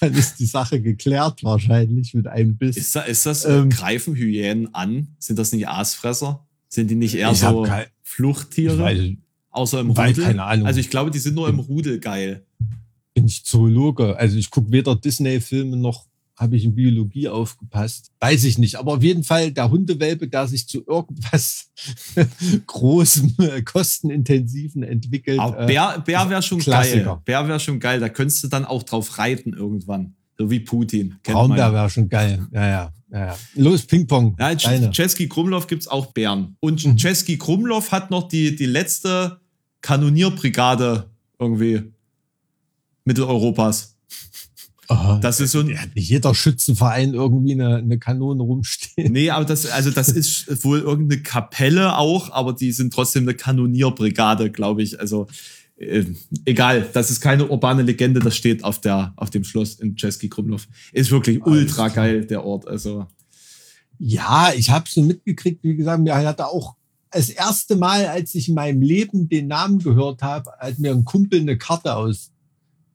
dann 0.00 0.12
ist 0.14 0.38
die 0.38 0.44
Sache 0.46 0.82
geklärt 0.82 1.42
wahrscheinlich 1.42 2.12
mit 2.12 2.26
einem 2.26 2.56
Biss. 2.58 2.76
Ist, 2.76 2.94
da, 2.94 3.00
ist 3.02 3.24
das, 3.24 3.44
Ähm. 3.46 3.70
greifen 3.70 4.14
Hyänen 4.14 4.74
an? 4.74 5.16
Sind 5.18 5.38
das 5.38 5.52
nicht 5.52 5.66
Aasfresser? 5.68 6.46
Sind 6.68 6.90
die 6.90 6.94
nicht 6.94 7.14
eher 7.14 7.34
so 7.34 7.62
kein- 7.62 7.86
Fluchttiere? 8.02 8.78
Weiß, 8.78 9.00
außer 9.50 9.80
im 9.80 9.90
Rudel? 9.90 10.24
keine 10.24 10.42
Ahnung. 10.44 10.66
Also 10.66 10.80
ich 10.80 10.90
glaube, 10.90 11.10
die 11.10 11.18
sind 11.18 11.34
nur 11.34 11.48
im 11.48 11.58
Rudel 11.58 12.00
geil. 12.00 12.44
bin 13.14 13.24
ich 13.26 13.44
Zoologe. 13.46 14.16
Also 14.18 14.36
ich 14.36 14.50
gucke 14.50 14.70
weder 14.72 14.94
Disney-Filme 14.94 15.76
noch 15.78 16.06
habe 16.36 16.56
ich 16.56 16.64
in 16.64 16.74
Biologie 16.74 17.28
aufgepasst. 17.28 18.12
Weiß 18.20 18.44
ich 18.44 18.58
nicht. 18.58 18.76
Aber 18.76 18.94
auf 18.94 19.02
jeden 19.02 19.24
Fall 19.24 19.52
der 19.52 19.70
Hundewelpe, 19.70 20.28
der 20.28 20.46
sich 20.46 20.68
zu 20.68 20.84
irgendwas 20.86 21.70
großem, 22.66 23.34
äh, 23.38 23.62
kostenintensiven 23.62 24.82
entwickelt. 24.82 25.38
Aber 25.40 25.62
äh, 25.62 25.66
Bär, 25.66 26.02
Bär 26.04 26.28
wäre 26.28 26.42
schon 26.42 26.58
Klassiker. 26.58 27.04
geil. 27.04 27.18
Bär 27.24 27.48
wäre 27.48 27.58
schon 27.60 27.80
geil. 27.80 28.00
Da 28.00 28.08
könntest 28.10 28.44
du 28.44 28.48
dann 28.48 28.64
auch 28.66 28.82
drauf 28.82 29.18
reiten 29.18 29.54
irgendwann. 29.54 30.14
So 30.38 30.50
wie 30.50 30.60
Putin. 30.60 31.16
Braunbär 31.22 31.72
wäre 31.72 31.88
schon 31.88 32.08
geil. 32.10 32.46
Ja, 32.52 32.68
ja, 32.68 32.92
ja, 33.10 33.26
ja. 33.28 33.36
Los, 33.54 33.86
Ping-Pong. 33.86 34.36
Ja, 34.38 34.50
in 34.50 34.58
Deine. 34.58 34.90
Czeski 34.90 35.28
Krumlov 35.30 35.66
gibt's 35.66 35.88
auch 35.88 36.12
Bären. 36.12 36.56
Und 36.60 36.84
Mhm. 36.84 36.98
Czeski 36.98 37.38
Krumlov 37.38 37.90
hat 37.92 38.10
noch 38.10 38.28
die, 38.28 38.54
die 38.54 38.66
letzte 38.66 39.40
Kanonierbrigade 39.80 41.08
irgendwie 41.38 41.84
Mitteleuropas. 43.04 43.95
Aha. 44.88 45.18
Das 45.20 45.40
ist 45.40 45.52
so 45.52 45.60
ein, 45.60 45.78
hat 45.78 45.94
nicht 45.94 46.08
jeder 46.08 46.34
Schützenverein 46.34 47.14
irgendwie 47.14 47.52
eine, 47.52 47.76
eine 47.76 47.98
Kanone 47.98 48.42
rumstehen. 48.42 49.12
Nee, 49.12 49.30
aber 49.30 49.44
das, 49.44 49.66
also 49.66 49.90
das 49.90 50.08
ist 50.08 50.64
wohl 50.64 50.80
irgendeine 50.80 51.22
Kapelle 51.22 51.96
auch, 51.96 52.30
aber 52.32 52.52
die 52.52 52.72
sind 52.72 52.92
trotzdem 52.92 53.24
eine 53.24 53.34
Kanonierbrigade, 53.34 54.50
glaube 54.50 54.82
ich. 54.82 55.00
Also 55.00 55.26
äh, 55.76 56.04
egal, 56.44 56.88
das 56.92 57.10
ist 57.10 57.20
keine 57.20 57.48
urbane 57.48 57.82
Legende, 57.82 58.20
das 58.20 58.36
steht 58.36 58.64
auf 58.64 58.80
der 58.80 59.12
auf 59.16 59.30
dem 59.30 59.44
Schloss 59.44 59.74
in 59.74 59.96
Czeski 59.96 60.28
Krumlov. 60.28 60.68
Ist 60.92 61.10
wirklich 61.10 61.42
Alles 61.42 61.62
ultra 61.62 61.90
klar. 61.90 62.06
geil 62.06 62.24
der 62.24 62.44
Ort. 62.44 62.66
Also 62.66 63.06
Ja, 63.98 64.52
ich 64.56 64.70
habe 64.70 64.86
so 64.88 65.02
mitgekriegt, 65.02 65.62
wie 65.62 65.76
gesagt, 65.76 66.02
mir 66.02 66.14
hat 66.16 66.38
er 66.38 66.48
auch 66.48 66.76
das 67.10 67.30
erste 67.30 67.76
Mal, 67.76 68.06
als 68.06 68.34
ich 68.34 68.48
in 68.48 68.54
meinem 68.54 68.82
Leben 68.82 69.28
den 69.28 69.48
Namen 69.48 69.78
gehört 69.78 70.22
habe, 70.22 70.50
hat 70.58 70.78
mir 70.78 70.92
ein 70.92 71.04
Kumpel 71.04 71.40
eine 71.40 71.56
Karte 71.56 71.94
aus 71.94 72.30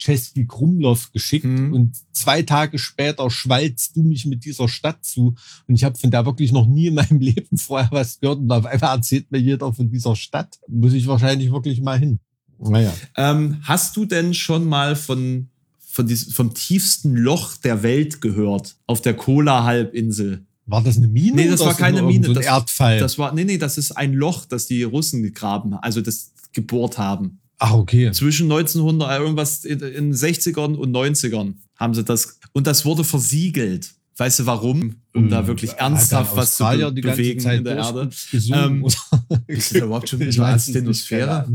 Czeski 0.01 0.47
Krumlov 0.47 1.11
geschickt 1.11 1.45
Mhm. 1.45 1.73
und 1.73 1.95
zwei 2.11 2.41
Tage 2.41 2.79
später 2.79 3.29
schwalzt 3.29 3.95
du 3.95 4.01
mich 4.01 4.25
mit 4.25 4.43
dieser 4.45 4.67
Stadt 4.67 5.05
zu 5.05 5.35
und 5.67 5.75
ich 5.75 5.83
habe 5.83 5.97
von 5.97 6.09
der 6.09 6.25
wirklich 6.25 6.51
noch 6.51 6.65
nie 6.67 6.87
in 6.87 6.95
meinem 6.95 7.19
Leben 7.19 7.57
vorher 7.57 7.89
was 7.91 8.19
gehört 8.19 8.39
und 8.39 8.51
auf 8.51 8.65
einmal 8.65 8.95
erzählt 8.97 9.31
mir 9.31 9.37
jeder 9.39 9.71
von 9.71 9.89
dieser 9.89 10.15
Stadt. 10.15 10.59
Muss 10.67 10.93
ich 10.93 11.05
wahrscheinlich 11.07 11.51
wirklich 11.51 11.81
mal 11.81 11.99
hin. 11.99 12.19
Naja. 12.59 12.93
ähm, 13.17 13.57
hast 13.63 13.95
du 13.97 14.05
denn 14.05 14.33
schon 14.33 14.65
mal 14.65 14.95
von 14.95 15.47
von 15.93 16.07
diesem, 16.07 16.31
vom 16.31 16.53
tiefsten 16.53 17.15
Loch 17.15 17.57
der 17.57 17.83
Welt 17.83 18.21
gehört 18.21 18.77
auf 18.87 19.01
der 19.01 19.13
Kola-Halbinsel? 19.13 20.45
War 20.65 20.81
das 20.83 20.97
eine 20.97 21.07
Mine? 21.07 21.35
Nee, 21.35 21.47
das 21.49 21.59
oder 21.61 21.71
war 21.71 21.77
keine 21.77 22.01
Mine, 22.01 22.23
So 22.25 22.31
ein 22.31 22.35
das- 22.35 22.45
Erdfall. 22.45 22.99
Das 22.99 23.17
war 23.17 23.33
nee 23.33 23.43
nee, 23.43 23.57
das 23.57 23.77
ist 23.77 23.91
ein 23.91 24.13
Loch, 24.13 24.45
das 24.45 24.67
die 24.67 24.83
Russen 24.83 25.21
gegraben, 25.23 25.73
also 25.73 26.01
das 26.01 26.31
gebohrt 26.53 26.97
haben. 26.97 27.39
Ach, 27.63 27.73
okay. 27.73 28.11
zwischen 28.11 28.51
1900 28.51 29.11
äh, 29.11 29.21
irgendwas 29.21 29.65
in 29.65 29.77
den 29.77 30.13
60ern 30.15 30.73
und 30.73 30.91
90ern 30.91 31.53
haben 31.75 31.93
sie 31.93 32.03
das 32.03 32.39
und 32.53 32.65
das 32.65 32.85
wurde 32.85 33.03
versiegelt. 33.03 33.93
Weißt 34.17 34.39
du 34.39 34.45
warum? 34.47 34.95
Um 35.13 35.29
da 35.29 35.45
wirklich 35.45 35.71
Hat 35.73 35.79
ernsthaft 35.79 36.35
was 36.35 36.57
zu 36.57 36.63
be 36.63 36.91
die 36.91 37.01
bewegen 37.01 37.39
Zeit 37.39 37.59
in 37.59 37.63
der 37.63 37.77
Erde. 37.77 38.09
Ähm, 38.33 38.85
ist 39.47 39.75
das 39.75 39.81
überhaupt 39.83 40.09
schon 40.09 40.21
Ich 40.21 40.27
nicht, 40.27 40.39
Asthenosphäre? 40.39 41.47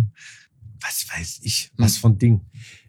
Was 0.81 1.07
weiß 1.13 1.41
ich? 1.43 1.73
Hm. 1.77 1.85
Was 1.85 1.97
für 1.97 2.07
ein 2.07 2.19
Ding? 2.19 2.41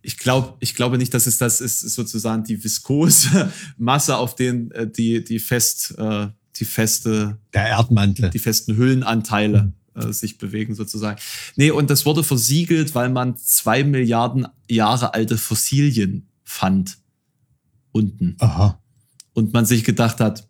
Ich 0.04 0.20
glaube, 0.20 0.54
ich 0.60 0.76
glaube 0.76 1.00
nicht, 1.00 1.12
dass 1.12 1.26
es 1.26 1.40
das 1.40 1.60
ist, 1.60 1.80
sozusagen 1.80 2.44
die 2.44 2.64
viskose 2.64 3.52
Masse, 3.78 4.16
auf 4.18 4.36
den 4.36 4.70
äh, 4.72 4.88
die 4.88 5.24
die 5.24 5.40
fest 5.40 5.96
äh, 5.98 6.28
die 6.56 6.66
feste 6.66 7.40
Der 7.52 7.68
Erdmantel. 7.68 8.30
die 8.30 8.40
festen 8.40 8.78
Hüllenanteile 8.78 9.74
äh, 9.98 10.14
sich 10.14 10.38
bewegen 10.38 10.76
sozusagen. 10.76 11.20
Nee, 11.56 11.72
und 11.72 11.90
das 11.90 12.06
wurde 12.06 12.24
versiegelt, 12.24 12.96
weil 12.96 13.10
man 13.10 13.36
zwei 13.38 13.84
Milliarden 13.84 14.48
Jahre 14.70 15.14
alte 15.14 15.38
Fossilien 15.38 16.28
fand 16.44 16.98
unten. 17.92 18.36
Aha. 18.40 18.82
und 19.34 19.54
man 19.54 19.66
sich 19.66 19.84
gedacht 19.84 20.20
hat, 20.20 20.48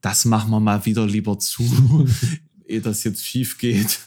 das 0.00 0.24
machen 0.24 0.50
wir 0.50 0.60
mal 0.60 0.84
wieder 0.84 1.06
lieber 1.06 1.38
zu, 1.38 2.06
ehe 2.66 2.80
das 2.80 3.04
jetzt 3.04 3.24
schief 3.24 3.58
geht. 3.58 3.98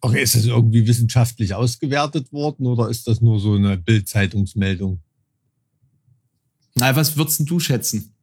Okay, 0.00 0.22
ist 0.22 0.36
das 0.36 0.44
irgendwie 0.44 0.86
wissenschaftlich 0.86 1.54
ausgewertet 1.54 2.32
worden 2.32 2.66
oder 2.66 2.88
ist 2.88 3.08
das 3.08 3.20
nur 3.20 3.40
so 3.40 3.54
eine 3.54 3.76
Bild-Zeitungsmeldung? 3.76 5.02
Na, 6.76 6.94
was 6.94 7.16
würdest 7.16 7.42
du 7.50 7.58
schätzen? 7.58 8.14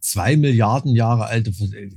Zwei 0.00 0.36
Milliarden 0.36 0.96
Jahre 0.96 1.26
alte, 1.26 1.52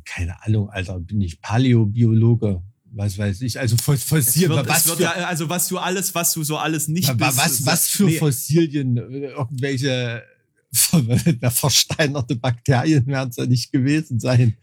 keine 0.06 0.44
Ahnung, 0.44 0.70
Alter, 0.70 1.00
bin 1.00 1.22
ich 1.22 1.42
Paläobiologe, 1.42 2.62
was 2.96 3.18
weiß 3.18 3.42
ich, 3.42 3.60
also 3.60 3.76
Fossilien, 3.78 4.52
wird, 4.52 4.68
was, 4.68 4.90
für, 4.90 5.02
ja, 5.02 5.12
also 5.26 5.50
was 5.50 5.68
du 5.68 5.78
alles, 5.78 6.14
was 6.14 6.34
du 6.34 6.44
so 6.44 6.58
alles 6.58 6.88
nicht 6.88 7.08
wa- 7.08 7.14
bist. 7.14 7.38
was, 7.38 7.66
was 7.66 7.88
für 7.88 8.06
nee, 8.06 8.18
Fossilien, 8.20 8.98
äh, 8.98 9.28
irgendwelche 9.32 10.24
ver- 10.72 11.52
versteinerte 11.52 12.36
Bakterien 12.36 13.06
werden 13.08 13.30
es 13.30 13.36
ja 13.38 13.46
nicht 13.46 13.72
gewesen 13.72 14.20
sein. 14.20 14.58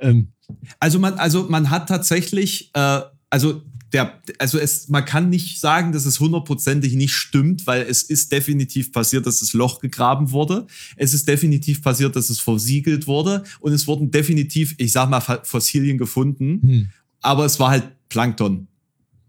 Ähm, 0.00 0.32
Also 0.78 0.98
man, 0.98 1.14
also 1.14 1.46
man 1.48 1.70
hat 1.70 1.88
tatsächlich, 1.88 2.70
äh, 2.74 3.00
also 3.30 3.62
der, 3.92 4.20
also 4.38 4.58
es, 4.58 4.88
man 4.88 5.04
kann 5.04 5.30
nicht 5.30 5.60
sagen, 5.60 5.92
dass 5.92 6.04
es 6.04 6.20
hundertprozentig 6.20 6.92
nicht 6.94 7.14
stimmt, 7.14 7.66
weil 7.66 7.82
es 7.82 8.02
ist 8.02 8.30
definitiv 8.32 8.92
passiert, 8.92 9.24
dass 9.26 9.40
das 9.40 9.54
Loch 9.54 9.80
gegraben 9.80 10.30
wurde. 10.30 10.66
Es 10.96 11.14
ist 11.14 11.26
definitiv 11.26 11.82
passiert, 11.82 12.14
dass 12.14 12.28
es 12.28 12.38
versiegelt 12.38 13.06
wurde 13.06 13.44
und 13.60 13.72
es 13.72 13.86
wurden 13.86 14.10
definitiv, 14.10 14.74
ich 14.78 14.92
sag 14.92 15.08
mal, 15.08 15.20
Fossilien 15.20 15.96
gefunden. 15.96 16.60
hm. 16.62 16.88
Aber 17.20 17.44
es 17.44 17.58
war 17.60 17.70
halt 17.70 17.84
Plankton. 18.08 18.68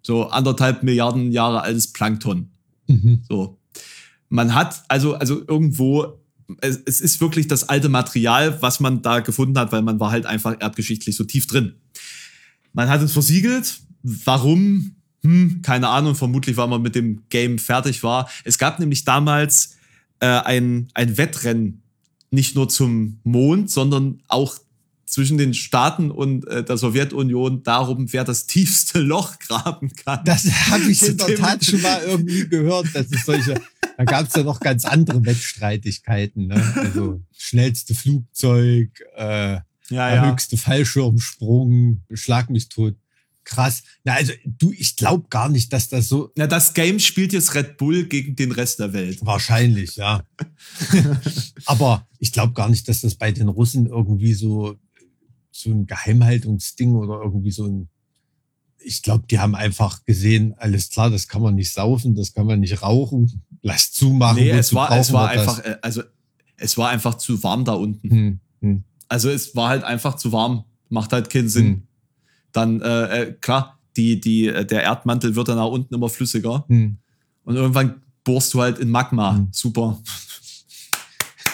So 0.01 0.27
anderthalb 0.27 0.83
Milliarden 0.83 1.31
Jahre 1.31 1.61
altes 1.61 1.91
Plankton. 1.91 2.49
mhm. 2.87 3.21
So. 3.27 3.57
Man 4.29 4.53
hat 4.53 4.83
also, 4.87 5.15
also 5.15 5.41
irgendwo, 5.47 6.19
es, 6.61 6.79
es 6.85 7.01
ist 7.01 7.19
wirklich 7.19 7.47
das 7.47 7.67
alte 7.67 7.89
Material, 7.89 8.61
was 8.61 8.79
man 8.79 9.01
da 9.01 9.19
gefunden 9.19 9.57
hat, 9.57 9.71
weil 9.71 9.81
man 9.81 9.99
war 9.99 10.11
halt 10.11 10.25
einfach 10.25 10.55
erdgeschichtlich 10.59 11.15
so 11.15 11.23
tief 11.23 11.47
drin. 11.47 11.75
Man 12.73 12.89
hat 12.89 13.01
es 13.01 13.11
versiegelt. 13.11 13.79
Warum? 14.03 14.95
Hm, 15.23 15.61
keine 15.63 15.89
Ahnung. 15.89 16.15
Vermutlich, 16.15 16.57
weil 16.57 16.67
man 16.67 16.81
mit 16.81 16.95
dem 16.95 17.23
Game 17.29 17.57
fertig 17.57 18.03
war. 18.03 18.29
Es 18.43 18.57
gab 18.57 18.79
nämlich 18.79 19.03
damals 19.03 19.77
äh, 20.19 20.27
ein, 20.27 20.89
ein 20.93 21.17
Wettrennen, 21.17 21.81
nicht 22.31 22.55
nur 22.55 22.69
zum 22.69 23.19
Mond, 23.23 23.71
sondern 23.71 24.21
auch 24.27 24.59
zwischen 25.09 25.39
den 25.39 25.55
Staaten 25.55 26.11
und 26.11 26.47
äh, 26.47 26.63
der 26.63 26.77
Sowjetunion 26.77 27.63
darum, 27.63 28.13
wer 28.13 28.23
das 28.23 28.45
tiefste 28.45 28.99
Loch 28.99 29.39
graben 29.39 29.91
kann. 29.95 30.23
Das 30.23 30.45
habe 30.69 30.83
ich 30.83 31.01
in 31.07 31.17
der 31.17 31.35
Tat 31.35 31.65
schon 31.65 31.81
mal 31.81 32.01
irgendwie 32.03 32.47
gehört, 32.47 32.93
dass 32.93 33.07
es 33.11 33.25
solche, 33.25 33.55
Da 33.97 34.03
gab 34.05 34.27
es 34.27 34.35
ja 34.35 34.43
noch 34.43 34.59
ganz 34.59 34.85
andere 34.85 35.25
Wettstreitigkeiten. 35.25 36.47
Ne? 36.47 36.73
Also 36.75 37.21
schnellste 37.35 37.95
Flugzeug, 37.95 38.89
äh, 39.17 39.57
Ja, 39.89 40.29
höchste 40.29 40.57
Fallschirmsprung, 40.57 42.03
Schlag 42.13 42.51
mich 42.51 42.69
tot. 42.69 42.95
Krass. 43.45 43.81
Na, 44.03 44.13
also 44.13 44.33
du, 44.45 44.71
ich 44.73 44.95
glaube 44.95 45.25
gar 45.29 45.49
nicht, 45.49 45.73
dass 45.73 45.89
das 45.89 46.07
so 46.07 46.31
Ja, 46.37 46.45
das 46.45 46.75
Game 46.75 46.99
spielt 46.99 47.33
jetzt 47.33 47.55
Red 47.55 47.77
Bull 47.77 48.03
gegen 48.03 48.35
den 48.35 48.51
Rest 48.51 48.77
der 48.77 48.93
Welt. 48.93 49.25
wahrscheinlich, 49.25 49.95
ja. 49.95 50.23
Aber 51.65 52.07
ich 52.19 52.31
glaube 52.31 52.53
gar 52.53 52.69
nicht, 52.69 52.87
dass 52.87 53.01
das 53.01 53.15
bei 53.15 53.31
den 53.31 53.47
Russen 53.47 53.87
irgendwie 53.87 54.35
so 54.35 54.77
so 55.59 55.71
ein 55.71 55.85
Geheimhaltungsding 55.85 56.95
oder 56.95 57.21
irgendwie 57.23 57.51
so 57.51 57.65
ein 57.65 57.89
ich 58.81 59.01
glaube, 59.01 59.25
die 59.29 59.39
haben 59.39 59.55
einfach 59.55 60.05
gesehen, 60.05 60.53
alles 60.57 60.89
klar, 60.89 61.09
das 61.09 61.27
kann 61.27 61.41
man 61.41 61.55
nicht 61.55 61.73
saufen, 61.73 62.15
das 62.15 62.33
kann 62.33 62.45
man 62.47 62.61
nicht 62.61 62.81
rauchen, 62.81 63.41
lass 63.61 63.91
zumachen. 63.91 64.37
Nee, 64.41 64.51
es 64.51 64.73
war, 64.73 64.89
es 64.97 65.11
war 65.11 65.29
wir 65.29 65.35
das? 65.35 65.47
einfach, 65.59 65.65
äh, 65.65 65.77
also 65.81 66.01
es 66.55 66.77
war 66.77 66.89
einfach 66.89 67.15
zu 67.15 67.43
warm 67.43 67.65
da 67.65 67.73
unten. 67.73 68.09
Hm, 68.09 68.39
hm, 68.61 68.83
Also 69.09 69.29
es 69.29 69.53
war 69.53 69.67
halt 69.67 69.83
einfach 69.83 70.15
zu 70.15 70.31
warm. 70.31 70.63
Macht 70.87 71.11
halt 71.11 71.29
keinen 71.29 71.49
Sinn. 71.49 71.65
hm, 71.65 71.83
Dann, 72.53 72.81
äh, 72.81 73.21
äh, 73.23 73.33
klar, 73.33 73.77
die, 73.97 74.19
die, 74.21 74.47
äh, 74.47 74.65
der 74.65 74.83
Erdmantel 74.83 75.35
wird 75.35 75.49
dann 75.49 75.57
nach 75.57 75.67
unten 75.67 75.93
immer 75.93 76.07
flüssiger. 76.09 76.63
hm. 76.69 76.97
Und 77.43 77.55
irgendwann 77.55 78.01
bohrst 78.23 78.53
du 78.53 78.61
halt 78.61 78.79
in 78.79 78.89
Magma. 78.91 79.35
Hm. 79.35 79.49
Super. 79.51 79.99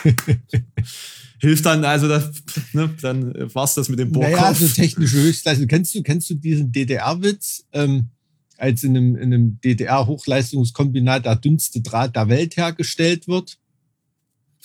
Hilft 1.39 1.65
dann, 1.65 1.83
also 1.83 2.07
das, 2.07 2.31
ne, 2.73 2.89
dann 3.01 3.33
war's 3.53 3.75
das 3.75 3.89
mit 3.89 3.99
dem 3.99 4.11
Bohrkopf. 4.11 4.35
Naja, 4.35 4.53
so 4.53 4.67
technische 4.67 5.17
Höchstleistung. 5.17 5.67
Kennst 5.67 5.93
du, 5.93 6.01
kennst 6.01 6.29
du 6.29 6.35
diesen 6.35 6.71
DDR-Witz? 6.71 7.65
Ähm, 7.73 8.09
als 8.57 8.83
in 8.83 8.95
einem, 8.95 9.15
in 9.15 9.33
einem 9.33 9.59
DDR-Hochleistungskombinat 9.61 11.25
der 11.25 11.35
dünnste 11.35 11.81
Draht 11.81 12.15
der 12.15 12.29
Welt 12.29 12.57
hergestellt 12.57 13.27
wird. 13.27 13.57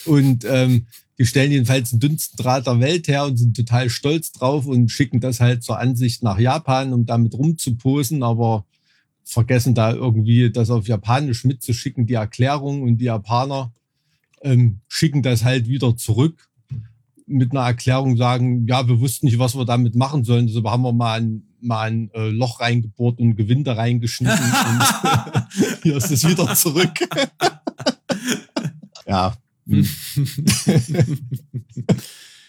Und 0.07 0.45
ähm, 0.45 0.87
die 1.19 1.27
stellen 1.27 1.53
jedenfalls 1.53 1.91
den 1.91 2.01
dünnsten 2.01 2.43
Draht 2.43 2.67
der 2.67 2.81
Welt 2.81 3.09
her 3.09 3.25
und 3.25 3.37
sind 3.37 3.57
total 3.57 3.91
stolz 3.91 4.33
drauf 4.33 4.67
und 4.67 4.91
schicken 4.91 5.21
das 5.21 5.41
halt 5.41 5.63
zur 5.63 5.79
Ansicht 5.79 6.23
nach 6.23 6.39
Japan, 6.39 6.93
um 6.93 7.05
damit 7.05 7.35
rumzuposen, 7.35 8.23
aber 8.23 8.65
vergessen 9.25 9.75
da 9.75 9.93
irgendwie 9.93 10.51
das 10.51 10.71
auf 10.71 10.89
Japanisch 10.89 11.45
mitzuschicken, 11.45 12.07
die 12.07 12.15
Erklärung 12.15 12.83
und 12.83 12.99
die 12.99 13.05
Japaner 13.05 13.73
ähm, 14.41 14.81
schicken 14.89 15.23
das 15.23 15.45
halt 15.45 15.69
wieder 15.69 15.97
zurück 15.97 16.49
mit 17.31 17.53
einer 17.53 17.63
Erklärung 17.63 18.17
sagen, 18.17 18.67
ja, 18.67 18.87
wir 18.89 19.01
wussten 19.01 19.27
nicht, 19.27 19.39
was 19.39 19.55
wir 19.55 19.65
damit 19.65 19.95
machen 19.95 20.25
sollen. 20.25 20.47
Deshalb 20.47 20.67
haben 20.67 20.83
wir 20.83 20.93
mal 20.93 21.21
ein, 21.21 21.43
mal 21.61 21.91
ein 21.91 22.11
äh, 22.13 22.29
Loch 22.29 22.61
reingebohrt 22.61 23.19
und 23.19 23.37
Gewinde 23.37 23.77
reingeschnitten 23.77 24.39
und 24.45 25.45
hier 25.83 25.97
ist 25.97 26.11
es 26.11 26.29
wieder 26.29 26.55
zurück. 26.55 26.91
ja. 29.07 29.35
Hm. 29.67 29.87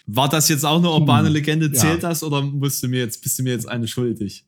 War 0.06 0.28
das 0.28 0.48
jetzt 0.48 0.64
auch 0.64 0.78
eine 0.78 0.90
urbane 0.90 1.28
Hm. 1.28 1.34
Legende? 1.34 1.66
Ja. 1.66 1.74
Zählt 1.74 2.02
das 2.02 2.22
oder 2.22 2.42
musst 2.42 2.82
du 2.82 2.88
mir 2.88 3.00
jetzt, 3.00 3.22
bist 3.22 3.38
du 3.38 3.44
mir 3.44 3.50
jetzt 3.50 3.68
eine 3.68 3.86
schuldig? 3.86 4.44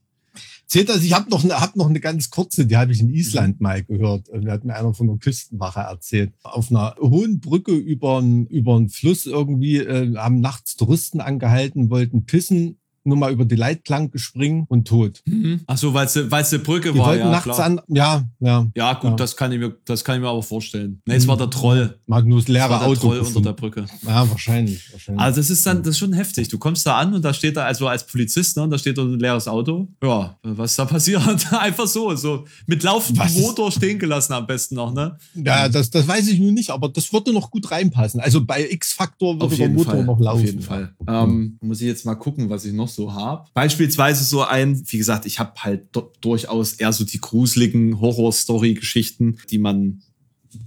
Zählt 0.75 0.89
das? 0.89 1.05
Ich 1.05 1.13
habe 1.13 1.31
noch, 1.31 1.45
eine- 1.45 1.61
hab 1.61 1.77
noch 1.77 1.89
eine 1.89 2.01
ganz 2.01 2.31
kurze, 2.31 2.67
die 2.67 2.77
habe 2.77 2.91
ich 2.91 2.99
in 2.99 3.09
Island 3.09 3.61
mal 3.61 3.85
gehört. 3.85 4.27
Da 4.33 4.51
hat 4.51 4.65
mir 4.65 4.75
einer 4.75 4.93
von 4.93 5.07
der 5.07 5.19
Küstenwache 5.19 5.79
erzählt. 5.79 6.33
Auf 6.43 6.69
einer 6.69 6.97
hohen 6.99 7.39
Brücke 7.39 7.71
über 7.77 8.19
einen 8.19 8.47
über 8.49 8.75
einen 8.75 8.89
Fluss 8.89 9.27
irgendwie 9.27 9.77
äh, 9.77 10.17
haben 10.17 10.41
nachts 10.41 10.75
Touristen 10.75 11.21
angehalten, 11.21 11.91
wollten 11.91 12.25
pissen, 12.25 12.81
nur 13.05 13.17
mal 13.17 13.33
über 13.33 13.45
die 13.45 13.57
Leitplanke 13.57 14.19
springen 14.19 14.65
und 14.69 14.89
tot. 14.89 15.23
Ach 15.67 15.77
so, 15.77 15.95
weil 15.95 16.07
es 16.07 16.17
eine 16.17 16.59
Brücke 16.63 16.93
Die 16.93 16.99
war, 16.99 17.09
wollten 17.09 17.25
ja, 17.25 17.31
nachts 17.31 17.45
klar. 17.45 17.65
an, 17.65 17.81
ja, 17.89 18.25
ja. 18.41 18.67
Ja, 18.75 18.95
gut, 18.95 19.11
Ja. 19.11 19.17
Das, 19.17 19.37
kann 19.37 19.53
ich 19.53 19.59
mir, 19.59 19.77
das 19.85 20.05
kann 20.05 20.17
ich 20.17 20.23
mir 20.23 20.29
aber 20.29 20.43
vorstellen. 20.43 21.01
Nee, 21.07 21.17
es 21.17 21.29
war 21.29 21.37
der 21.37 21.51
Troll. 21.51 21.99
Hat 22.11 22.25
nur 22.25 22.39
das 22.39 22.49
leere 22.49 22.71
war 22.71 22.81
der 22.81 22.89
Auto 22.89 23.01
Troll 23.01 23.19
unter 23.19 23.25
gefunden. 23.29 23.47
der 23.47 23.53
Brücke. 23.53 23.85
Ja, 24.07 24.29
wahrscheinlich. 24.31 24.93
wahrscheinlich. 24.93 25.23
Also 25.23 25.41
das 25.41 25.51
ist 25.51 25.67
dann, 25.67 25.79
das 25.83 25.91
ist 25.91 25.99
schon 25.99 26.13
heftig. 26.13 26.49
Du 26.49 26.59
kommst 26.59 26.87
da 26.87 26.99
an 26.99 27.15
und 27.15 27.25
da 27.25 27.33
steht 27.35 27.57
da, 27.57 27.65
also 27.65 27.89
als 27.89 28.07
Polizist, 28.07 28.57
ne, 28.57 28.63
und 28.65 28.71
da 28.71 28.79
steht 28.79 28.97
da 28.99 29.03
ein 29.03 29.19
leeres 29.19 29.49
Auto. 29.49 29.89
Ja, 30.03 30.37
was 30.43 30.73
ist 30.73 30.79
da 30.79 30.85
passiert? 30.85 31.53
Einfach 31.53 31.87
so, 31.87 32.15
so 32.17 32.45
mit 32.67 32.83
laufendem 32.83 33.33
Motor 33.41 33.71
stehen 33.71 33.99
gelassen 33.99 34.33
am 34.33 34.47
besten 34.47 34.75
noch, 34.77 34.93
ne? 34.93 35.17
ja, 35.35 35.69
das, 35.69 35.91
das 35.91 36.07
weiß 36.09 36.29
ich 36.29 36.39
nun 36.39 36.55
nicht, 36.55 36.71
aber 36.71 36.89
das 36.89 37.13
würde 37.13 37.33
noch 37.33 37.51
gut 37.51 37.71
reinpassen. 37.71 38.21
Also 38.21 38.45
bei 38.45 38.69
X-Faktor 38.71 39.41
würde 39.41 39.57
der 39.57 39.69
Motor 39.69 40.03
noch 40.03 40.21
laufen. 40.21 40.41
Auf 40.41 40.45
jeden 40.47 40.61
Fall. 40.63 40.95
Ähm, 41.07 41.59
muss 41.61 41.81
ich 41.81 41.87
jetzt 41.87 42.07
mal 42.07 42.15
gucken, 42.15 42.51
was 42.51 42.65
ich 42.65 42.73
noch 42.73 42.89
so 42.95 43.13
habe. 43.13 43.47
Beispielsweise 43.55 44.25
so 44.25 44.43
ein, 44.43 44.83
wie 44.87 44.99
gesagt, 44.99 45.27
ich 45.27 45.39
habe 45.39 45.53
halt 45.57 45.89
durchaus 46.21 46.75
eher 46.75 46.93
so 46.93 47.05
die 47.05 47.21
gruseligen 47.21 48.01
Horror-Story-Geschichten, 48.01 49.39
die 49.51 49.59
man 49.59 50.03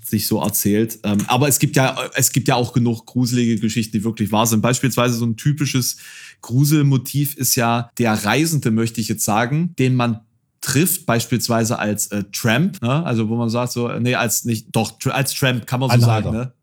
sich 0.04 0.28
so 0.28 0.42
erzählt. 0.42 1.00
Ähm, 1.04 1.20
aber 1.28 1.48
es 1.48 1.60
gibt 1.60 1.76
ja, 1.76 1.98
es 2.16 2.32
gibt 2.32 2.48
ja 2.48 2.56
auch 2.56 2.74
genug 2.74 3.06
gruselige 3.06 3.58
Geschichten, 3.58 3.98
die 3.98 4.04
wirklich 4.04 4.32
wahr 4.32 4.48
sind. 4.48 4.62
Beispielsweise 4.62 5.16
so 5.16 5.26
ein 5.26 5.38
typisches 5.38 5.98
Gruselmotiv 6.42 7.36
ist 7.36 7.56
ja 7.56 7.90
der 7.98 8.14
Reisende, 8.14 8.72
möchte 8.72 9.02
ich 9.02 9.08
jetzt 9.08 9.24
sagen, 9.24 9.74
den 9.80 9.96
man 9.96 10.22
trifft, 10.62 11.06
beispielsweise 11.06 11.80
als 11.80 12.08
äh, 12.08 12.24
Tramp, 12.32 12.82
ne? 12.82 13.06
also 13.06 13.30
wo 13.30 13.36
man 13.36 13.50
sagt 13.50 13.72
so, 13.72 13.88
nee, 14.00 14.16
als 14.16 14.44
nicht, 14.44 14.68
doch, 14.72 14.98
tr 15.00 15.14
als 15.14 15.34
Tramp 15.34 15.68
kann 15.68 15.80
man 15.80 15.90
so 15.90 15.96
Anhalter. 15.96 16.32
sagen, 16.32 16.38
ne? 16.38 16.54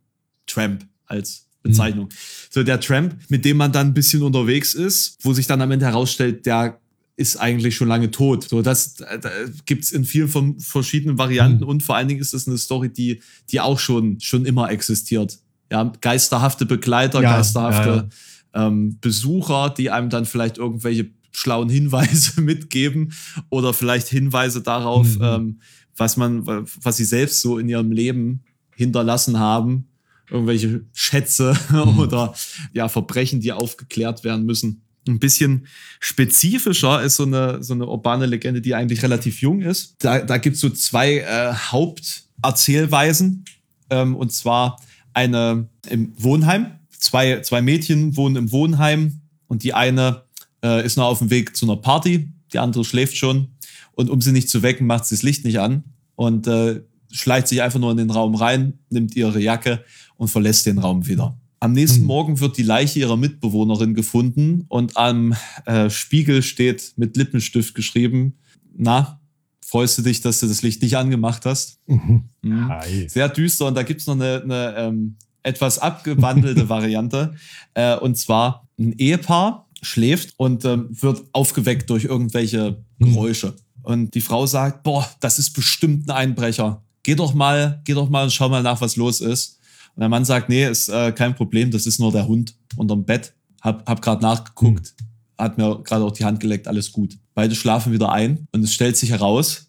Tramp 0.46 0.86
als 1.06 1.46
Bezeichnung. 1.64 2.08
So 2.50 2.62
der 2.62 2.78
Tramp, 2.78 3.16
mit 3.28 3.44
dem 3.44 3.56
man 3.56 3.72
dann 3.72 3.88
ein 3.88 3.94
bisschen 3.94 4.22
unterwegs 4.22 4.74
ist, 4.74 5.16
wo 5.22 5.32
sich 5.32 5.46
dann 5.48 5.60
am 5.62 5.70
Ende 5.72 5.86
herausstellt, 5.86 6.46
der 6.46 6.78
ist 7.16 7.36
eigentlich 7.36 7.74
schon 7.76 7.88
lange 7.88 8.10
tot. 8.10 8.48
So, 8.48 8.60
das 8.62 8.94
da 8.96 9.30
gibt's 9.66 9.90
in 9.92 10.04
vielen 10.04 10.28
von 10.28 10.58
verschiedenen 10.60 11.16
Varianten 11.18 11.62
Mhm. 11.64 11.68
und 11.68 11.82
vor 11.82 11.96
allen 11.96 12.08
Dingen 12.08 12.20
ist 12.20 12.34
das 12.34 12.46
eine 12.46 12.58
Story, 12.58 12.90
die, 12.92 13.20
die 13.50 13.60
auch 13.60 13.78
schon, 13.78 14.20
schon 14.20 14.44
immer 14.44 14.70
existiert. 14.70 15.38
Ja, 15.72 15.90
geisterhafte 16.00 16.66
Begleiter, 16.66 17.22
Ja, 17.22 17.36
geisterhafte 17.36 18.08
Ähm, 18.56 18.98
Besucher, 19.00 19.70
die 19.76 19.90
einem 19.90 20.10
dann 20.10 20.26
vielleicht 20.26 20.58
irgendwelche 20.58 21.10
schlauen 21.32 21.68
Hinweise 21.68 22.40
mitgeben 22.40 23.12
oder 23.50 23.72
vielleicht 23.74 24.06
Hinweise 24.08 24.60
darauf, 24.62 25.16
Mhm. 25.16 25.22
ähm, 25.24 25.60
was 25.96 26.16
man, 26.16 26.46
was 26.46 26.96
sie 26.96 27.04
selbst 27.04 27.40
so 27.40 27.58
in 27.58 27.68
ihrem 27.68 27.90
Leben 27.90 28.44
hinterlassen 28.76 29.38
haben. 29.40 29.86
Irgendwelche 30.34 30.84
Schätze 30.92 31.56
Mhm. 31.70 31.98
oder 32.00 32.34
ja, 32.72 32.88
Verbrechen, 32.88 33.40
die 33.40 33.52
aufgeklärt 33.52 34.24
werden 34.24 34.44
müssen. 34.44 34.82
Ein 35.06 35.18
bisschen 35.20 35.66
spezifischer 36.00 37.02
ist 37.02 37.16
so 37.16 37.24
eine, 37.24 37.62
so 37.62 37.74
eine 37.74 37.86
urbane 37.86 38.26
Legende, 38.26 38.60
die 38.60 38.74
eigentlich 38.74 39.02
relativ 39.02 39.40
jung 39.42 39.60
ist. 39.60 39.94
Da, 39.98 40.20
da 40.20 40.38
gibt 40.38 40.56
es 40.56 40.60
so 40.62 40.70
zwei 40.70 41.18
äh, 41.18 41.52
Haupterzählweisen. 41.52 43.44
Ähm, 43.90 44.16
und 44.16 44.32
zwar 44.32 44.80
eine 45.12 45.68
im 45.88 46.12
Wohnheim. 46.16 46.66
Zwei, 46.98 47.40
zwei 47.40 47.62
Mädchen 47.62 48.16
wohnen 48.16 48.36
im 48.36 48.50
Wohnheim 48.50 49.20
und 49.46 49.62
die 49.62 49.74
eine 49.74 50.22
äh, 50.64 50.84
ist 50.84 50.96
noch 50.96 51.04
auf 51.04 51.18
dem 51.18 51.30
Weg 51.30 51.54
zu 51.54 51.66
einer 51.66 51.76
Party, 51.76 52.32
die 52.52 52.58
andere 52.58 52.84
schläft 52.84 53.16
schon. 53.16 53.48
Und 53.92 54.10
um 54.10 54.20
sie 54.20 54.32
nicht 54.32 54.48
zu 54.48 54.62
wecken, 54.62 54.86
macht 54.86 55.04
sie 55.04 55.14
das 55.14 55.22
Licht 55.22 55.44
nicht 55.44 55.60
an 55.60 55.84
und 56.16 56.46
äh, 56.46 56.80
schleicht 57.12 57.46
sich 57.48 57.62
einfach 57.62 57.78
nur 57.78 57.90
in 57.90 57.98
den 57.98 58.10
Raum 58.10 58.34
rein, 58.34 58.78
nimmt 58.90 59.14
ihre 59.14 59.38
Jacke 59.38 59.84
und 60.16 60.28
verlässt 60.28 60.66
den 60.66 60.78
Raum 60.78 61.06
wieder. 61.06 61.38
Am 61.60 61.72
nächsten 61.72 62.00
Hm. 62.00 62.06
Morgen 62.06 62.40
wird 62.40 62.58
die 62.58 62.62
Leiche 62.62 63.00
ihrer 63.00 63.16
Mitbewohnerin 63.16 63.94
gefunden 63.94 64.64
und 64.68 64.96
am 64.96 65.34
äh, 65.64 65.88
Spiegel 65.88 66.42
steht 66.42 66.92
mit 66.96 67.16
Lippenstift 67.16 67.74
geschrieben, 67.74 68.34
na, 68.76 69.20
freust 69.64 69.98
du 69.98 70.02
dich, 70.02 70.20
dass 70.20 70.40
du 70.40 70.46
das 70.46 70.62
Licht 70.62 70.82
nicht 70.82 70.96
angemacht 70.96 71.46
hast? 71.46 71.78
Mhm. 71.86 72.24
Mhm. 72.42 72.72
Sehr 73.08 73.28
düster 73.28 73.66
und 73.66 73.76
da 73.76 73.82
gibt's 73.82 74.06
noch 74.06 74.14
eine, 74.14 74.42
eine 74.42 74.74
ähm, 74.76 75.16
etwas 75.42 75.78
abgewandelte 75.78 76.68
Variante. 76.68 77.34
Äh, 77.74 77.96
und 77.96 78.18
zwar 78.18 78.68
ein 78.78 78.92
Ehepaar 78.98 79.68
schläft 79.80 80.34
und 80.36 80.64
ähm, 80.64 80.88
wird 80.90 81.22
aufgeweckt 81.32 81.88
durch 81.90 82.04
irgendwelche 82.04 82.84
Geräusche. 82.98 83.54
Und 83.82 84.14
die 84.14 84.20
Frau 84.20 84.46
sagt, 84.46 84.82
boah, 84.82 85.08
das 85.20 85.38
ist 85.38 85.52
bestimmt 85.52 86.08
ein 86.08 86.16
Einbrecher. 86.16 86.82
Geh 87.02 87.14
doch 87.14 87.34
mal, 87.34 87.82
geh 87.84 87.92
doch 87.92 88.08
mal 88.08 88.24
und 88.24 88.32
schau 88.32 88.48
mal 88.48 88.62
nach, 88.62 88.80
was 88.80 88.96
los 88.96 89.20
ist. 89.20 89.53
Und 89.94 90.00
der 90.00 90.08
Mann 90.08 90.24
sagt, 90.24 90.48
nee, 90.48 90.68
ist 90.68 90.88
äh, 90.88 91.12
kein 91.12 91.34
Problem, 91.34 91.70
das 91.70 91.86
ist 91.86 92.00
nur 92.00 92.10
der 92.10 92.26
Hund 92.26 92.54
unterm 92.76 93.04
Bett. 93.04 93.32
Hab, 93.60 93.88
hab 93.88 94.02
gerade 94.02 94.22
nachgeguckt, 94.22 94.94
hat 95.38 95.56
mir 95.56 95.82
gerade 95.82 96.04
auch 96.04 96.12
die 96.12 96.24
Hand 96.24 96.40
geleckt, 96.40 96.68
alles 96.68 96.92
gut. 96.92 97.16
Beide 97.34 97.54
schlafen 97.54 97.92
wieder 97.92 98.12
ein 98.12 98.46
und 98.52 98.62
es 98.62 98.74
stellt 98.74 98.96
sich 98.96 99.10
heraus, 99.10 99.68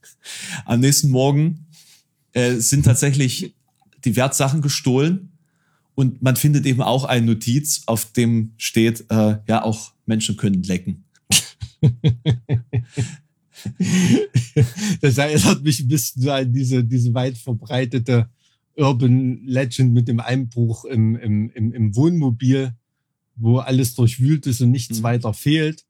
am 0.64 0.80
nächsten 0.80 1.10
Morgen 1.10 1.66
äh, 2.32 2.56
sind 2.56 2.84
tatsächlich 2.84 3.54
die 4.04 4.16
Wertsachen 4.16 4.62
gestohlen 4.62 5.32
und 5.94 6.22
man 6.22 6.36
findet 6.36 6.66
eben 6.66 6.82
auch 6.82 7.04
eine 7.04 7.26
Notiz, 7.26 7.82
auf 7.86 8.12
dem 8.12 8.52
steht, 8.56 9.04
äh, 9.10 9.38
ja, 9.46 9.62
auch 9.62 9.92
Menschen 10.06 10.36
können 10.36 10.62
lecken. 10.62 11.04
Das 15.00 15.18
erinnert 15.18 15.62
mich 15.62 15.80
ein 15.80 15.88
bisschen 15.88 16.28
an 16.28 16.52
diese, 16.52 16.82
diese 16.82 17.14
weit 17.14 17.38
verbreitete 17.38 18.28
Urban 18.76 19.42
Legend 19.44 19.92
mit 19.92 20.08
dem 20.08 20.20
Einbruch 20.20 20.84
im, 20.84 21.16
im, 21.16 21.50
im, 21.50 21.72
im 21.72 21.94
Wohnmobil, 21.96 22.72
wo 23.36 23.58
alles 23.58 23.94
durchwühlt 23.94 24.46
ist 24.46 24.60
und 24.60 24.70
nichts 24.70 24.98
Mhm. 24.98 25.02
weiter 25.02 25.34
fehlt. 25.34 25.84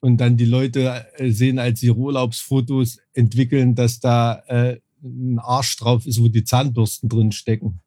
Und 0.00 0.18
dann 0.18 0.36
die 0.36 0.44
Leute 0.44 1.06
äh, 1.16 1.30
sehen, 1.30 1.58
als 1.58 1.80
sie 1.80 1.86
ihre 1.86 1.96
Urlaubsfotos 1.96 2.98
entwickeln, 3.14 3.74
dass 3.74 3.98
da 4.00 4.42
äh, 4.46 4.78
ein 5.02 5.38
Arsch 5.40 5.76
drauf 5.76 6.06
ist, 6.06 6.20
wo 6.20 6.28
die 6.28 6.44
Zahnbürsten 6.44 7.08
drin 7.08 7.32
stecken. 7.32 7.80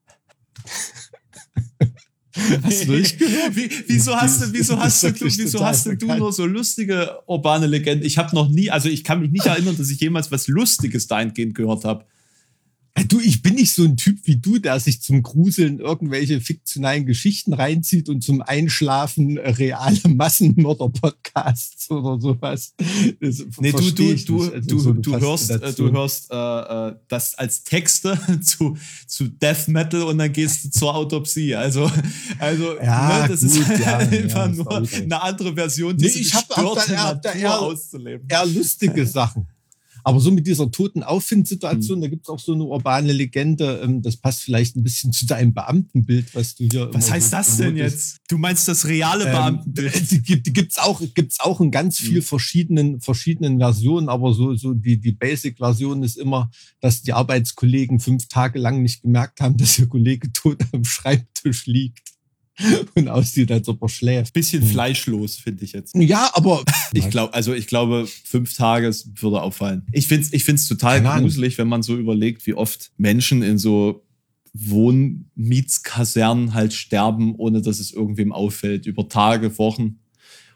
Hast 2.64 2.88
du 2.88 2.94
nicht 2.94 3.20
gehört? 3.20 3.56
Wie, 3.56 3.70
wieso 3.88 4.16
hast 4.16 4.42
du, 4.42 4.54
wieso 4.54 4.80
hast 4.80 5.04
du, 5.04 5.14
wieso 5.14 5.60
hast 5.66 5.86
du 5.86 5.90
bekannt. 5.92 6.20
nur 6.20 6.32
so 6.32 6.46
lustige 6.46 7.20
urbane 7.28 7.68
Legenden? 7.68 8.06
Ich 8.06 8.18
habe 8.18 8.34
noch 8.34 8.50
nie, 8.50 8.70
also 8.72 8.88
ich 8.88 9.04
kann 9.04 9.20
mich 9.20 9.32
nicht 9.32 9.46
erinnern, 9.46 9.76
dass 9.78 9.90
ich 9.90 10.00
jemals 10.00 10.32
was 10.32 10.48
Lustiges 10.48 11.08
dahingehend 11.08 11.56
gehört 11.56 11.84
habe. 11.84 12.06
Du, 13.08 13.22
ich 13.22 13.42
bin 13.42 13.56
nicht 13.56 13.74
so 13.74 13.84
ein 13.86 13.96
Typ 13.96 14.20
wie 14.26 14.36
du, 14.36 14.60
der 14.60 14.78
sich 14.80 15.02
zum 15.02 15.24
Gruseln 15.24 15.80
irgendwelche 15.80 16.42
fiktionalen 16.42 17.06
Geschichten 17.06 17.54
reinzieht 17.54 18.10
und 18.10 18.22
zum 18.22 18.42
Einschlafen 18.42 19.38
reale 19.38 19.98
Massenmörder-Podcasts 20.10 21.90
oder 21.90 22.20
sowas. 22.20 22.74
Das 23.22 23.44
Nee, 23.60 23.72
du, 23.72 23.92
du, 23.92 24.16
du. 24.16 24.42
Also 24.44 24.60
du, 24.68 24.80
so 24.80 24.94
du 24.94 25.20
hörst, 25.20 25.52
äh, 25.52 25.74
du 25.74 25.92
hörst 25.92 26.32
äh, 26.32 26.36
äh, 26.36 26.96
das 27.08 27.36
als 27.36 27.64
Texte 27.64 28.20
zu, 28.44 28.78
zu 29.08 29.30
Death 29.30 29.70
Metal 29.70 30.04
und 30.04 30.18
dann 30.18 30.32
gehst 30.34 30.66
du 30.66 30.70
zur 30.70 30.94
Autopsie. 30.94 31.56
Also, 31.56 31.90
also 32.40 32.78
Ja, 32.78 33.22
ne, 33.24 33.28
das 33.30 33.42
ist 33.44 33.56
gut, 33.56 33.80
ja, 33.80 33.98
einfach 34.00 34.46
ja, 34.46 34.52
ist 34.52 34.58
nur 34.58 34.72
eine 34.94 35.22
andere 35.22 35.54
Version, 35.56 35.96
Nee, 35.96 36.08
diese 36.08 36.20
ich 36.20 36.34
hab 36.34 36.50
auch 36.58 36.76
da- 36.86 37.22
eher 37.34 38.46
lustige 38.48 39.06
Sachen. 39.06 39.48
Aber 40.04 40.20
so 40.20 40.32
mit 40.32 40.48
dieser 40.48 40.72
toten 40.72 41.04
Auffindsituation, 41.04 41.98
Hm. 41.98 42.02
da 42.02 42.08
gibt's 42.08 42.30
auch 42.30 42.40
so 42.40 42.54
eine 42.54 42.64
urbane 42.64 43.12
Legende, 43.14 43.82
ähm, 43.84 44.02
das 44.02 44.18
passt 44.18 44.42
vielleicht 44.44 44.76
ein 44.76 44.84
bisschen 44.84 45.12
zu 45.14 45.26
deinem 45.26 45.54
Beamtenbild, 45.54 46.34
was 46.36 46.56
du 46.56 46.68
hier 46.72 46.90
Was 46.94 47.12
heißt 47.12 47.34
das 47.34 47.58
denn 47.58 47.78
jetzt? 47.78 48.18
Du 48.28 48.38
meinst 48.38 48.68
das 48.68 48.86
reale 48.86 49.26
Ähm, 49.26 49.32
Beamtenbild? 49.32 49.94
die 50.12 50.22
gibt, 50.22 50.48
die 50.48 50.54
gibt's 50.54 50.78
auch, 50.78 51.02
gibt's 51.14 51.40
auch 51.40 51.62
in 51.62 51.72
ganz 51.72 52.00
Hm. 52.00 52.06
viel 52.08 52.22
verschiedenen, 52.22 53.02
verschiedenen 53.02 53.60
Versionen, 53.60 54.10
aber 54.10 54.34
so, 54.34 54.56
so 54.56 54.74
die, 54.74 54.98
die 55.00 55.12
Basic-Version 55.12 56.04
ist 56.04 56.18
immer, 56.18 56.50
dass 56.80 57.02
die 57.02 57.14
Arbeitskollegen 57.14 58.00
fünf 58.00 58.28
Tage 58.28 58.60
lang 58.60 58.82
nicht 58.82 59.02
gemerkt 59.02 59.42
haben, 59.42 59.58
dass 59.58 59.78
ihr 59.80 59.88
Kollege 59.88 60.32
tot 60.34 60.60
am 60.72 60.84
Schreibtisch 60.84 61.66
liegt 61.66 62.11
und 62.96 63.08
aussieht, 63.08 63.52
als 63.52 63.68
ob 63.68 63.82
er 63.82 63.90
schläft. 63.90 64.34
Bisschen 64.34 64.62
Hm. 64.62 64.70
fleischlos, 64.70 65.38
finde 65.38 65.64
ich 65.64 65.74
jetzt. 65.74 65.96
Ja, 65.96 66.30
aber 66.34 66.64
Ich 66.94 67.10
glaube, 67.10 67.34
also 67.34 67.54
ich 67.54 67.68
glaube, 67.68 68.08
fünf 68.24 68.54
Tage 68.54 68.88
es 68.88 69.10
würde 69.22 69.42
auffallen. 69.42 69.86
Ich 69.92 70.08
finde 70.08 70.26
es 70.26 70.34
ich 70.34 70.44
find's 70.44 70.68
total 70.68 71.02
Keine 71.02 71.22
gruselig, 71.22 71.58
wenn 71.58 71.68
man 71.68 71.84
so 71.84 71.98
überlegt, 71.98 72.46
wie 72.48 72.54
oft 72.54 72.92
Menschen 72.98 73.44
in 73.44 73.58
so 73.58 74.06
Wohnmietskasernen 74.54 76.54
halt 76.54 76.74
sterben, 76.74 77.36
ohne 77.36 77.62
dass 77.62 77.80
es 77.80 77.92
irgendwem 77.92 78.32
auffällt, 78.32 78.86
über 78.86 79.08
Tage, 79.08 79.58
Wochen. 79.58 79.98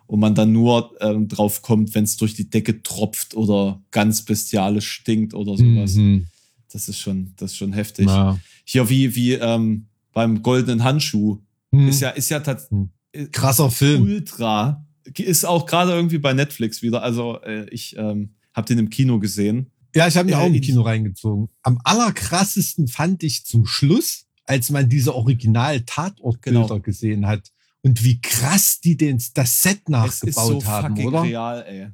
Und 0.08 0.20
man 0.20 0.36
dann 0.36 0.52
nur 0.52 0.96
ähm, 1.02 1.28
drauf 1.28 1.64
kommt, 1.64 1.96
wenn 1.96 2.04
es 2.04 2.16
durch 2.18 2.36
die 2.36 2.50
Decke 2.50 2.84
tropft 2.84 3.34
oder 3.34 3.82
ganz 3.90 4.24
bestialisch 4.24 4.88
stinkt 4.88 5.34
oder 5.34 5.58
sowas. 5.58 5.96
Mhm. 5.96 6.28
Das 6.72 6.90
ist 6.90 7.00
schon, 7.00 7.34
das 7.38 7.52
ist 7.52 7.58
schon 7.58 7.74
heftig. 7.74 8.06
Ja. 8.06 8.38
Hier 8.66 8.88
wie, 8.90 9.16
wie 9.16 9.34
ähm, 9.34 9.88
beim 10.14 10.44
goldenen 10.44 10.84
Handschuh. 10.84 11.40
Mhm. 11.82 11.88
Ist 11.90 12.02
ja, 12.02 12.10
ist 12.10 12.30
ja 12.30 12.40
tatsächlich 12.40 12.90
Hm. 13.16 13.32
Krasser 13.32 13.72
Film. 13.72 14.02
ultra. 14.04 14.86
Ist 15.18 15.46
auch 15.46 15.66
gerade 15.66 15.92
irgendwie 15.92 16.18
bei 16.18 16.34
Netflix 16.34 16.82
wieder. 16.82 17.02
Also 17.04 17.40
äh, 17.44 17.70
ich 17.70 17.96
ähm, 17.98 18.36
habe 18.54 18.68
den 18.68 18.80
im 18.80 18.90
Kino 18.90 19.20
gesehen. 19.20 19.72
Ja, 19.96 20.08
ich 20.08 20.18
habe 20.18 20.26
mir 20.26 20.34
Äh, 20.34 20.42
auch 20.42 20.48
im 20.48 20.56
in- 20.56 20.62
Kino 20.62 20.82
reingezogen. 20.82 21.48
Am 21.62 21.80
allerkrassesten 21.84 22.88
fand 22.88 23.24
ich 23.24 23.46
zum 23.46 23.66
Schluss, 23.66 24.26
als 24.46 24.70
man 24.70 24.90
diese 24.90 25.16
Original-Tatortbilder 25.16 26.62
Genau. 26.68 26.80
gesehen 26.80 27.28
hat 27.28 27.52
und 27.82 28.04
wie 28.04 28.20
krass 28.20 28.80
die 28.82 28.98
den, 28.98 29.22
das 29.34 29.62
Set 29.62 29.88
nachgebaut 29.90 30.64
so 30.64 30.66
haben, 30.66 30.98
oder? 31.06 31.22
real, 31.24 31.64
ey. 31.68 31.88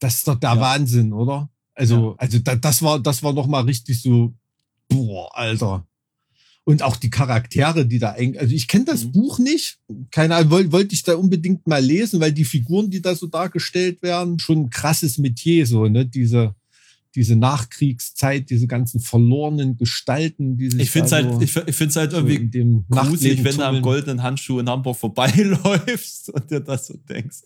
Das 0.00 0.16
ist 0.16 0.28
doch 0.28 0.36
der 0.36 0.54
Ja. 0.54 0.60
Wahnsinn, 0.60 1.12
oder? 1.12 1.50
Also, 1.74 2.10
Ja. 2.10 2.14
also 2.18 2.38
da, 2.40 2.56
das 2.56 2.82
war, 2.82 2.98
das 2.98 3.22
war 3.22 3.32
noch 3.32 3.46
mal 3.46 3.60
richtig 3.62 4.00
so, 4.02 4.34
boah, 4.88 5.30
Alter. 5.36 5.86
Und 6.68 6.82
auch 6.82 6.96
die 6.96 7.08
Charaktere, 7.08 7.86
die 7.86 7.98
da 7.98 8.12
eigentlich, 8.12 8.38
also 8.42 8.54
ich 8.54 8.68
kenne 8.68 8.84
das 8.84 9.06
Mhm. 9.06 9.12
Buch 9.12 9.38
nicht, 9.38 9.78
keine 10.10 10.34
Ahnung, 10.34 10.50
wollte 10.50 10.70
wollt 10.72 10.92
ich 10.92 11.02
da 11.02 11.14
unbedingt 11.14 11.66
mal 11.66 11.82
lesen, 11.82 12.20
weil 12.20 12.30
die 12.30 12.44
Figuren, 12.44 12.90
die 12.90 13.00
da 13.00 13.14
so 13.14 13.26
dargestellt 13.26 14.02
werden, 14.02 14.38
schon 14.38 14.64
ein 14.64 14.68
krasses 14.68 15.16
Metier, 15.16 15.64
so, 15.64 15.88
ne, 15.88 16.04
diese, 16.04 16.54
diese 17.14 17.36
Nachkriegszeit, 17.36 18.50
diese 18.50 18.66
ganzen 18.66 19.00
verlorenen 19.00 19.78
Gestalten, 19.78 20.58
die 20.58 20.68
sich 20.68 20.82
Ich 20.82 20.90
finde 20.90 21.06
es 21.06 21.12
halt, 21.12 21.42
ich, 21.42 21.56
ich 21.56 21.74
find's 21.74 21.96
halt 21.96 22.10
so 22.10 22.18
irgendwie 22.18 22.84
gruselig, 22.90 23.42
wenn 23.44 23.56
du 23.56 23.64
am 23.64 23.80
goldenen 23.80 24.22
Handschuh 24.22 24.58
in 24.58 24.68
Hamburg 24.68 24.98
vorbeiläufst 24.98 26.28
und 26.34 26.50
dir 26.50 26.60
das 26.60 26.88
so 26.88 26.98
denkst. 27.08 27.38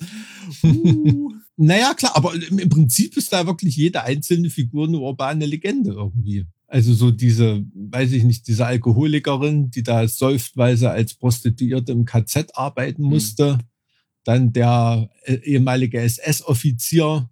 Uh. 0.64 1.30
Naja, 1.56 1.94
klar, 1.94 2.16
aber 2.16 2.34
im 2.34 2.68
Prinzip 2.68 3.16
ist 3.16 3.32
da 3.32 3.46
wirklich 3.46 3.76
jede 3.76 4.02
einzelne 4.02 4.50
Figur 4.50 4.88
eine 4.88 4.98
urbane 4.98 5.46
Legende 5.46 5.92
irgendwie. 5.92 6.44
Also 6.72 6.94
so 6.94 7.10
diese, 7.10 7.66
weiß 7.74 8.12
ich 8.12 8.24
nicht, 8.24 8.48
diese 8.48 8.64
Alkoholikerin, 8.64 9.70
die 9.70 9.82
da 9.82 10.08
säuft, 10.08 10.56
weil 10.56 10.74
sie 10.78 10.90
als 10.90 11.12
Prostituierte 11.12 11.92
im 11.92 12.06
KZ 12.06 12.56
arbeiten 12.56 13.02
musste. 13.02 13.58
Dann 14.24 14.54
der 14.54 15.10
äh, 15.24 15.34
ehemalige 15.34 16.00
SS-Offizier, 16.00 17.28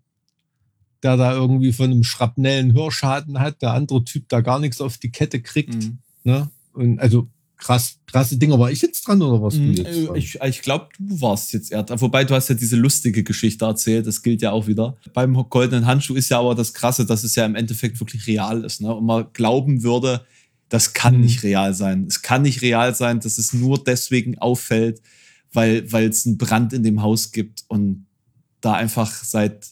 der 1.03 1.17
da 1.17 1.33
irgendwie 1.33 1.73
von 1.73 1.91
einem 1.91 2.03
schrapnellen 2.03 2.75
Hörschaden 2.75 3.41
hat. 3.41 3.63
Der 3.63 3.73
andere 3.73 4.05
Typ, 4.05 4.29
der 4.29 4.43
gar 4.43 4.59
nichts 4.59 4.83
auf 4.83 4.99
die 4.99 5.11
Kette 5.11 5.41
kriegt. 5.41 5.75
Mhm. 5.75 6.01
Ne? 6.23 6.51
Und 6.75 6.99
also 6.99 7.31
krass, 7.61 7.99
krasse 8.07 8.37
Dinger. 8.39 8.59
War 8.59 8.71
ich 8.71 8.81
jetzt 8.83 9.07
dran 9.07 9.23
oder 9.23 9.41
was 9.43 9.55
Mhm, 9.55 9.75
äh? 9.85 10.19
Ich, 10.19 10.41
ich 10.43 10.63
glaube, 10.63 10.89
du 10.99 11.21
warst 11.21 11.53
jetzt 11.53 11.71
eher. 11.71 11.83
dran. 11.85 12.01
Wobei 12.01 12.25
du 12.25 12.35
hast 12.35 12.49
ja 12.49 12.55
diese 12.55 12.77
lustige 12.77 13.23
Geschichte 13.23 13.65
erzählt, 13.65 14.07
das 14.07 14.23
gilt 14.23 14.43
ja 14.43 14.51
auch 14.53 14.67
wieder. 14.67 14.97
Beim 15.13 15.35
goldenen 15.49 15.87
Handschuh 15.87 16.15
ist 16.15 16.29
ja 16.31 16.41
aber 16.41 16.55
das 16.55 16.73
Krasse, 16.75 17.07
dass 17.07 17.23
es 17.23 17.35
ja 17.37 17.45
im 17.47 17.55
Endeffekt 17.55 18.01
wirklich 18.01 18.27
real 18.27 18.65
ist. 18.65 18.81
Ne? 18.81 18.93
Und 18.95 19.05
man 19.07 19.27
glauben 19.33 19.83
würde, 19.83 20.25
das 20.69 20.93
kann 20.95 21.17
Mhm. 21.17 21.21
nicht 21.23 21.43
real 21.43 21.75
sein. 21.75 22.07
Es 22.09 22.23
kann 22.23 22.43
nicht 22.43 22.63
real 22.63 22.95
sein, 22.95 23.21
dass 23.21 23.39
es 23.39 23.53
nur 23.53 23.83
deswegen 23.85 24.39
auffällt, 24.39 25.01
weil 25.53 25.91
weil 25.93 26.09
es 26.09 26.27
einen 26.27 26.39
Brand 26.39 26.73
in 26.73 26.83
dem 26.83 27.03
Haus 27.03 27.33
gibt 27.33 27.65
und 27.69 28.07
da 28.61 28.75
einfach 28.75 29.13
seit 29.25 29.67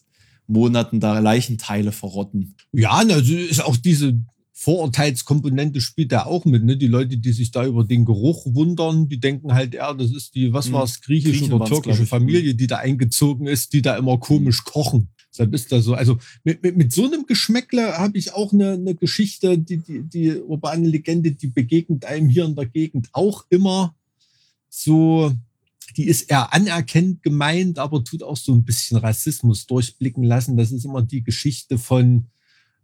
Monaten 0.47 0.99
da 0.99 1.19
Leichenteile 1.21 1.93
verrotten. 1.93 2.55
Ja, 2.73 2.93
also 2.93 3.37
ist 3.37 3.63
auch 3.65 3.77
diese 3.77 4.19
Vorurteilskomponente 4.61 5.81
spielt 5.81 6.11
da 6.11 6.25
auch 6.25 6.45
mit. 6.45 6.65
Ne? 6.65 6.77
Die 6.77 6.89
Leute, 6.89 7.17
die 7.17 7.33
sich 7.33 7.53
da 7.53 7.65
über 7.65 7.85
den 7.85 8.05
Geruch 8.05 8.45
wundern, 8.45 9.09
die 9.09 9.21
denken 9.21 9.55
halt, 9.55 9.73
ja, 9.73 9.95
das 9.95 10.11
ist 10.11 10.35
die, 10.35 10.53
was 10.53 10.67
Mhm. 10.69 10.73
war 10.73 10.83
es, 10.83 11.01
griechische 11.01 11.39
Griechen 11.39 11.53
oder 11.53 11.67
türkische 11.67 12.03
ich. 12.03 12.09
Familie, 12.09 12.57
die 12.57 12.67
da 12.67 12.79
eingezogen 12.79 13.47
ist, 13.47 13.73
die 13.73 13.83
da 13.83 13.97
immer 13.97 14.19
komisch 14.19 14.65
kochen. 14.65 15.11
Deshalb 15.31 15.55
ist 15.55 15.71
da 15.71 15.81
so. 15.81 15.95
Also 15.95 16.19
mit, 16.43 16.61
mit, 16.65 16.77
mit 16.77 16.93
so 16.93 17.07
einem 17.07 17.25
Geschmäckle 17.27 17.99
habe 17.99 18.19
ich 18.19 18.33
auch 18.33 18.53
eine, 18.53 18.73
eine 18.73 18.97
Geschichte, 18.97 19.59
die, 19.59 19.77
die, 19.77 20.03
die 20.03 20.33
urbane 20.33 20.89
Legende, 20.89 21.31
die 21.31 21.47
begegnet 21.47 22.05
einem 22.05 22.29
hier 22.29 22.45
in 22.45 22.57
der 22.57 22.67
Gegend 22.67 23.11
auch 23.13 23.47
immer 23.51 23.95
so, 24.69 25.33
die 25.97 26.09
ist 26.09 26.23
eher 26.23 26.53
anerkennend 26.53 27.23
gemeint, 27.23 27.79
aber 27.79 28.03
tut 28.03 28.25
auch 28.25 28.37
so 28.37 28.53
ein 28.53 28.65
bisschen 28.65 28.97
Rassismus 28.99 29.67
durchblicken 29.69 30.25
lassen. 30.25 30.57
Das 30.57 30.73
ist 30.73 30.85
immer 30.85 31.03
die 31.03 31.23
Geschichte 31.23 31.79
von, 31.79 32.27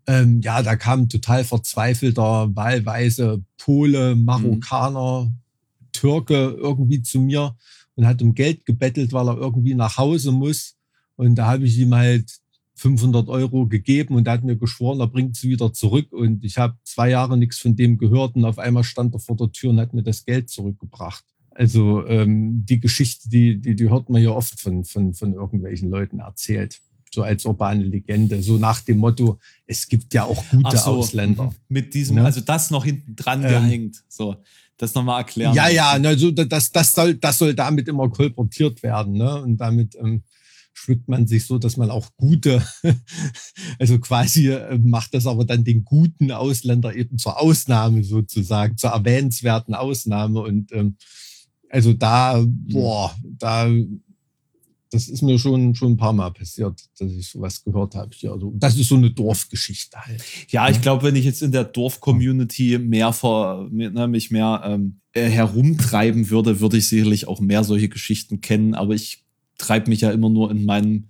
ähm, 0.06 0.40
ja, 0.40 0.62
da 0.62 0.76
kam 0.76 1.08
total 1.08 1.44
verzweifelter, 1.44 2.54
wahlweise 2.54 3.42
Pole, 3.56 4.14
Marokkaner, 4.14 5.32
Türke 5.92 6.56
irgendwie 6.58 7.02
zu 7.02 7.20
mir 7.20 7.56
und 7.94 8.06
hat 8.06 8.20
um 8.22 8.34
Geld 8.34 8.66
gebettelt, 8.66 9.12
weil 9.12 9.28
er 9.28 9.36
irgendwie 9.36 9.74
nach 9.74 9.96
Hause 9.96 10.32
muss. 10.32 10.76
Und 11.16 11.36
da 11.36 11.46
habe 11.46 11.64
ich 11.64 11.78
ihm 11.78 11.94
halt 11.94 12.30
500 12.76 13.28
Euro 13.28 13.66
gegeben 13.66 14.16
und 14.16 14.26
er 14.26 14.34
hat 14.34 14.44
mir 14.44 14.56
geschworen, 14.56 15.00
er 15.00 15.06
bringt 15.06 15.36
sie 15.36 15.48
wieder 15.48 15.72
zurück. 15.72 16.12
Und 16.12 16.44
ich 16.44 16.58
habe 16.58 16.76
zwei 16.82 17.10
Jahre 17.10 17.38
nichts 17.38 17.58
von 17.58 17.76
dem 17.76 17.98
gehört 17.98 18.36
und 18.36 18.44
auf 18.44 18.58
einmal 18.58 18.84
stand 18.84 19.14
er 19.14 19.20
vor 19.20 19.36
der 19.36 19.52
Tür 19.52 19.70
und 19.70 19.80
hat 19.80 19.94
mir 19.94 20.02
das 20.02 20.24
Geld 20.24 20.50
zurückgebracht. 20.50 21.24
Also 21.50 22.04
ähm, 22.06 22.66
die 22.66 22.80
Geschichte, 22.80 23.28
die, 23.28 23.60
die, 23.60 23.76
die 23.76 23.88
hört 23.88 24.10
man 24.10 24.20
ja 24.20 24.30
oft 24.30 24.60
von, 24.60 24.84
von, 24.84 25.14
von 25.14 25.34
irgendwelchen 25.34 25.88
Leuten 25.88 26.18
erzählt. 26.18 26.80
So 27.14 27.22
als 27.22 27.44
urbane 27.44 27.84
Legende. 27.84 28.42
So 28.42 28.58
nach 28.58 28.80
dem 28.80 28.98
Motto, 28.98 29.38
es 29.66 29.86
gibt 29.88 30.12
ja 30.14 30.24
auch 30.24 30.44
gute 30.50 30.76
so, 30.76 30.90
Ausländer. 30.90 31.44
mhm. 31.44 31.54
Mit 31.68 31.94
diesem, 31.94 32.16
Ne? 32.16 32.24
also 32.24 32.40
das 32.40 32.70
noch 32.70 32.84
hinten 32.84 33.14
dran 33.16 33.42
Ähm, 33.44 33.48
gehängt. 33.50 34.02
So, 34.08 34.36
das 34.76 34.94
nochmal 34.94 35.20
erklären. 35.20 35.54
Ja, 35.54 35.68
ja, 35.68 35.96
na, 36.00 36.16
so, 36.16 36.32
das, 36.32 36.72
das, 36.72 36.94
soll, 36.94 37.14
das 37.14 37.38
soll 37.38 37.54
damit 37.54 37.86
immer 37.88 38.10
kolportiert 38.10 38.82
werden. 38.82 39.12
Ne? 39.14 39.42
Und 39.42 39.58
damit 39.58 39.94
ähm, 39.94 40.22
schmückt 40.72 41.08
man 41.08 41.28
sich 41.28 41.46
so, 41.46 41.58
dass 41.58 41.76
man 41.76 41.90
auch 41.90 42.10
gute, 42.16 42.60
also 43.78 44.00
quasi 44.00 44.50
äh, 44.50 44.76
macht 44.78 45.14
das 45.14 45.26
aber 45.26 45.44
dann 45.44 45.62
den 45.62 45.84
guten 45.84 46.32
Ausländer 46.32 46.94
eben 46.94 47.16
zur 47.16 47.40
Ausnahme 47.40 48.02
sozusagen, 48.02 48.76
zur 48.76 48.90
erwähnenswerten 48.90 49.74
Ausnahme. 49.74 50.40
Und 50.40 50.72
ähm, 50.72 50.96
also 51.70 51.92
da, 51.92 52.44
boah, 52.46 53.14
da, 53.22 53.68
das 54.94 55.08
ist 55.08 55.22
mir 55.22 55.38
schon, 55.38 55.74
schon 55.74 55.92
ein 55.92 55.96
paar 55.96 56.12
Mal 56.12 56.30
passiert, 56.30 56.80
dass 56.98 57.10
ich 57.10 57.28
sowas 57.28 57.64
gehört 57.64 57.96
habe. 57.96 58.10
hier. 58.14 58.32
Also, 58.32 58.52
das 58.56 58.76
ist 58.76 58.88
so 58.88 58.94
eine 58.94 59.10
Dorfgeschichte 59.10 59.98
halt. 59.98 60.22
Ja, 60.48 60.68
ich 60.68 60.80
glaube, 60.80 61.02
wenn 61.02 61.16
ich 61.16 61.24
jetzt 61.24 61.42
in 61.42 61.50
der 61.52 61.64
Dorf-Community 61.64 62.78
mehr 62.78 63.12
vor, 63.12 63.68
ne, 63.70 64.06
mich 64.06 64.30
mehr 64.30 64.62
ähm, 64.64 65.00
äh, 65.12 65.28
herumtreiben 65.28 66.30
würde, 66.30 66.60
würde 66.60 66.76
ich 66.76 66.88
sicherlich 66.88 67.26
auch 67.26 67.40
mehr 67.40 67.64
solche 67.64 67.88
Geschichten 67.88 68.40
kennen. 68.40 68.74
Aber 68.74 68.94
ich 68.94 69.24
treibe 69.58 69.90
mich 69.90 70.00
ja 70.00 70.12
immer 70.12 70.30
nur 70.30 70.50
in 70.50 70.64
meinem, 70.64 71.08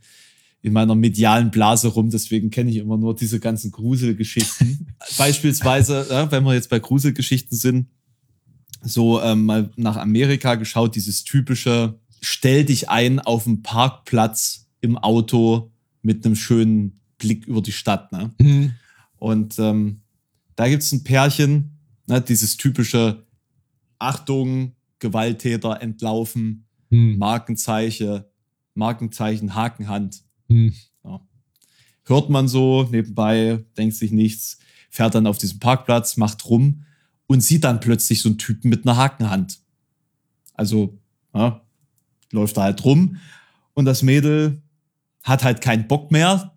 in 0.63 0.73
meiner 0.73 0.95
medialen 0.95 1.51
Blase 1.51 1.89
rum, 1.89 2.09
deswegen 2.09 2.49
kenne 2.51 2.71
ich 2.71 2.77
immer 2.77 2.97
nur 2.97 3.15
diese 3.15 3.39
ganzen 3.39 3.71
Gruselgeschichten. 3.71 4.89
Beispielsweise, 5.19 6.07
ja, 6.09 6.33
wenn 6.33 6.45
wir 6.45 6.55
jetzt 6.55 6.71
bei 6.71 6.79
Gruselgeschichten 6.79 7.57
sind, 7.57 7.89
so 8.83 9.21
ähm, 9.21 9.47
mal 9.47 9.71
nach 9.77 9.97
Amerika 9.97 10.55
geschaut, 10.55 10.95
dieses 10.97 11.25
typische, 11.25 11.99
stell 12.25 12.65
dich 12.65 12.89
ein 12.91 13.21
auf 13.21 13.45
dem 13.45 13.63
Parkplatz 13.63 14.69
im 14.81 14.99
Auto 14.99 15.73
mit 16.03 16.25
einem 16.25 16.37
schönen 16.37 17.01
Blick 17.19 17.47
über 17.47 17.63
die 17.63 17.73
Stadt. 17.73 18.13
Ne? 18.13 18.33
Mhm. 18.39 18.73
Und 19.17 19.59
ähm, 19.59 20.03
da 20.57 20.69
gibt's 20.69 20.93
ein 20.93 21.05
Pärchen, 21.05 21.79
ne, 22.07 22.21
dieses 22.21 22.57
typische 22.57 23.25
Achtung, 23.99 24.73
Gewalttäter 24.99 25.81
entlaufen, 25.81 26.65
Mhm. 26.95 27.19
Markenzeichen, 27.19 28.25
Markenzeichen, 28.75 29.55
Hakenhand. 29.55 30.23
Mhm. 30.49 30.73
Hört 32.07 32.29
man 32.29 32.49
so 32.49 32.87
nebenbei, 32.91 33.65
denkt 33.79 33.97
sich 33.97 34.13
nichts, 34.13 34.59
fährt 34.91 35.15
dann 35.15 35.27
auf 35.27 35.39
diesen 35.39 35.59
Parkplatz, 35.59 36.19
macht 36.19 36.45
rum 36.45 36.85
und 37.27 37.41
sieht 37.41 37.65
dann 37.65 37.81
plötzlich 37.81 38.21
so 38.21 38.29
einen 38.29 38.37
Typen 38.37 38.69
mit 38.69 38.87
einer 38.87 38.99
Hakenhand. 38.99 39.61
Also 40.53 40.99
ja, 41.35 41.64
läuft 42.33 42.57
da 42.57 42.63
halt 42.63 42.85
rum 42.85 43.17
und 43.75 43.85
das 43.85 44.03
Mädel 44.03 44.63
hat 45.23 45.45
halt 45.45 45.61
keinen 45.61 45.89
Bock 45.89 46.11
mehr, 46.13 46.55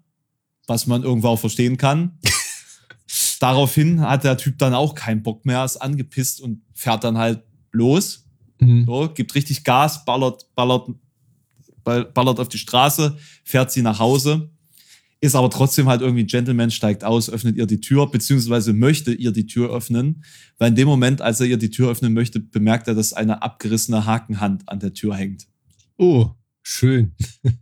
was 0.68 0.88
man 0.88 1.03
irgendwo 1.03 1.30
auch 1.30 1.39
verstehen 1.39 1.78
kann. 1.78 2.18
Daraufhin 3.39 4.01
hat 4.01 4.24
der 4.24 4.38
Typ 4.38 4.57
dann 4.57 4.74
auch 4.74 4.95
keinen 4.95 5.24
Bock 5.24 5.45
mehr, 5.45 5.63
ist 5.63 5.78
angepisst 5.78 6.41
und 6.41 6.61
fährt 6.74 7.03
dann 7.03 7.18
halt 7.18 7.43
los. 7.72 8.26
Mhm. 8.59 8.86
So, 8.86 9.09
gibt 9.13 9.36
richtig 9.36 9.63
Gas, 9.63 10.03
ballert, 10.05 10.47
ballert, 10.55 10.89
ball- 11.84 12.05
ballert 12.05 12.39
auf 12.39 12.49
die 12.49 12.57
Straße, 12.57 13.18
fährt 13.43 13.72
sie 13.72 13.82
nach 13.84 13.99
Hause, 13.99 14.49
ist 15.22 15.36
aber 15.36 15.49
trotzdem 15.49 15.88
halt 15.88 16.01
irgendwie 16.01 16.24
ein 16.24 16.28
Gentleman, 16.28 16.72
steigt 16.72 17.03
aus, 17.03 17.30
öffnet 17.30 17.55
ihr 17.55 17.68
die 17.68 17.80
Tür, 17.80 18.09
beziehungsweise 18.09 18.74
möchte 18.74 19.13
ihr 19.13 19.32
die 19.32 19.45
Tür 19.47 19.70
öffnen, 19.72 20.24
weil 20.57 20.70
in 20.70 20.76
dem 20.76 20.88
Moment, 20.88 21.22
als 21.22 21.39
er 21.39 21.45
ihr 21.47 21.57
die 21.57 21.70
Tür 21.72 21.89
öffnen 21.91 22.13
möchte, 22.13 22.39
bemerkt 22.39 22.88
er, 22.88 22.95
dass 22.95 23.13
eine 23.13 23.41
abgerissene 23.43 24.05
Hakenhand 24.05 24.68
an 24.68 24.80
der 24.80 24.93
Tür 24.93 25.15
hängt. 25.15 25.47
Oh, 25.97 26.31
schön. 26.61 27.13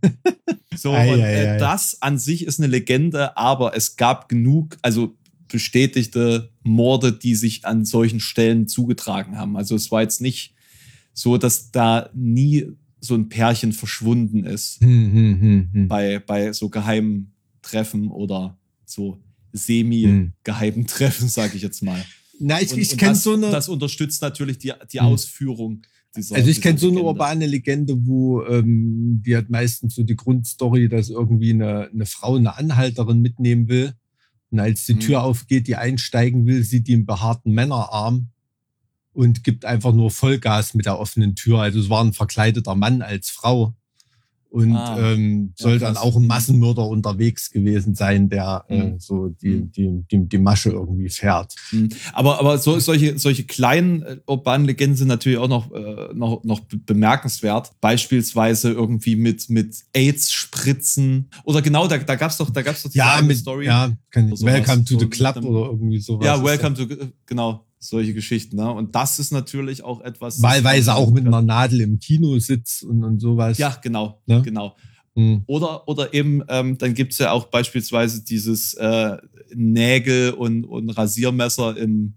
So, 0.76 0.92
Ei, 0.92 1.10
und 1.14 1.20
ei, 1.22 1.32
äh, 1.32 1.48
ei. 1.54 1.56
das 1.56 2.02
an 2.02 2.18
sich 2.18 2.44
ist 2.44 2.60
eine 2.60 2.66
Legende, 2.66 3.34
aber 3.38 3.74
es 3.74 3.96
gab 3.96 4.28
genug, 4.28 4.76
also 4.82 5.16
bestätigte 5.48 6.52
Morde, 6.64 7.12
die 7.14 7.34
sich 7.34 7.64
an 7.64 7.86
solchen 7.86 8.20
Stellen 8.20 8.68
zugetragen 8.68 9.38
haben. 9.38 9.56
Also 9.56 9.74
es 9.74 9.90
war 9.90 10.02
jetzt 10.02 10.20
nicht 10.20 10.54
so, 11.14 11.38
dass 11.38 11.70
da 11.70 12.10
nie 12.12 12.66
so 13.00 13.14
ein 13.14 13.30
Pärchen 13.30 13.72
verschwunden 13.72 14.44
ist 14.44 14.80
Hm, 14.82 15.12
hm, 15.12 15.40
hm, 15.40 15.68
hm. 15.72 15.88
bei, 15.88 16.18
bei 16.18 16.52
so 16.52 16.68
geheimen 16.68 17.32
Treffen 17.62 18.08
oder 18.10 18.58
so 18.84 19.14
Hm. 19.14 19.20
semi-geheimen 19.52 20.86
Treffen, 20.86 21.28
sage 21.28 21.56
ich 21.56 21.62
jetzt 21.62 21.82
mal. 21.82 22.04
Na, 22.38 22.60
ich, 22.60 22.70
Und- 22.72 22.78
ich 22.80 22.90
kenne 22.98 23.12
das, 23.12 23.22
so 23.22 23.32
eine. 23.32 23.50
das 23.50 23.70
unterstützt 23.70 24.20
natürlich 24.20 24.58
die, 24.58 24.72
die 24.92 25.00
Hm. 25.00 25.06
Ausführung 25.06 25.82
dieser 26.16 26.36
Also 26.36 26.48
ich 26.50 26.60
kenne 26.60 26.78
so 26.78 26.86
eine 26.86 26.96
Legende. 26.96 27.08
urbane 27.08 27.46
Legende, 27.46 28.06
wo 28.06 28.42
ähm, 28.44 29.22
die 29.24 29.36
hat 29.36 29.50
meistens 29.50 29.94
so 29.94 30.02
die 30.02 30.16
Grundstory, 30.16 30.88
dass 30.88 31.10
irgendwie 31.10 31.50
eine, 31.50 31.88
eine 31.92 32.06
Frau 32.06 32.36
eine 32.36 32.56
Anhalterin 32.56 33.20
mitnehmen 33.20 33.68
will. 33.68 33.92
Und 34.50 34.60
als 34.60 34.86
die 34.86 34.94
Mhm. 34.94 35.00
Tür 35.00 35.22
aufgeht, 35.22 35.66
die 35.68 35.76
einsteigen 35.76 36.46
will, 36.46 36.62
sieht 36.62 36.86
die 36.88 36.94
einen 36.94 37.06
behaarten 37.06 37.52
Männerarm 37.52 38.28
und 39.12 39.42
gibt 39.44 39.64
einfach 39.64 39.92
nur 39.92 40.10
Vollgas 40.10 40.74
mit 40.74 40.86
der 40.86 40.98
offenen 40.98 41.34
Tür. 41.34 41.60
Also 41.60 41.80
es 41.80 41.88
war 41.90 42.02
ein 42.04 42.12
verkleideter 42.12 42.74
Mann 42.74 43.02
als 43.02 43.30
Frau. 43.30 43.74
Und 44.56 44.72
Ah. 44.74 45.12
ähm, 45.12 45.52
Ja, 45.58 45.62
soll 45.64 45.78
dann 45.78 45.92
krass. 45.92 46.02
auch 46.02 46.16
ein 46.16 46.26
Massenmörder 46.26 46.88
unterwegs 46.88 47.50
gewesen 47.50 47.94
sein, 47.94 48.30
der 48.30 48.64
äh, 48.70 48.84
Mhm. 48.92 48.98
so 49.00 49.28
die, 49.28 49.48
Mhm. 49.48 49.72
die, 49.72 50.02
die, 50.10 50.28
die 50.30 50.38
Masche 50.38 50.70
irgendwie 50.70 51.10
fährt. 51.10 51.54
Mhm. 51.72 51.90
Aber, 52.14 52.38
aber 52.40 52.56
so, 52.56 52.78
solche, 52.78 53.18
solche 53.18 53.44
kleinen 53.44 54.02
äh, 54.02 54.16
urbanen 54.26 54.66
Legenden 54.66 54.96
sind 54.96 55.08
natürlich 55.08 55.36
auch 55.36 55.48
noch, 55.48 55.70
äh, 55.72 56.08
noch, 56.14 56.42
noch 56.42 56.60
be- 56.60 56.78
bemerkenswert. 56.78 57.72
Beispielsweise 57.82 58.72
irgendwie 58.72 59.16
mit, 59.16 59.50
mit 59.50 59.76
AIDS-Spritzen. 60.40 61.28
Oder 61.44 61.60
genau, 61.60 61.86
da, 61.86 61.98
da 61.98 62.14
gab's 62.14 62.38
doch, 62.38 62.48
da 62.48 62.62
gab's 62.62 62.82
doch 62.82 62.90
diese 62.90 63.04
Ja, 63.04 63.20
mit, 63.22 63.36
Story. 63.36 63.66
ja, 63.66 63.92
kann 64.10 64.32
ich. 64.32 64.40
Welcome 64.42 64.84
to 64.84 64.98
the 64.98 65.06
Club 65.06 65.36
oder 65.44 65.66
irgendwie 65.70 65.98
sowas. 66.00 66.24
Ja, 66.24 66.42
welcome 66.42 66.74
to, 66.74 66.86
genau, 67.26 67.65
solche 67.88 68.14
Geschichten. 68.14 68.56
Ne? 68.56 68.70
Und 68.72 68.94
das 68.94 69.18
ist 69.18 69.32
natürlich 69.32 69.82
auch 69.84 70.00
etwas. 70.00 70.40
Wahlweise 70.42 70.94
auch 70.94 71.10
mit 71.10 71.26
einer 71.26 71.42
Nadel 71.42 71.80
im 71.80 71.98
Kino 71.98 72.38
sitzt 72.38 72.82
und, 72.84 73.04
und 73.04 73.20
sowas. 73.20 73.58
Ja, 73.58 73.76
genau, 73.82 74.20
Ne? 74.26 74.42
genau. 74.42 74.76
Hm. 75.14 75.42
Oder, 75.46 75.88
oder 75.88 76.12
eben, 76.12 76.42
ähm, 76.48 76.76
dann 76.76 76.92
gibt's 76.92 77.18
ja 77.18 77.30
auch 77.32 77.46
beispielsweise 77.46 78.22
dieses 78.22 78.74
äh, 78.74 79.16
Nägel 79.54 80.32
und, 80.32 80.64
und 80.64 80.90
Rasiermesser 80.90 81.76
im, 81.78 82.14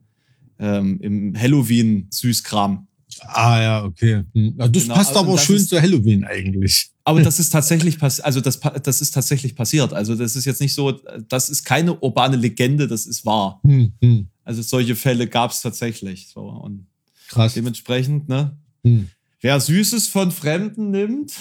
ähm, 0.60 1.00
im 1.02 1.34
Halloween-Süßkram. 1.38 2.88
Ah 3.22 3.62
ja, 3.62 3.84
okay. 3.86 4.24
Hm. 4.34 4.56
Ja, 4.58 4.68
das 4.68 4.84
Genau, 4.84 4.96
passt 4.96 5.12
und 5.12 5.18
aber 5.18 5.32
das 5.34 5.44
schön 5.46 5.56
ist- 5.56 5.70
zu 5.70 5.82
Halloween 5.82 6.24
eigentlich. 6.26 6.92
Aber 7.06 7.22
das 7.24 7.40
ist 7.40 7.50
tatsächlich 7.50 7.98
passiert, 7.98 8.26
also 8.26 8.40
das, 8.40 8.60
das 8.84 9.02
ist 9.02 9.12
tatsächlich 9.12 9.56
passiert. 9.56 9.94
Also 9.94 10.14
das 10.14 10.36
ist 10.36 10.46
jetzt 10.46 10.62
nicht 10.62 10.76
so, 10.76 10.92
das 11.28 11.50
ist 11.50 11.64
keine 11.64 11.98
urbane 12.00 12.36
Legende, 12.38 12.88
das 12.88 13.08
ist 13.08 13.26
wahr. 13.26 13.60
Hm, 13.66 13.94
hm. 14.00 14.28
Also 14.50 14.64
solche 14.64 14.96
Fälle 14.96 15.28
gab's 15.28 15.62
tatsächlich. 15.62 16.28
So. 16.30 16.42
Und 16.42 16.88
Krass. 17.28 17.54
dementsprechend, 17.54 18.28
ne, 18.30 18.58
Hm. 18.84 19.10
wer 19.42 19.60
Süßes 19.60 20.08
von 20.08 20.32
Fremden 20.32 20.90
nimmt, 20.90 21.34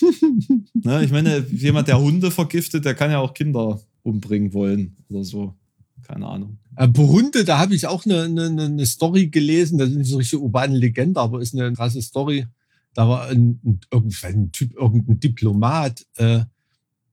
ne, 0.72 1.04
ich 1.04 1.10
meine, 1.10 1.40
jemand, 1.52 1.88
der 1.88 2.00
Hunde 2.00 2.30
vergiftet, 2.30 2.86
der 2.86 2.94
kann 2.94 3.10
ja 3.10 3.18
auch 3.18 3.34
Kinder 3.34 3.82
umbringen 4.02 4.54
wollen 4.54 4.96
oder 5.10 5.24
so. 5.24 5.54
Keine 6.04 6.26
Ahnung. 6.26 6.56
Äh, 6.76 6.88
Bei 6.88 7.02
Hunde, 7.02 7.44
da 7.44 7.58
habe 7.58 7.74
ich 7.74 7.86
auch 7.86 8.06
eine, 8.06 8.22
eine, 8.22 8.46
eine 8.64 8.86
Story 8.86 9.26
gelesen. 9.26 9.76
Das 9.76 9.90
ist 9.90 9.96
nicht 9.96 10.08
so 10.08 10.16
richtig 10.16 10.38
urbane 10.38 10.74
Legende, 10.74 11.20
aber 11.20 11.42
ist 11.42 11.54
eine 11.54 11.70
krasse 11.74 12.00
Story. 12.00 12.46
Da 12.94 13.06
war 13.06 13.26
ein, 13.28 13.60
ein 13.90 14.52
Typ, 14.52 14.72
irgendein 14.74 15.20
Diplomat 15.20 16.06
äh, 16.16 16.44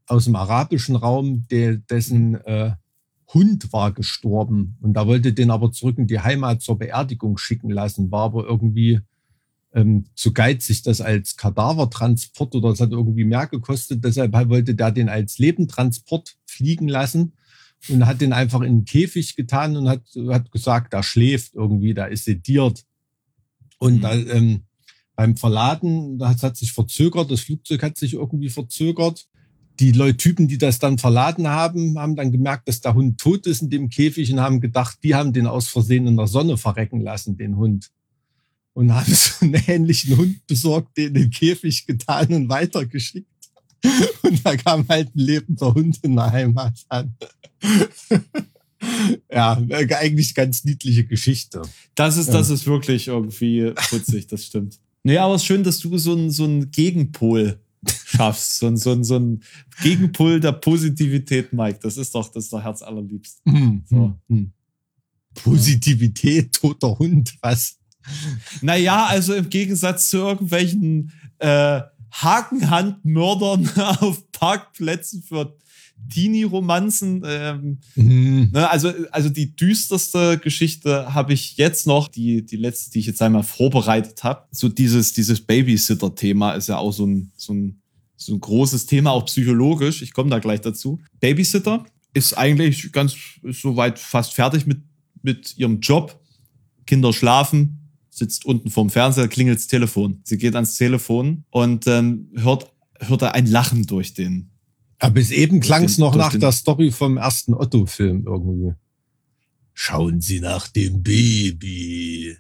aus 0.06 0.24
dem 0.26 0.36
arabischen 0.38 0.95
Raum, 0.95 1.45
der, 1.52 1.76
dessen 1.76 2.36
äh, 2.36 2.72
Hund 3.34 3.71
war 3.73 3.91
gestorben. 3.93 4.77
Und 4.82 4.93
da 4.93 5.07
wollte 5.07 5.34
den 5.34 5.51
aber 5.51 5.71
zurück 5.71 5.97
in 5.97 6.07
die 6.07 6.19
Heimat 6.19 6.61
zur 6.61 6.77
Beerdigung 6.77 7.38
schicken 7.38 7.69
lassen, 7.69 8.11
war 8.11 8.23
aber 8.23 8.45
irgendwie 8.45 8.99
ähm, 9.73 10.05
zu 10.15 10.34
geizig, 10.34 10.84
das 10.84 10.99
als 10.99 11.38
Kadavertransport 11.38 12.55
oder 12.55 12.69
es 12.69 12.82
hat 12.82 12.91
irgendwie 12.91 13.23
mehr 13.23 13.47
gekostet. 13.47 14.03
Deshalb 14.03 14.34
wollte 14.49 14.75
der 14.75 14.91
den 14.91 15.07
als 15.09 15.38
Lebendtransport 15.38 16.36
fliegen 16.45 16.88
lassen 16.89 17.34
und 17.89 18.05
hat 18.05 18.21
den 18.21 18.34
einfach 18.34 18.61
in 18.61 18.67
einen 18.67 18.86
Käfig 18.86 19.36
getan 19.36 19.77
und 19.77 19.88
hat, 19.88 20.03
hat 20.29 20.51
gesagt, 20.51 20.93
da 20.93 21.01
schläft 21.01 21.55
irgendwie, 21.55 21.93
da 21.93 22.05
ist 22.05 22.25
sediert. 22.25 22.84
Und 23.79 23.95
Mhm. 23.97 24.01
da, 24.01 24.13
ähm, 24.13 24.63
beim 25.15 25.38
Verladen, 25.38 26.17
das 26.17 26.43
hat 26.43 26.57
sich 26.57 26.73
verzögert, 26.73 27.32
das 27.32 27.41
Flugzeug 27.41 27.84
hat 27.84 27.97
sich 27.97 28.13
irgendwie 28.13 28.49
verzögert. 28.49 29.27
Die 29.82 29.91
Leute, 29.91 30.17
Typen, 30.17 30.47
die 30.47 30.59
das 30.59 30.77
dann 30.77 30.99
verladen 30.99 31.47
haben, 31.47 31.97
haben 31.97 32.15
dann 32.15 32.32
gemerkt, 32.32 32.67
dass 32.67 32.82
der 32.82 32.93
Hund 32.93 33.19
tot 33.19 33.47
ist 33.47 33.63
in 33.63 33.71
dem 33.71 33.89
Käfig 33.89 34.32
und 34.32 34.39
haben 34.39 34.61
gedacht, 34.61 34.99
die 35.01 35.15
haben 35.15 35.34
den 35.34 35.47
aus 35.47 35.69
Versehen 35.69 36.05
in 36.05 36.17
der 36.17 36.27
Sonne 36.27 36.55
verrecken 36.55 37.01
lassen, 37.01 37.36
den 37.36 37.57
Hund. 37.57 37.89
Und 38.73 38.93
haben 38.93 39.11
so 39.11 39.43
einen 39.43 39.55
ähnlichen 39.65 40.17
Hund 40.17 40.45
besorgt, 40.45 40.95
den 40.97 41.07
in 41.07 41.13
den 41.15 41.29
Käfig 41.32 41.88
getan 41.88 42.32
und 42.32 42.47
weitergeschickt. 42.47 43.25
Und 44.21 44.45
da 44.45 44.55
kam 44.55 44.88
halt 44.88 45.15
ein 45.15 45.19
lebender 45.19 45.73
Hund 45.73 45.97
in 46.03 46.15
der 46.15 46.32
Heimat 46.32 46.79
an. 46.88 47.15
ja, 49.32 49.59
eigentlich 49.97 50.36
ganz 50.36 50.63
niedliche 50.63 51.05
Geschichte. 51.05 51.63
Das 51.95 52.17
ist, 52.17 52.29
das 52.29 52.51
ist 52.51 52.67
wirklich 52.67 53.07
irgendwie 53.07 53.73
putzig, 53.89 54.27
das 54.27 54.45
stimmt. 54.45 54.79
Nee, 55.03 55.17
aber 55.17 55.34
es 55.34 55.41
ist 55.41 55.47
schön, 55.47 55.63
dass 55.63 55.79
du 55.79 55.97
so 55.97 56.11
einen 56.11 56.29
so 56.29 56.43
einen 56.43 56.69
Gegenpol 56.69 57.59
schaffst. 57.88 58.57
So 58.57 58.67
ein, 58.67 58.77
so 58.77 58.91
ein, 58.91 59.03
so 59.03 59.17
ein 59.17 59.43
Gegenpol 59.82 60.39
der 60.39 60.51
Positivität, 60.53 61.53
Mike. 61.53 61.79
Das 61.82 61.97
ist 61.97 62.13
doch, 62.15 62.32
das 62.32 62.45
ist 62.45 62.53
doch 62.53 62.61
Herz 62.61 62.82
allerliebst. 62.82 63.41
Hm, 63.45 63.84
So. 63.86 63.95
hm, 63.95 64.15
hm. 64.27 64.51
Positivität, 65.34 66.53
toter 66.53 66.97
Hund, 66.99 67.36
was? 67.41 67.77
Naja, 68.61 69.05
also 69.05 69.34
im 69.34 69.49
Gegensatz 69.49 70.09
zu 70.09 70.17
irgendwelchen 70.17 71.11
äh, 71.39 71.82
Hakenhandmördern 72.11 73.69
auf 73.99 74.29
Parkplätzen 74.32 75.23
für 75.23 75.55
Teenie-Romanzen. 76.10 77.24
Ähm, 77.26 77.78
Hm. 77.95 78.52
ne, 78.52 78.70
also, 78.70 78.91
also 79.12 79.30
die 79.30 79.56
düsterste 79.56 80.38
Geschichte 80.38 81.14
habe 81.14 81.34
ich 81.34 81.58
jetzt 81.58 81.88
noch, 81.88 82.08
die, 82.08 82.45
die 82.45 82.58
letzte, 82.58 82.91
die 82.91 82.99
ich 82.99 83.06
jetzt 83.06 83.22
einmal 83.22 83.43
vorbereitet 83.43 84.24
habe. 84.24 84.47
So 84.52 84.70
dieses, 84.70 85.14
dieses 85.14 85.41
Babysitter-Thema 85.41 86.54
ist 86.54 86.68
ja 86.68 86.78
auch 86.78 86.91
so 86.91 87.06
ein, 87.06 87.32
so, 87.36 87.54
ein, 87.54 87.82
so 88.16 88.34
ein 88.34 88.39
großes 88.39 88.86
Thema, 88.86 89.12
auch 89.12 89.26
psychologisch. 89.26 90.02
Ich 90.02 90.14
komme 90.14 90.30
da 90.30 90.39
gleich 90.39 90.62
dazu. 90.62 90.99
Babysitter 91.20 91.86
ist 92.14 92.38
eigentlich 92.38 92.91
ganz, 92.91 93.16
ist 93.43 93.62
soweit 93.62 93.99
fast 93.99 94.34
fertig 94.34 94.66
mit, 94.66 94.82
mit 95.22 95.58
ihrem 95.58 95.80
Job. 95.80 96.20
Kinder 96.86 97.14
schlafen, 97.14 97.89
sitzt 98.10 98.45
unten 98.45 98.70
vorm 98.70 98.89
Fernseher, 98.89 99.28
klingelt 99.30 99.60
das 99.60 99.68
Telefon. 99.68 100.20
Sie 100.24 100.38
geht 100.38 100.56
ans 100.56 100.76
Telefon 100.76 101.45
und 101.52 101.88
ähm, 101.88 102.30
hört, 102.36 102.72
hört 102.99 103.22
er 103.22 103.34
ein 103.34 103.45
Lachen 103.47 103.86
durch 103.86 104.14
den 104.14 104.51
Aber 105.02 105.16
bis 105.16 105.32
eben 105.32 105.60
klang 105.62 105.84
es 105.86 105.97
noch 105.97 106.16
nach 106.16 106.36
der 106.38 106.52
Story 106.52 106.91
vom 106.91 107.18
ersten 107.18 107.56
Otto-Film 107.56 108.26
irgendwie. 108.28 108.76
Schauen 109.74 110.22
Sie 110.22 110.39
nach 110.39 110.68
dem 110.68 111.02
Baby. 111.02 112.38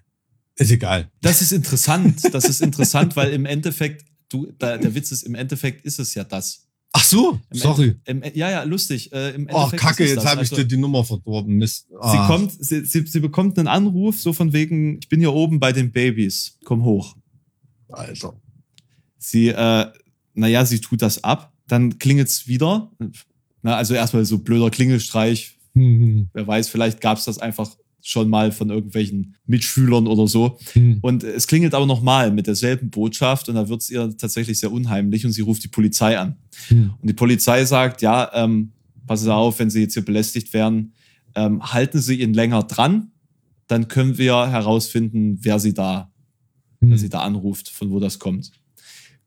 Ist 0.57 0.69
egal. 0.71 1.09
Das 1.21 1.41
ist 1.41 1.53
interessant. 1.53 2.21
Das 2.33 2.45
ist 2.45 2.61
interessant, 2.61 3.15
weil 3.15 3.31
im 3.33 3.45
Endeffekt, 3.47 4.05
du, 4.29 4.51
da, 4.59 4.77
der 4.77 4.93
Witz 4.93 5.11
ist, 5.11 5.23
im 5.23 5.33
Endeffekt 5.33 5.83
ist 5.85 5.97
es 5.99 6.13
ja 6.13 6.23
das. 6.23 6.67
Ach 6.93 7.03
so, 7.03 7.39
Im 7.51 7.57
sorry. 7.57 7.95
Im, 8.05 8.21
ja, 8.35 8.51
ja, 8.51 8.63
lustig. 8.63 9.11
Äh, 9.11 9.31
im 9.31 9.47
Oh, 9.51 9.69
Kacke, 9.69 10.05
jetzt 10.05 10.25
habe 10.25 10.43
ich 10.43 10.51
Also, 10.51 10.57
dir 10.57 10.65
die 10.65 10.77
Nummer 10.77 11.03
verdorben. 11.03 11.55
Mist. 11.55 11.87
Sie 11.87 11.95
Ah. 11.99 12.27
kommt, 12.27 12.51
sie, 12.63 12.85
sie, 12.85 13.07
sie 13.07 13.19
bekommt 13.21 13.57
einen 13.57 13.69
Anruf, 13.69 14.19
so 14.21 14.33
von 14.33 14.53
wegen, 14.53 14.99
ich 14.99 15.09
bin 15.09 15.19
hier 15.19 15.33
oben 15.33 15.59
bei 15.59 15.71
den 15.71 15.91
Babys, 15.91 16.59
komm 16.65 16.83
hoch. 16.83 17.15
Alter. 17.89 18.39
Sie, 19.17 19.47
äh, 19.47 19.85
naja, 20.33 20.65
sie 20.65 20.79
tut 20.81 21.01
das 21.01 21.23
ab, 21.23 21.50
dann 21.67 21.99
klingelt's 21.99 22.47
wieder. 22.47 22.91
Na, 23.61 23.75
also 23.75 23.93
erstmal 23.93 24.25
so 24.25 24.39
blöder 24.39 24.69
Klingelstreich. 24.69 25.57
Hm, 25.73 26.29
Wer 26.33 26.47
weiß, 26.47 26.69
vielleicht 26.69 26.99
gab's 27.01 27.25
das 27.25 27.37
einfach 27.37 27.69
schon 28.03 28.29
mal 28.29 28.51
von 28.51 28.69
irgendwelchen 28.71 29.35
Mitschülern 29.45 30.07
oder 30.07 30.27
so. 30.27 30.57
hm, 30.73 30.97
Und 31.01 31.23
es 31.23 31.45
klingelt 31.47 31.73
aber 31.75 31.85
nochmal 31.85 32.31
mit 32.31 32.47
derselben 32.47 32.89
Botschaft 32.89 33.47
und 33.47 33.55
da 33.55 33.69
wird's 33.69 33.89
ihr 33.91 34.15
tatsächlich 34.17 34.59
sehr 34.59 34.71
unheimlich 34.71 35.23
und 35.25 35.31
sie 35.31 35.41
ruft 35.41 35.63
die 35.63 35.67
Polizei 35.67 36.17
an. 36.17 36.35
hm. 36.67 36.93
Und 36.99 37.07
die 37.07 37.13
Polizei 37.13 37.63
sagt, 37.65 38.01
ja, 38.01 38.31
ähm, 38.33 38.71
passen 39.05 39.25
Sie 39.25 39.33
auf, 39.33 39.59
wenn 39.59 39.69
Sie 39.69 39.81
jetzt 39.81 39.93
hier 39.93 40.03
belästigt 40.05 40.51
werden, 40.53 40.93
ähm, 41.35 41.61
halten 41.61 41.99
Sie 41.99 42.21
ihn 42.21 42.33
länger 42.33 42.63
dran, 42.63 43.11
dann 43.67 43.87
können 43.87 44.17
wir 44.17 44.47
herausfinden, 44.47 45.37
wer 45.41 45.59
Sie 45.59 45.73
da, 45.73 46.11
wer 46.79 46.89
hm. 46.91 46.97
Sie 46.97 47.09
da 47.09 47.19
anruft, 47.19 47.69
von 47.69 47.91
wo 47.91 47.99
das 47.99 48.17
kommt. 48.19 48.51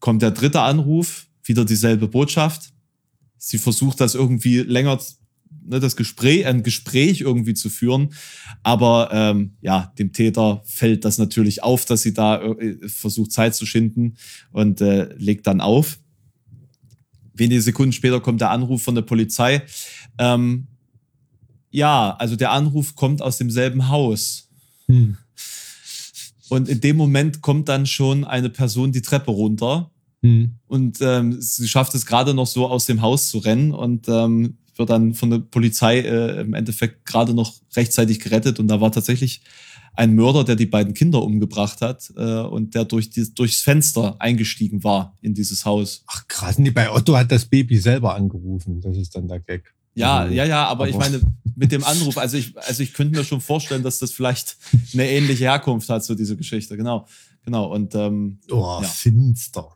Kommt 0.01 0.21
der 0.21 0.33
dritte 0.33 0.61
Anruf, 0.61 1.29
wieder 1.45 1.65
dieselbe 1.65 2.09
Botschaft. 2.09 2.73
Sie 3.37 3.59
versucht 3.59 4.01
das 4.01 4.15
irgendwie 4.15 4.59
länger, 4.61 4.99
ne, 5.65 5.81
das 5.81 5.97
Gespräch, 5.97 6.47
ein 6.47 6.63
Gespräch 6.63 7.21
irgendwie 7.21 7.55
zu 7.55 7.69
führen, 7.69 8.15
aber 8.63 9.11
ähm, 9.13 9.57
ja, 9.61 9.93
dem 9.99 10.13
Täter 10.13 10.63
fällt 10.65 11.05
das 11.05 11.19
natürlich 11.19 11.63
auf, 11.63 11.85
dass 11.85 12.03
sie 12.03 12.15
da 12.15 12.43
äh, 12.43 12.89
versucht 12.89 13.33
Zeit 13.33 13.55
zu 13.55 13.67
schinden 13.67 14.17
und 14.53 14.81
äh, 14.81 15.15
legt 15.17 15.47
dann 15.47 15.61
auf 15.61 15.99
wenige 17.35 17.61
Sekunden 17.61 17.93
später 17.93 18.21
kommt 18.21 18.41
der 18.41 18.51
Anruf 18.51 18.83
von 18.83 18.95
der 18.95 19.03
Polizei. 19.03 19.63
Ähm, 20.19 20.69
ja, 21.71 22.15
also 22.17 22.37
der 22.37 22.53
Anruf 22.53 22.95
kommt 22.95 23.21
aus 23.21 23.39
demselben 23.39 23.89
Haus. 23.89 24.49
Hm. 24.87 25.17
Und 26.49 26.69
in 26.69 26.81
dem 26.81 26.97
Moment 26.97 27.41
kommt 27.41 27.69
dann 27.69 27.87
schon 27.87 28.25
eine 28.25 28.51
Person 28.51 28.93
die 28.93 29.03
Treppe 29.03 29.33
runter 29.33 29.91
Hm. 30.25 30.55
und 30.69 30.99
ähm, 31.03 31.37
sie 31.41 31.69
schafft 31.69 31.95
es 31.95 32.07
gerade 32.07 32.33
noch 32.33 32.47
so 32.47 32.67
aus 32.67 32.87
dem 32.87 33.03
Haus 33.03 33.29
zu 33.29 33.39
rennen 33.39 33.73
und 33.73 34.09
ähm, 34.09 34.57
wird 34.77 34.89
dann 34.89 35.13
von 35.13 35.29
der 35.31 35.39
Polizei 35.39 36.01
äh, 36.01 36.41
im 36.41 36.55
Endeffekt 36.55 37.05
gerade 37.05 37.35
noch 37.35 37.53
rechtzeitig 37.77 38.21
gerettet. 38.21 38.59
Und 38.59 38.69
da 38.69 38.81
war 38.81 38.91
tatsächlich 38.91 39.43
ein 39.97 40.15
Mörder, 40.15 40.43
der 40.43 40.57
die 40.57 40.67
beiden 40.67 40.95
Kinder 40.95 41.23
umgebracht 41.23 41.81
hat 41.83 42.11
äh, 42.17 42.41
und 42.41 42.75
der 42.75 42.85
durch 42.87 43.11
die, 43.11 43.33
durchs 43.35 43.61
Fenster 43.61 44.17
eingestiegen 44.19 44.83
war 44.83 45.17
in 45.21 45.35
dieses 45.35 45.65
Haus. 45.67 46.03
Ach 46.09 46.27
krass, 46.27 46.59
nee, 46.59 46.71
bei 46.71 46.91
Otto 46.91 47.15
hat 47.17 47.31
das 47.31 47.45
Baby 47.45 47.77
selber 47.77 48.15
angerufen. 48.17 48.81
Das 48.81 48.97
ist 48.97 49.15
dann 49.15 49.29
der 49.29 49.41
Gag. 49.41 49.75
Ja, 49.95 50.21
Also, 50.21 50.35
ja, 50.35 50.45
ja, 50.45 50.65
aber, 50.67 50.89
ich 50.89 50.95
aber- 50.97 51.05
meine, 51.05 51.21
mit 51.55 51.71
dem 51.71 51.85
Anruf, 51.85 52.19
also 52.19 52.37
ich, 52.37 52.57
also 52.59 52.83
ich 52.83 52.95
könnte 52.95 53.17
mir 53.17 53.25
schon 53.25 53.41
vorstellen, 53.41 53.85
dass 53.85 54.01
das 54.01 54.11
vielleicht 54.11 54.57
eine 54.95 55.09
ähnliche 55.09 55.45
Herkunft 55.45 55.89
hat, 55.91 56.03
so 56.05 56.17
diese 56.17 56.35
Geschichte. 56.37 56.77
Genau, 56.77 57.07
genau. 57.45 57.73
Und 57.73 57.95
ähm, 57.95 58.41
Oh, 58.51 58.81
Ja. 58.83 58.89
finster. 58.89 59.74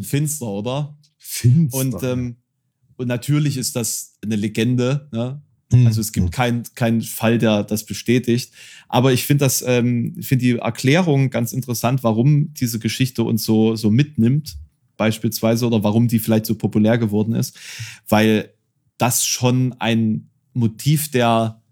Finster, 0.00 0.46
oder? 0.46 0.96
Finster. 1.18 1.78
Und, 1.78 2.02
ähm, 2.02 2.36
und 2.96 3.08
natürlich 3.08 3.56
ist 3.56 3.76
das 3.76 4.14
eine 4.22 4.36
Legende. 4.36 5.08
Ne? 5.12 5.42
Hm. 5.72 5.86
Also 5.86 6.00
es 6.00 6.12
gibt 6.12 6.32
keinen 6.32 6.62
keinen 6.74 7.02
Fall, 7.02 7.38
der 7.38 7.64
das 7.64 7.84
bestätigt. 7.84 8.52
Aber 8.88 9.12
ich 9.12 9.24
finde 9.24 9.44
das, 9.44 9.62
ähm, 9.66 10.16
finde 10.20 10.44
die 10.44 10.58
Erklärung 10.58 11.30
ganz 11.30 11.52
interessant, 11.52 12.04
warum 12.04 12.52
diese 12.54 12.78
Geschichte 12.78 13.22
uns 13.22 13.44
so, 13.44 13.74
so 13.76 13.90
mitnimmt, 13.90 14.56
beispielsweise, 14.96 15.66
oder 15.66 15.82
warum 15.82 16.08
die 16.08 16.18
vielleicht 16.18 16.46
so 16.46 16.54
populär 16.54 16.98
geworden 16.98 17.34
ist. 17.34 17.58
Weil 18.08 18.52
das 18.98 19.24
schon 19.26 19.74
ein 19.78 20.30
Motiv 20.52 21.10
der, 21.10 21.62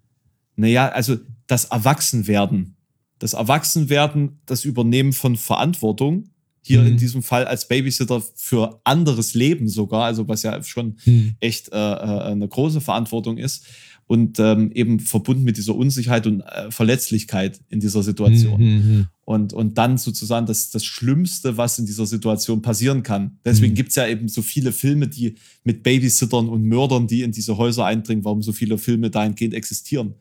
naja, 0.56 0.88
also 0.88 1.16
das 1.46 1.66
Erwachsenwerden. 1.66 2.76
Das 3.18 3.34
Erwachsenwerden, 3.34 4.40
das 4.46 4.64
Übernehmen 4.64 5.12
von 5.12 5.36
Verantwortung. 5.36 6.29
Hier 6.62 6.80
Mhm. 6.82 6.88
in 6.88 6.96
diesem 6.98 7.22
Fall 7.22 7.46
als 7.46 7.66
Babysitter 7.68 8.22
für 8.34 8.80
anderes 8.84 9.34
Leben 9.34 9.68
sogar, 9.68 10.04
also 10.04 10.28
was 10.28 10.42
ja 10.42 10.62
schon 10.62 10.96
Hm. 11.04 11.34
echt 11.40 11.72
äh, 11.72 11.76
äh, 11.76 12.32
eine 12.32 12.46
große 12.48 12.80
Verantwortung 12.80 13.38
ist 13.38 13.64
und 14.06 14.38
ähm, 14.38 14.70
eben 14.72 15.00
verbunden 15.00 15.44
mit 15.44 15.56
dieser 15.56 15.74
Unsicherheit 15.74 16.26
und 16.26 16.40
äh, 16.42 16.70
Verletzlichkeit 16.70 17.60
in 17.70 17.80
dieser 17.80 18.02
Situation. 18.02 18.58
Hm, 18.60 18.82
hm, 18.82 19.06
Und, 19.24 19.52
und 19.52 19.78
dann 19.78 19.96
sozusagen 19.96 20.46
das, 20.46 20.70
das 20.70 20.84
Schlimmste, 20.84 21.56
was 21.56 21.78
in 21.78 21.86
dieser 21.86 22.04
Situation 22.04 22.60
passieren 22.62 23.02
kann. 23.04 23.38
Deswegen 23.44 23.72
Mhm. 23.72 23.76
gibt's 23.76 23.94
ja 23.94 24.06
eben 24.08 24.26
so 24.28 24.42
viele 24.42 24.72
Filme, 24.72 25.06
die 25.06 25.36
mit 25.64 25.82
Babysittern 25.84 26.48
und 26.48 26.64
Mördern, 26.64 27.06
die 27.06 27.22
in 27.22 27.30
diese 27.30 27.56
Häuser 27.56 27.84
eindringen, 27.86 28.24
warum 28.24 28.42
so 28.42 28.52
viele 28.52 28.76
Filme 28.76 29.08
dahingehend 29.08 29.54
existieren. 29.54 30.14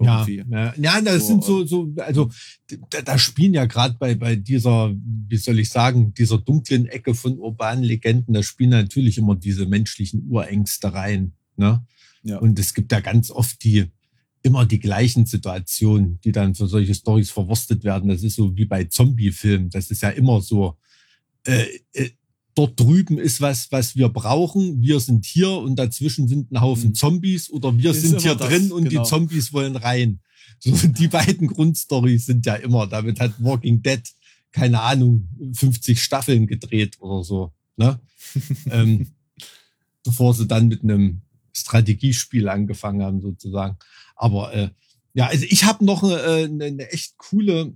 Ja, 0.00 0.24
Irgendwie. 0.26 0.44
ja, 0.54 0.74
ja, 0.76 1.00
das 1.00 1.22
So, 1.22 1.28
sind 1.28 1.44
so, 1.44 1.66
so, 1.66 1.92
also 1.98 2.30
da, 2.90 3.02
da 3.02 3.18
spielen 3.18 3.52
ja 3.54 3.64
gerade 3.64 3.96
bei, 3.98 4.14
bei 4.14 4.36
dieser, 4.36 4.94
wie 4.94 5.36
soll 5.36 5.58
ich 5.58 5.70
sagen, 5.70 6.14
dieser 6.14 6.38
dunklen 6.38 6.86
Ecke 6.86 7.14
von 7.14 7.38
urbanen 7.38 7.82
Legenden, 7.82 8.32
da 8.32 8.42
spielen 8.42 8.70
natürlich 8.70 9.18
immer 9.18 9.34
diese 9.34 9.66
menschlichen 9.66 10.28
Urängste 10.30 10.92
rein. 10.92 11.32
Ne? 11.56 11.84
Ja. 12.22 12.38
Und 12.38 12.58
es 12.60 12.74
gibt 12.74 12.92
ja 12.92 13.00
ganz 13.00 13.30
oft 13.32 13.62
die, 13.64 13.86
immer 14.42 14.66
die 14.66 14.78
gleichen 14.78 15.26
Situationen, 15.26 16.20
die 16.20 16.30
dann 16.32 16.54
für 16.54 16.68
solche 16.68 16.94
Stories 16.94 17.30
verwurstet 17.30 17.82
werden. 17.82 18.08
Das 18.08 18.22
ist 18.22 18.36
so 18.36 18.56
wie 18.56 18.66
bei 18.66 18.84
Zombie-Filmen. 18.84 19.70
Das 19.70 19.90
ist 19.90 20.02
ja 20.02 20.10
immer 20.10 20.40
so. 20.40 20.76
Äh, 21.44 21.66
äh, 21.92 22.10
dort 22.58 22.78
drüben 22.80 23.18
ist 23.18 23.40
was, 23.40 23.70
was 23.70 23.94
wir 23.94 24.08
brauchen. 24.08 24.82
Wir 24.82 24.98
sind 24.98 25.24
hier 25.24 25.50
und 25.50 25.76
dazwischen 25.76 26.26
sind 26.26 26.50
ein 26.50 26.60
Haufen 26.60 26.88
Mhm. 26.88 26.94
Zombies 26.94 27.50
oder 27.50 27.78
wir 27.78 27.92
Ist 27.92 28.02
sind 28.02 28.20
hier 28.20 28.34
das, 28.34 28.48
drin 28.48 28.72
und 28.72 28.88
genau. 28.88 29.02
die 29.04 29.08
Zombies 29.08 29.52
wollen 29.52 29.76
rein. 29.76 30.18
So, 30.58 30.72
die 30.88 31.06
beiden 31.06 31.46
Grundstories 31.46 32.26
sind 32.26 32.44
ja 32.46 32.56
immer. 32.56 32.88
Damit 32.88 33.20
hat 33.20 33.32
Walking 33.38 33.80
Dead, 33.80 34.02
keine 34.50 34.80
Ahnung, 34.80 35.28
50 35.54 36.02
Staffeln 36.02 36.48
gedreht 36.48 36.96
oder 36.98 37.22
so. 37.22 37.52
Ne? 37.76 38.00
ähm, 38.70 39.06
bevor 40.02 40.34
sie 40.34 40.48
dann 40.48 40.66
mit 40.66 40.82
einem 40.82 41.22
Strategiespiel 41.52 42.48
angefangen 42.48 43.04
haben, 43.04 43.20
sozusagen. 43.20 43.76
Aber 44.16 44.52
äh, 44.52 44.70
ja, 45.14 45.26
also 45.26 45.44
ich 45.48 45.62
habe 45.62 45.84
noch 45.84 46.02
äh, 46.02 46.44
eine, 46.44 46.64
eine 46.64 46.90
echt 46.90 47.18
coole, 47.18 47.74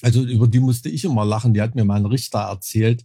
also 0.00 0.24
über 0.24 0.48
die 0.48 0.60
musste 0.60 0.88
ich 0.88 1.04
immer 1.04 1.26
lachen, 1.26 1.52
die 1.52 1.60
hat 1.60 1.74
mir 1.74 1.84
mal 1.84 1.96
ein 1.96 2.06
Richter 2.06 2.38
erzählt. 2.38 3.04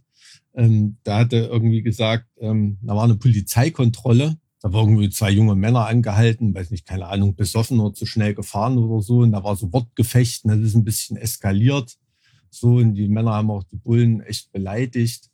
Ähm, 0.58 0.96
da 1.04 1.20
hatte 1.20 1.36
irgendwie 1.36 1.82
gesagt, 1.82 2.26
ähm, 2.40 2.78
da 2.82 2.96
war 2.96 3.04
eine 3.04 3.14
Polizeikontrolle, 3.14 4.38
da 4.60 4.72
waren 4.72 4.88
irgendwie 4.88 5.08
zwei 5.08 5.30
junge 5.30 5.54
Männer 5.54 5.86
angehalten, 5.86 6.52
weiß 6.52 6.72
nicht, 6.72 6.84
keine 6.84 7.06
Ahnung, 7.06 7.36
besoffen 7.36 7.78
oder 7.78 7.94
zu 7.94 8.06
schnell 8.06 8.34
gefahren 8.34 8.76
oder 8.76 9.00
so. 9.00 9.18
Und 9.18 9.30
da 9.30 9.44
war 9.44 9.54
so 9.54 9.72
Wortgefecht 9.72 10.44
und 10.44 10.50
das 10.50 10.58
ist 10.58 10.74
ein 10.74 10.82
bisschen 10.82 11.16
eskaliert. 11.16 11.96
So, 12.50 12.74
und 12.78 12.96
die 12.96 13.06
Männer 13.06 13.34
haben 13.34 13.52
auch 13.52 13.62
die 13.62 13.76
Bullen 13.76 14.20
echt 14.20 14.50
beleidigt. 14.50 15.30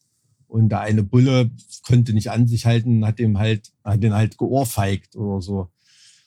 Und 0.46 0.68
der 0.68 0.80
eine 0.80 1.02
Bulle 1.02 1.50
konnte 1.86 2.12
nicht 2.12 2.30
an 2.30 2.46
sich 2.46 2.66
halten, 2.66 3.06
hat 3.06 3.18
dem 3.18 3.38
halt, 3.38 3.72
hat 3.82 4.02
den 4.02 4.12
halt 4.12 4.36
geohrfeigt 4.36 5.16
oder 5.16 5.40
so. 5.40 5.70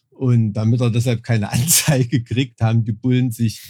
Und 0.10 0.54
damit 0.54 0.82
er 0.82 0.90
deshalb 0.90 1.22
keine 1.22 1.52
Anzeige 1.54 2.24
kriegt, 2.24 2.62
haben 2.62 2.84
die 2.84 2.94
Bullen 2.94 3.30
sich 3.30 3.62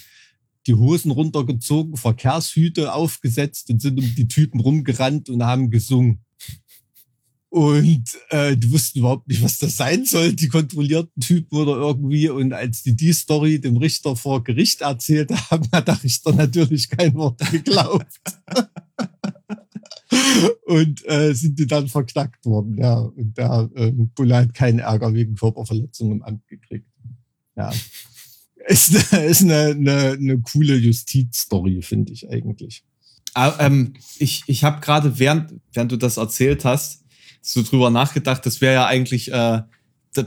die 0.67 0.75
Hosen 0.75 1.11
runtergezogen, 1.11 1.97
Verkehrshüte 1.97 2.93
aufgesetzt 2.93 3.69
und 3.69 3.81
sind 3.81 3.99
um 3.99 4.15
die 4.15 4.27
Typen 4.27 4.59
rumgerannt 4.59 5.29
und 5.29 5.43
haben 5.43 5.69
gesungen. 5.71 6.19
Und 7.49 8.03
äh, 8.29 8.57
die 8.57 8.71
wussten 8.71 8.99
überhaupt 8.99 9.27
nicht, 9.29 9.41
was 9.41 9.57
das 9.57 9.77
sein 9.77 10.05
soll, 10.05 10.33
die 10.33 10.49
kontrollierten 10.49 11.21
Typen 11.21 11.57
oder 11.57 11.77
irgendwie. 11.77 12.29
Und 12.29 12.51
als 12.51 12.83
die 12.83 12.95
die 12.95 13.13
Story 13.13 13.59
dem 13.59 13.77
Richter 13.77 14.17
vor 14.17 14.43
Gericht 14.43 14.81
erzählt 14.81 15.31
haben, 15.49 15.67
hat 15.71 15.87
der 15.87 16.03
Richter 16.03 16.33
natürlich 16.33 16.89
kein 16.89 17.15
Wort 17.15 17.39
geglaubt. 17.51 18.19
und 20.65 21.07
äh, 21.07 21.33
sind 21.33 21.57
die 21.57 21.67
dann 21.67 21.87
verknackt 21.87 22.45
worden. 22.45 22.77
Ja, 22.77 22.99
und 22.99 23.37
der 23.37 23.69
ähm, 23.75 24.11
Bulle 24.13 24.35
hat 24.35 24.53
keinen 24.53 24.79
Ärger 24.79 25.13
wegen 25.13 25.35
Körperverletzung 25.35 26.11
im 26.11 26.23
Amt 26.23 26.45
gekriegt. 26.47 26.87
Ja, 27.55 27.71
ist, 28.67 29.13
eine- 29.13 29.25
ist 29.25 29.41
eine, 29.43 29.71
eine, 29.71 30.11
eine 30.11 30.39
coole 30.39 30.75
Justizstory, 30.75 31.81
finde 31.81 32.13
ich 32.13 32.29
eigentlich. 32.29 32.83
Ah, 33.33 33.53
ähm, 33.59 33.93
ich 34.19 34.43
ich 34.47 34.63
habe 34.63 34.81
gerade, 34.81 35.19
während, 35.19 35.53
während 35.73 35.91
du 35.91 35.97
das 35.97 36.17
erzählt 36.17 36.65
hast, 36.65 37.03
so 37.41 37.61
drüber 37.63 37.89
nachgedacht, 37.89 38.45
das 38.45 38.61
wäre 38.61 38.73
ja 38.73 38.85
eigentlich 38.87 39.31
äh, 39.31 39.61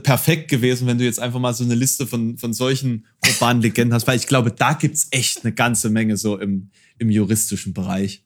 perfekt 0.03 0.49
gewesen, 0.49 0.87
wenn 0.87 0.97
du 0.97 1.03
jetzt 1.03 1.19
einfach 1.19 1.39
mal 1.39 1.53
so 1.53 1.63
eine 1.65 1.75
Liste 1.75 2.07
von, 2.07 2.37
von 2.37 2.53
solchen 2.53 3.05
urbanen 3.27 3.61
Legenden 3.61 3.93
hast, 3.93 4.07
weil 4.07 4.17
ich 4.17 4.27
glaube, 4.27 4.51
da 4.51 4.73
gibt's 4.73 5.07
echt 5.11 5.43
eine 5.43 5.53
ganze 5.53 5.89
Menge 5.89 6.15
so 6.15 6.37
im, 6.39 6.69
im 6.99 7.09
juristischen 7.09 7.73
Bereich. 7.73 8.23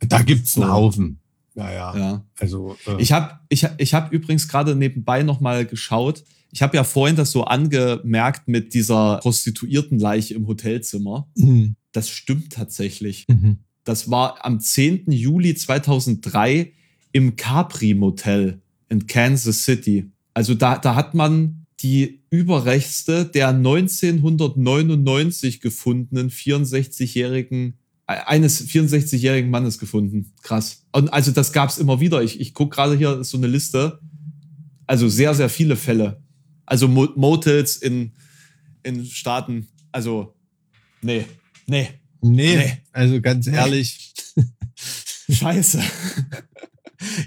Da 0.00 0.22
gibt's 0.22 0.56
einen 0.56 0.66
So. 0.66 0.72
Haufen. 0.72 1.20
Ja, 1.54 1.72
ja. 1.72 1.96
Ja. 1.96 2.24
Also, 2.38 2.76
äh, 2.86 3.00
Ich 3.00 3.12
habe 3.12 3.38
ich, 3.48 3.66
ich 3.78 3.94
hab 3.94 4.12
übrigens 4.12 4.48
gerade 4.48 4.74
nebenbei 4.74 5.22
nochmal 5.22 5.64
geschaut. 5.64 6.24
Ich 6.50 6.62
habe 6.62 6.76
ja 6.76 6.84
vorhin 6.84 7.16
das 7.16 7.30
so 7.30 7.44
angemerkt 7.44 8.48
mit 8.48 8.74
dieser 8.74 9.18
Prostituiertenleiche 9.18 10.34
im 10.34 10.46
Hotelzimmer. 10.46 11.28
Mhm. 11.36 11.76
Das 11.92 12.08
stimmt 12.08 12.52
tatsächlich. 12.52 13.26
Mhm. 13.28 13.58
Das 13.84 14.10
war 14.10 14.44
am 14.44 14.60
10. 14.60 15.10
Juli 15.10 15.54
2003 15.54 16.72
im 17.12 17.36
Capri 17.36 17.94
Motel 17.94 18.60
in 18.88 19.06
Kansas 19.06 19.64
City. 19.64 20.10
Also 20.34 20.54
da, 20.54 20.78
da 20.78 20.94
hat 20.94 21.14
man 21.14 21.66
die 21.80 22.22
Überreste 22.30 23.24
der 23.24 23.48
1999 23.48 25.60
gefundenen 25.60 26.30
64-jährigen 26.30 27.78
äh, 28.06 28.16
eines 28.26 28.66
64-jährigen 28.66 29.50
Mannes 29.50 29.78
gefunden. 29.78 30.32
Krass. 30.42 30.84
Und 30.92 31.12
also 31.12 31.30
das 31.30 31.52
gab's 31.52 31.78
immer 31.78 32.00
wieder. 32.00 32.22
Ich, 32.22 32.40
ich 32.40 32.54
gucke 32.54 32.76
gerade 32.76 32.96
hier 32.96 33.18
ist 33.18 33.30
so 33.30 33.38
eine 33.38 33.46
Liste. 33.46 34.00
Also 34.86 35.08
sehr, 35.08 35.34
sehr 35.34 35.48
viele 35.48 35.76
Fälle. 35.76 36.22
Also 36.68 36.86
Mo 36.88 37.08
Motels 37.16 37.76
in, 37.76 38.12
in 38.82 39.04
Staaten. 39.06 39.68
Also, 39.92 40.34
nee, 41.02 41.24
nee, 41.66 41.88
Nee, 42.20 42.56
Nee. 42.56 42.78
also 42.92 43.20
ganz 43.20 43.46
Nee. 43.46 43.56
ehrlich. 43.56 44.12
scheiße. 45.30 45.80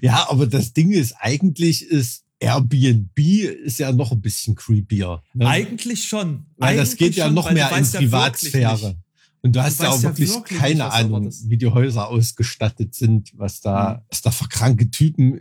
Ja, 0.02 0.30
aber 0.30 0.48
das 0.48 0.74
Ding 0.74 0.92
ist, 0.92 1.14
eigentlich 1.18 1.86
ist 1.86 2.26
Airbnb 2.40 3.18
ist 3.18 3.80
ja 3.80 3.94
noch 3.94 4.12
ein 4.12 4.20
bisschen 4.22 4.54
creepier. 4.54 5.24
Ne? 5.34 5.48
Eigentlich 5.48 6.04
schon. 6.10 6.46
Weil 6.58 6.76
das 6.76 6.90
Eigentlich 6.90 6.98
geht 7.00 7.16
ja 7.16 7.26
schon, 7.26 7.36
noch 7.36 7.50
mehr 7.52 7.70
du 7.70 7.76
in 7.76 7.84
ja 7.84 7.92
wirklich 7.94 8.12
Privatsphäre. 8.12 8.88
nicht. 8.90 8.98
Und 9.44 9.56
du 9.56 9.64
hast 9.64 9.80
ja 9.80 9.86
weißt 9.88 9.98
auch 10.00 10.04
ja 10.04 10.10
wirklich 10.10 10.30
wirklich 10.30 10.60
keine 10.60 10.84
nicht, 10.84 10.94
Ahnung, 10.94 11.34
wie 11.46 11.58
die 11.58 11.68
Häuser 11.68 12.10
ausgestattet 12.10 12.94
sind, 12.96 13.32
was 13.38 13.62
da, 13.62 13.94
Mhm. 13.94 14.06
was 14.10 14.22
da 14.22 14.32
für 14.32 14.50
kranke 14.50 14.92
Typen 14.92 15.40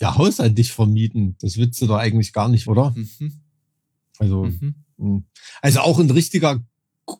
ihr 0.00 0.16
Haus 0.16 0.40
an 0.40 0.54
dich 0.54 0.72
vermieten. 0.72 1.36
Das 1.40 1.56
willst 1.56 1.80
du 1.80 1.86
doch 1.86 1.96
eigentlich 1.98 2.32
gar 2.32 2.48
nicht, 2.48 2.66
oder? 2.68 2.94
Mhm. 2.96 3.32
Also, 4.18 4.44
Mhm. 4.44 4.74
mh. 4.98 5.22
also 5.62 5.80
auch 5.80 5.98
ein 5.98 6.10
richtiger 6.10 6.62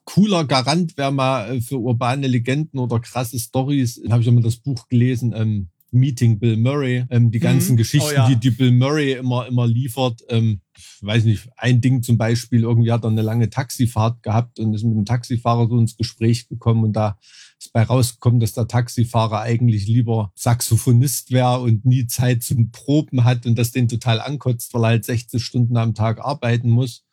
cooler 0.04 0.44
Garant 0.44 0.96
wäre 0.96 1.12
mal 1.12 1.56
äh, 1.56 1.60
für 1.60 1.78
urbane 1.78 2.26
Legenden 2.26 2.78
oder 2.80 2.98
krasse 3.00 3.38
Stories. 3.38 4.00
Habe 4.10 4.22
ich 4.22 4.28
immer 4.28 4.40
das 4.40 4.56
Buch 4.56 4.88
gelesen, 4.88 5.32
ähm, 5.36 5.68
Meeting 5.92 6.38
Bill 6.40 6.56
Murray, 6.56 7.04
ähm, 7.10 7.30
die 7.30 7.38
ganzen 7.38 7.72
Mhm. 7.72 7.76
Geschichten, 7.76 8.08
Oh 8.10 8.14
ja. 8.14 8.28
die, 8.28 8.36
die 8.36 8.50
Bill 8.50 8.72
Murray 8.72 9.12
immer, 9.12 9.46
immer 9.46 9.66
liefert. 9.66 10.20
Ähm, 10.28 10.60
ich 10.76 10.98
weiß 11.02 11.24
nicht, 11.24 11.48
ein 11.56 11.80
Ding 11.80 12.02
zum 12.02 12.18
Beispiel, 12.18 12.62
irgendwie 12.62 12.90
hat 12.90 13.04
er 13.04 13.10
eine 13.10 13.22
lange 13.22 13.48
Taxifahrt 13.48 14.22
gehabt 14.22 14.58
und 14.58 14.74
ist 14.74 14.82
mit 14.82 14.96
dem 14.96 15.04
Taxifahrer 15.04 15.68
so 15.68 15.78
ins 15.78 15.96
Gespräch 15.96 16.48
gekommen 16.48 16.82
und 16.82 16.92
da 16.94 17.16
ist 17.58 17.72
bei 17.72 17.82
rausgekommen, 17.82 18.40
dass 18.40 18.52
der 18.52 18.68
Taxifahrer 18.68 19.40
eigentlich 19.40 19.86
lieber 19.86 20.32
Saxophonist 20.34 21.30
wäre 21.30 21.60
und 21.60 21.84
nie 21.84 22.06
Zeit 22.06 22.42
zum 22.42 22.70
Proben 22.70 23.24
hat 23.24 23.46
und 23.46 23.56
das 23.58 23.72
den 23.72 23.88
total 23.88 24.20
ankotzt, 24.20 24.74
weil 24.74 24.84
er 24.84 24.88
halt 24.88 25.04
16 25.04 25.40
Stunden 25.40 25.76
am 25.76 25.94
Tag 25.94 26.20
arbeiten 26.20 26.70
muss. 26.70 27.05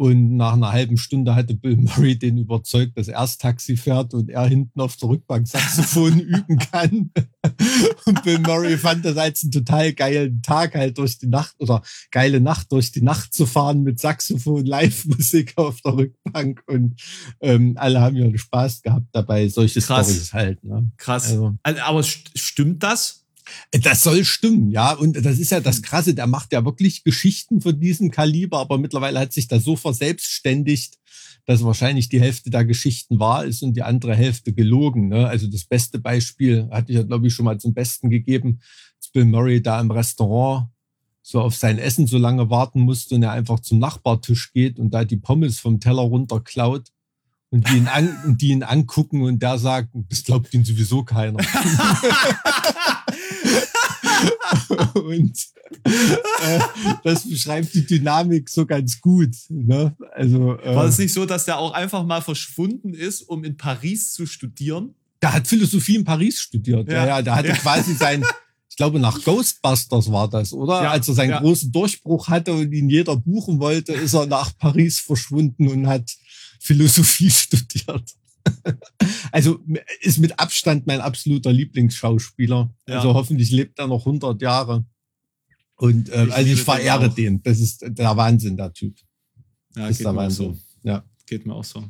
Und 0.00 0.38
nach 0.38 0.54
einer 0.54 0.72
halben 0.72 0.96
Stunde 0.96 1.34
hatte 1.34 1.52
Bill 1.52 1.76
Murray 1.76 2.18
den 2.18 2.38
überzeugt, 2.38 2.96
dass 2.96 3.08
er 3.08 3.20
das 3.20 3.36
Taxi 3.36 3.76
fährt 3.76 4.14
und 4.14 4.30
er 4.30 4.46
hinten 4.46 4.80
auf 4.80 4.96
der 4.96 5.10
Rückbank 5.10 5.46
Saxophon 5.46 6.18
üben 6.20 6.58
kann. 6.58 7.10
Und 8.06 8.22
Bill 8.22 8.38
Murray 8.38 8.78
fand 8.78 9.04
das 9.04 9.18
als 9.18 9.42
einen 9.42 9.52
total 9.52 9.92
geilen 9.92 10.40
Tag 10.40 10.74
halt 10.74 10.96
durch 10.96 11.18
die 11.18 11.26
Nacht 11.26 11.54
oder 11.58 11.82
geile 12.10 12.40
Nacht 12.40 12.72
durch 12.72 12.92
die 12.92 13.02
Nacht 13.02 13.34
zu 13.34 13.44
fahren 13.44 13.82
mit 13.82 14.00
Saxophon, 14.00 14.64
Live-Musik 14.64 15.52
auf 15.56 15.82
der 15.82 15.94
Rückbank 15.94 16.62
und 16.66 16.98
ähm, 17.42 17.74
alle 17.76 18.00
haben 18.00 18.16
ja 18.16 18.38
Spaß 18.38 18.80
gehabt 18.80 19.08
dabei, 19.12 19.48
solche 19.48 19.82
Krass. 19.82 20.06
Stories 20.06 20.32
halt. 20.32 20.64
Ne? 20.64 20.90
Krass. 20.96 21.30
Also, 21.30 21.56
Aber 21.62 22.02
st 22.02 22.30
stimmt 22.38 22.82
das? 22.82 23.19
Das 23.72 24.02
soll 24.02 24.24
stimmen, 24.24 24.70
ja. 24.70 24.92
Und 24.92 25.24
das 25.24 25.38
ist 25.38 25.50
ja 25.50 25.60
das 25.60 25.82
Krasse, 25.82 26.14
der 26.14 26.26
macht 26.26 26.52
ja 26.52 26.64
wirklich 26.64 27.04
Geschichten 27.04 27.60
von 27.60 27.78
diesem 27.78 28.10
Kaliber, 28.10 28.58
aber 28.58 28.78
mittlerweile 28.78 29.20
hat 29.20 29.32
sich 29.32 29.48
das 29.48 29.64
so 29.64 29.76
verselbstständigt, 29.76 30.98
dass 31.46 31.64
wahrscheinlich 31.64 32.08
die 32.08 32.20
Hälfte 32.20 32.50
der 32.50 32.64
Geschichten 32.64 33.18
wahr 33.18 33.44
ist 33.44 33.62
und 33.62 33.74
die 33.74 33.82
andere 33.82 34.14
Hälfte 34.14 34.52
gelogen. 34.52 35.08
Ne? 35.08 35.26
Also 35.26 35.46
das 35.48 35.64
beste 35.64 35.98
Beispiel 35.98 36.68
hatte 36.70 36.92
ich 36.92 36.96
ja, 36.96 37.02
glaube 37.02 37.26
ich, 37.26 37.34
schon 37.34 37.44
mal 37.44 37.58
zum 37.58 37.74
Besten 37.74 38.10
gegeben, 38.10 38.60
als 38.96 39.08
Bill 39.08 39.24
Murray 39.24 39.62
da 39.62 39.80
im 39.80 39.90
Restaurant 39.90 40.68
so 41.22 41.40
auf 41.40 41.54
sein 41.54 41.78
Essen 41.78 42.06
so 42.06 42.18
lange 42.18 42.50
warten 42.50 42.80
musste 42.80 43.14
und 43.14 43.22
er 43.22 43.32
einfach 43.32 43.60
zum 43.60 43.78
Nachbartisch 43.78 44.52
geht 44.52 44.78
und 44.78 44.90
da 44.90 45.04
die 45.04 45.16
Pommes 45.16 45.58
vom 45.58 45.80
Teller 45.80 46.02
runterklaut 46.02 46.88
und 47.50 47.68
die 47.68 47.76
ihn, 47.76 47.88
an, 47.88 48.16
und 48.24 48.40
die 48.40 48.48
ihn 48.48 48.62
angucken 48.62 49.22
und 49.22 49.42
der 49.42 49.58
sagt, 49.58 49.90
das 50.08 50.24
glaubt 50.24 50.52
ihn 50.54 50.64
sowieso 50.64 51.04
keiner. 51.04 51.38
und 54.94 55.32
äh, 55.84 56.60
das 57.04 57.28
beschreibt 57.28 57.72
die 57.74 57.86
Dynamik 57.86 58.48
so 58.48 58.66
ganz 58.66 59.00
gut. 59.00 59.34
Ne? 59.48 59.94
Also, 60.14 60.58
äh, 60.58 60.74
War 60.74 60.84
es 60.86 60.98
nicht 60.98 61.12
so, 61.12 61.26
dass 61.26 61.44
der 61.44 61.58
auch 61.58 61.72
einfach 61.72 62.04
mal 62.04 62.20
verschwunden 62.20 62.94
ist, 62.94 63.22
um 63.22 63.44
in 63.44 63.56
Paris 63.56 64.12
zu 64.12 64.26
studieren? 64.26 64.94
der 65.22 65.34
hat 65.34 65.46
Philosophie 65.46 65.96
in 65.96 66.04
Paris 66.04 66.40
studiert. 66.40 66.88
Ja, 66.88 66.94
Ja. 67.04 67.06
ja, 67.06 67.22
der 67.22 67.34
hatte 67.34 67.48
Ja. 67.48 67.54
quasi 67.56 67.92
sein, 67.94 68.24
ich 68.70 68.76
glaube, 68.76 68.98
nach 68.98 69.22
Ghostbusters 69.22 70.10
war 70.10 70.28
das, 70.30 70.50
oder? 70.54 70.82
Ja, 70.82 70.90
Als 70.92 71.08
er 71.08 71.14
seinen 71.14 71.30
ja. 71.30 71.40
großen 71.40 71.70
Durchbruch 71.70 72.28
hatte 72.28 72.54
und 72.54 72.72
ihn 72.72 72.88
jeder 72.88 73.16
buchen 73.16 73.60
wollte, 73.60 73.92
ist 73.92 74.14
er 74.14 74.24
nach 74.24 74.56
Paris 74.56 74.98
verschwunden 74.98 75.68
und 75.68 75.86
hat 75.86 76.10
Philosophie 76.58 77.28
studiert. 77.30 78.14
Also 79.32 79.60
ist 80.00 80.18
mit 80.18 80.38
Abstand 80.40 80.86
mein 80.86 81.00
absoluter 81.00 81.52
Lieblingsschauspieler. 81.52 82.74
Ja. 82.88 82.96
Also 82.96 83.14
hoffentlich 83.14 83.50
lebt 83.52 83.78
er 83.78 83.86
noch 83.86 84.00
100 84.04 84.42
Jahre. 84.42 84.84
Und 85.76 86.08
äh, 86.08 86.24
Ich 86.26 86.32
also 86.32 86.50
ich 86.50 86.56
den 86.56 86.64
verehre 86.64 87.08
auch. 87.08 87.14
den. 87.14 87.42
Das 87.42 87.60
ist 87.60 87.84
der 87.86 88.16
Wahnsinn, 88.16 88.56
der 88.56 88.72
Typ. 88.72 88.96
Ja, 89.76 89.82
Das 89.82 89.92
ist 89.92 89.98
geht 89.98 90.06
der 90.06 90.12
mir 90.12 90.18
auch 90.18 90.22
Wahnsinn. 90.24 90.54
so. 90.54 90.88
Ja. 90.88 91.04
Geht 91.26 91.46
mir 91.46 91.54
auch 91.54 91.64
so. 91.64 91.84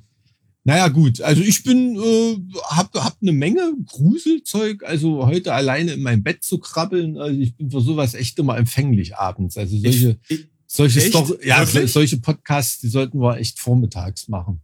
Naja, 0.65 0.89
gut. 0.89 1.23
Also 1.23 1.41
ich 1.41 1.63
bin, 1.63 1.97
äh, 1.97 2.37
hab, 2.65 2.95
hab 2.95 3.17
eine 3.23 3.33
Menge 3.33 3.73
Gruselzeug. 3.87 4.83
Also 4.85 5.27
heute 5.27 5.55
alleine 5.55 5.93
in 5.95 6.03
mein 6.03 6.23
Bett 6.23 6.45
zu 6.45 6.59
krabbeln. 6.59 7.17
Also 7.17 7.41
ich 7.41 7.57
bin 7.57 7.71
für 7.71 7.81
sowas 7.81 8.13
echt 8.15 8.39
immer 8.39 8.59
empfänglich 8.59 9.17
abends. 9.17 9.57
Also 9.57 9.79
solche, 9.79 10.21
Ich, 10.29 10.47
solche, 10.67 11.01
echt? 11.01 11.09
Story, 11.09 11.39
ja, 11.47 11.65
so, 11.65 11.87
solche 11.87 12.19
Podcasts, 12.19 12.79
die 12.81 12.89
sollten 12.89 13.19
wir 13.21 13.39
echt 13.39 13.59
vormittags 13.59 14.29
machen. 14.29 14.61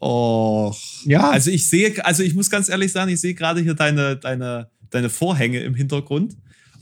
Och. 0.00 0.76
Ja. 1.04 1.30
Also 1.30 1.50
ich 1.50 1.68
sehe, 1.68 2.04
also 2.04 2.22
ich 2.22 2.34
muss 2.34 2.50
ganz 2.50 2.68
ehrlich 2.68 2.92
sagen, 2.92 3.10
ich 3.10 3.20
sehe 3.20 3.34
gerade 3.34 3.60
hier 3.60 3.74
deine, 3.74 4.16
deine, 4.16 4.70
deine 4.90 5.08
Vorhänge 5.08 5.60
im 5.60 5.74
Hintergrund. 5.74 6.36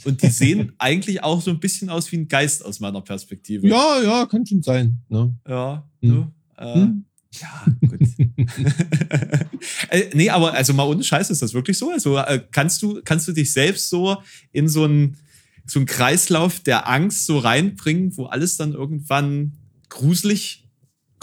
Und 0.05 0.23
die 0.23 0.29
sehen 0.29 0.73
eigentlich 0.79 1.23
auch 1.23 1.41
so 1.41 1.51
ein 1.51 1.61
bisschen 1.61 1.89
aus 1.89 2.11
wie 2.13 2.17
ein 2.17 2.29
Geist 2.29 2.65
aus 2.65 2.81
meiner 2.81 3.01
Perspektive. 3.01 3.67
Ja, 3.69 4.03
ja, 4.03 4.27
kann 4.27 4.45
schon 4.45 4.63
sein. 4.63 4.99
Ne? 5.09 5.35
Ja. 5.49 5.89
Hm. 6.03 6.11
ne? 6.11 6.33
Äh, 6.57 6.75
Hm? 6.75 7.05
Ja, 7.41 7.65
gut. 7.81 8.01
äh, 9.89 10.11
nee, 10.15 10.31
aber 10.31 10.53
also 10.53 10.73
mal 10.73 10.85
ohne 10.87 11.03
Scheiß 11.03 11.31
ist 11.31 11.43
das 11.43 11.53
wirklich 11.53 11.77
so. 11.77 11.91
Also 11.91 12.17
äh, 12.17 12.41
kannst 12.53 12.81
du, 12.83 13.01
kannst 13.05 13.27
du 13.27 13.33
dich 13.33 13.53
selbst 13.53 13.91
so 13.91 14.19
in 14.53 14.69
so 14.69 14.85
einen 14.85 15.17
so 15.67 15.79
einen 15.79 15.87
Kreislauf 15.87 16.61
der 16.61 16.89
Angst 16.89 17.27
so 17.27 17.39
reinbringen, 17.39 18.17
wo 18.17 18.27
alles 18.27 18.57
dann 18.57 18.73
irgendwann 18.73 19.53
gruselig, 19.89 20.64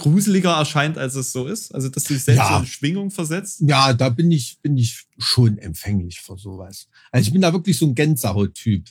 gruseliger 0.02 0.52
erscheint, 0.58 0.98
als 0.98 1.16
es 1.16 1.32
so 1.32 1.48
ist? 1.48 1.74
Also, 1.74 1.90
dass 1.90 2.04
du 2.04 2.14
dich 2.14 2.24
selbst 2.24 2.40
Ja. 2.40 2.60
in 2.60 2.66
Schwingung 2.66 3.12
versetzt? 3.12 3.62
Ja, 3.66 3.94
da 3.94 4.10
bin 4.10 4.30
ich, 4.32 4.58
bin 4.62 4.76
ich 4.78 5.06
schon 5.18 5.58
empfänglich 5.58 6.20
für 6.20 6.38
sowas. 6.38 6.88
Also 7.12 7.28
ich 7.28 7.32
bin 7.34 7.42
da 7.42 7.54
wirklich 7.54 7.78
so 7.78 7.86
ein 7.86 7.96
Gänsehaut-Typ. 7.96 8.86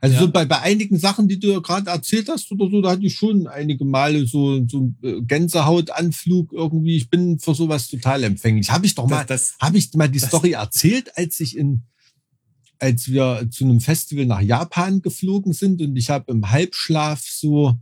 Also 0.00 0.14
Ja. 0.14 0.20
so 0.22 0.30
bei, 0.30 0.44
bei 0.44 0.60
einigen 0.60 0.98
Sachen, 0.98 1.26
die 1.28 1.38
du 1.38 1.48
ja 1.52 1.58
gerade 1.60 1.88
erzählt 1.90 2.28
hast 2.28 2.50
oder 2.52 2.68
so, 2.70 2.82
da 2.82 2.90
hatte 2.90 3.06
ich 3.06 3.14
schon 3.16 3.46
einige 3.46 3.84
Male 3.84 4.26
so, 4.26 4.62
so 4.68 4.78
einen 4.78 4.98
äh, 5.02 5.22
Gänsehautanflug 5.22 6.52
irgendwie. 6.52 6.96
Ich 6.96 7.08
bin 7.08 7.38
für 7.38 7.54
sowas 7.54 7.88
total 7.88 8.24
empfänglich. 8.24 8.70
Habe 8.70 8.86
ich 8.86 8.94
doch 8.94 9.06
mal, 9.08 9.26
habe 9.60 9.78
ich 9.78 9.92
mal 9.94 10.08
die 10.08 10.18
das- 10.20 10.28
Story 10.28 10.52
erzählt, 10.52 11.16
als 11.16 11.40
ich 11.40 11.56
in, 11.56 11.82
als 12.78 13.08
wir 13.08 13.48
zu 13.50 13.64
einem 13.64 13.80
Festival 13.80 14.26
nach 14.26 14.42
Japan 14.42 15.00
geflogen 15.00 15.52
sind 15.54 15.80
und 15.80 15.96
ich 15.96 16.10
habe 16.10 16.30
im 16.30 16.50
Halbschlaf 16.50 17.22
so 17.26 17.78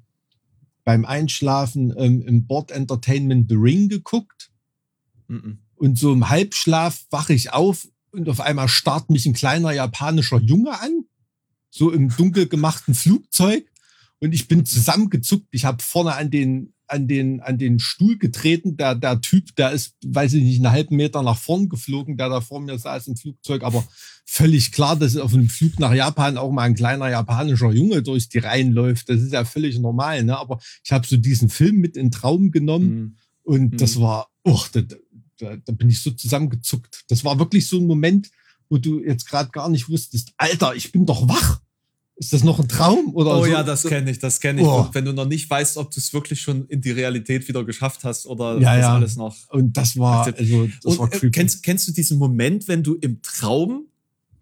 beim 0.85 1.05
Einschlafen 1.05 1.93
ähm, 1.97 2.22
im 2.22 2.47
Board 2.47 2.70
Entertainment 2.70 3.49
The 3.49 3.57
Ring 3.57 3.89
geguckt 3.89 4.51
Mhm. 5.26 5.61
und 5.76 5.99
so 5.99 6.12
im 6.12 6.28
Halbschlaf 6.28 7.07
wache 7.11 7.32
ich 7.32 7.53
auf 7.55 7.89
und 8.11 8.28
auf 8.28 8.41
einmal 8.41 8.68
starrt 8.68 9.09
mich 9.09 9.24
ein 9.24 9.32
kleiner 9.32 9.72
japanischer 9.72 10.39
Junge 10.39 10.78
an, 10.78 11.05
so 11.70 11.91
im 11.91 12.11
dunkel 12.14 12.47
gemachten 12.47 12.95
Flugzeug 12.95 13.64
und 14.20 14.35
ich 14.35 14.47
bin 14.47 14.66
zusammengezuckt. 14.66 15.49
Ich 15.51 15.64
habe 15.64 15.82
vorne 15.82 16.14
an 16.14 16.30
den 16.30 16.74
an 16.87 17.09
den 17.09 17.41
an 17.41 17.59
den 17.59 17.78
Stuhl 17.78 18.18
getreten. 18.18 18.76
Der 18.76 18.95
der 18.95 19.20
Typ, 19.20 19.55
der 19.57 19.72
ist, 19.72 19.95
weiß 20.05 20.35
ich 20.35 20.43
nicht, 20.43 20.57
einen 20.64 20.72
halben 20.72 20.97
Meter 20.97 21.22
nach 21.22 21.39
vorn 21.39 21.68
geflogen, 21.68 22.16
der 22.16 22.28
da 22.28 22.41
vor 22.41 22.61
mir 22.61 22.78
saß 22.78 23.07
im 23.09 23.16
Flugzeug, 23.16 23.62
aber 23.62 23.87
völlig 24.26 24.72
klar, 24.72 24.97
dass 24.97 25.16
auf 25.16 25.35
einem 25.35 25.49
Flug 25.49 25.78
nach 25.78 25.93
Japan 25.95 26.39
auch 26.39 26.51
mal 26.51 26.62
ein 26.62 26.74
kleiner 26.74 27.11
japanischer 27.11 27.72
Junge 27.72 28.03
durch 28.03 28.28
die 28.28 28.39
Reihen 28.39 28.72
läuft. 28.72 29.09
Das 29.09 29.20
ist 29.20 29.32
ja 29.32 29.45
völlig 29.45 29.78
normal, 29.78 30.24
ne? 30.24 30.39
Aber 30.39 30.61
ich 30.85 30.93
habe 30.93 31.07
so 31.07 31.16
diesen 31.16 31.49
Film 31.49 31.76
mit 31.76 31.97
in 31.97 32.07
den 32.07 32.11
Traum 32.11 32.51
genommen. 32.51 32.95
Mhm. 32.95 33.16
Und 33.43 33.80
das 33.80 33.97
Mhm. 33.97 34.01
war, 34.01 34.28
oh, 34.45 34.61
da, 34.72 34.82
da, 35.39 35.57
da 35.57 35.72
bin 35.72 35.91
ich 35.91 36.01
so 36.01 36.11
zusammengezuckt. 36.11 37.05
Das 37.09 37.24
war 37.24 37.39
wirklich 37.39 37.66
so 37.66 37.78
ein 37.78 37.87
Moment, 37.87 38.30
wo 38.70 38.78
du 38.78 39.03
jetzt 39.05 39.28
gerade 39.28 39.51
gar 39.51 39.68
nicht 39.68 39.89
wusstest, 39.91 40.32
Alter, 40.39 40.74
ich 40.74 40.91
bin 40.93 41.05
doch 41.05 41.28
wach. 41.28 41.61
Ist 42.16 42.32
das 42.32 42.44
noch 42.44 42.60
ein 42.60 42.68
Traum? 42.68 43.12
Oder 43.14 43.36
Oh 43.38 43.44
so? 43.44 43.50
ja, 43.50 43.62
das 43.64 43.82
kenne 43.82 44.10
ich, 44.10 44.20
das 44.20 44.38
kenne 44.40 44.60
ich. 44.60 44.66
Oh. 44.66 44.88
Wenn 44.92 45.04
du 45.04 45.12
noch 45.12 45.26
nicht 45.26 45.50
weißt, 45.50 45.76
ob 45.78 45.90
du 45.90 45.98
es 45.98 46.12
wirklich 46.14 46.40
schon 46.40 46.66
in 46.68 46.80
die 46.80 46.92
Realität 46.92 47.46
wieder 47.48 47.64
geschafft 47.64 48.04
hast 48.04 48.26
oder 48.26 48.54
Ja, 48.60 48.76
das 48.76 48.80
ja. 48.82 48.94
alles 48.94 49.16
noch. 49.16 49.36
Und 49.48 49.76
das 49.76 49.98
war, 49.98 50.24
also, 50.26 50.68
das 50.82 50.96
war 50.98 51.00
Und, 51.00 51.14
äh, 51.14 51.18
creepy. 51.18 51.30
kennst, 51.32 51.62
kennst 51.64 51.88
du 51.88 51.92
diesen 51.92 52.18
Moment, 52.18 52.68
wenn 52.68 52.82
du 52.84 52.94
im 52.94 53.20
Traum 53.22 53.86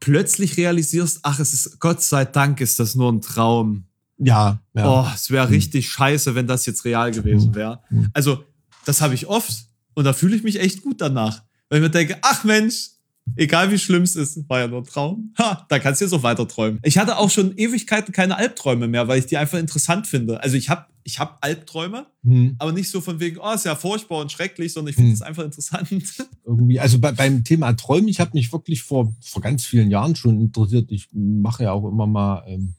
plötzlich 0.00 0.56
realisierst, 0.58 1.20
ach, 1.22 1.38
es 1.38 1.52
ist, 1.54 1.80
Gott 1.80 2.02
sei 2.02 2.24
Dank 2.26 2.60
ist 2.60 2.78
das 2.78 2.94
nur 2.94 3.10
ein 3.10 3.20
Traum. 3.22 3.84
ja, 4.18 4.60
ja. 4.74 4.88
Oh, 4.90 5.06
es 5.14 5.30
wäre 5.30 5.48
richtig 5.48 5.88
scheiße, 5.88 6.34
wenn 6.34 6.46
das 6.46 6.66
jetzt 6.66 6.84
real 6.84 7.10
gewesen 7.10 7.54
wäre. 7.54 7.80
Mhm. 7.90 8.08
Also, 8.12 8.44
das 8.84 9.00
habe 9.00 9.14
ich 9.14 9.26
oft 9.28 9.50
und 9.94 10.04
da 10.04 10.12
fühle 10.12 10.36
ich 10.36 10.42
mich 10.42 10.60
echt 10.60 10.82
gut 10.82 11.00
danach. 11.00 11.42
Weil 11.70 11.78
ich 11.78 11.82
mir 11.84 11.90
denke, 11.90 12.18
ach 12.22 12.44
Mensch, 12.44 12.90
egal 13.36 13.70
wie 13.70 13.78
schlimm 13.78 14.02
es 14.02 14.16
ist, 14.16 14.48
war 14.48 14.60
ja 14.60 14.68
nur 14.68 14.80
ein 14.80 14.84
Traum. 14.84 15.32
Ha, 15.38 15.66
da 15.68 15.78
kannst 15.78 16.00
du 16.00 16.04
jetzt 16.04 16.12
auch 16.14 16.22
weiter 16.22 16.46
träumen. 16.48 16.80
Ich 16.82 16.98
hatte 16.98 17.18
auch 17.18 17.30
schon 17.30 17.56
Ewigkeiten 17.56 18.12
keine 18.12 18.36
Albträume 18.36 18.88
mehr, 18.88 19.08
weil 19.08 19.18
ich 19.18 19.26
die 19.26 19.36
einfach 19.36 19.58
interessant 19.58 20.06
finde. 20.06 20.42
Also 20.42 20.56
ich 20.56 20.68
habe 20.68 20.86
ich 21.04 21.18
hab 21.18 21.38
Albträume, 21.44 22.06
Hm. 22.24 22.54
aber 22.58 22.70
nicht 22.72 22.88
so 22.88 23.00
von 23.00 23.18
wegen, 23.18 23.38
oh, 23.40 23.52
ist 23.52 23.64
ja 23.64 23.74
furchtbar 23.74 24.20
und 24.20 24.30
schrecklich, 24.30 24.72
sondern 24.72 24.90
ich 24.90 24.94
finde 24.96 25.08
Hm. 25.10 25.14
es 25.14 25.22
einfach 25.22 25.42
interessant. 25.44 25.88
irgendwie, 26.46 26.78
also 26.78 27.00
bei, 27.00 27.10
beim 27.12 27.42
Thema 27.42 27.72
Träumen, 27.72 28.06
ich 28.08 28.20
habe 28.20 28.30
mich 28.34 28.52
wirklich 28.52 28.82
vor, 28.82 29.12
vor 29.20 29.42
ganz 29.42 29.64
vielen 29.64 29.90
Jahren 29.90 30.14
schon 30.14 30.40
interessiert. 30.40 30.92
Ich 30.92 31.08
mache 31.12 31.64
ja 31.64 31.72
auch 31.72 31.88
immer 31.88 32.06
mal 32.06 32.44
ähm, 32.46 32.74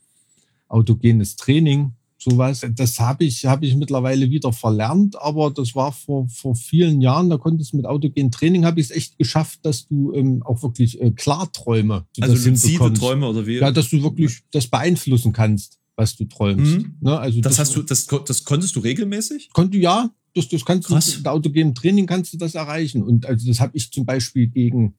autogenes 0.68 1.36
Training, 1.36 1.92
sowas. 2.24 2.66
Das 2.74 2.98
habe 2.98 3.24
ich, 3.24 3.44
habe 3.44 3.66
ich 3.66 3.76
mittlerweile 3.76 4.30
wieder 4.30 4.52
verlernt, 4.52 5.20
aber 5.20 5.50
das 5.50 5.74
war 5.74 5.92
vor, 5.92 6.28
vor 6.28 6.56
vielen 6.56 7.00
Jahren, 7.00 7.30
da 7.30 7.36
konntest 7.36 7.72
du 7.72 7.76
mit 7.76 7.86
autogenem 7.86 8.30
Training, 8.30 8.64
habe 8.64 8.80
ich 8.80 8.90
es 8.90 8.96
echt 8.96 9.18
geschafft, 9.18 9.60
dass 9.62 9.86
du 9.86 10.12
ähm, 10.14 10.42
auch 10.42 10.62
wirklich 10.62 11.00
äh, 11.00 11.10
Klarträume 11.10 12.06
Also 12.20 12.34
das 12.34 12.46
luzide 12.46 12.68
hinbekommst. 12.68 13.02
Träume 13.02 13.28
oder 13.28 13.46
wie? 13.46 13.58
Ja, 13.58 13.70
dass 13.70 13.90
du 13.90 14.02
wirklich 14.02 14.40
das 14.50 14.66
beeinflussen 14.66 15.32
kannst, 15.32 15.78
was 15.96 16.16
du 16.16 16.24
träumst. 16.24 16.78
Mhm. 16.78 16.96
Ne? 17.00 17.18
Also 17.18 17.40
das 17.40 17.58
hast 17.58 17.76
du, 17.76 17.82
das, 17.82 18.06
das 18.06 18.44
konntest 18.44 18.74
du 18.76 18.80
regelmäßig? 18.80 19.50
Konnte 19.52 19.78
ja, 19.78 20.10
das, 20.34 20.48
das 20.48 20.64
kannst 20.64 20.88
Krass. 20.88 21.12
du 21.12 21.18
mit 21.18 21.28
autogenem 21.28 21.74
Training 21.74 22.06
kannst 22.06 22.32
du 22.32 22.38
das 22.38 22.54
erreichen. 22.54 23.02
Und 23.02 23.26
also 23.26 23.46
das 23.46 23.60
habe 23.60 23.76
ich 23.76 23.92
zum 23.92 24.04
Beispiel 24.04 24.48
gegen, 24.48 24.94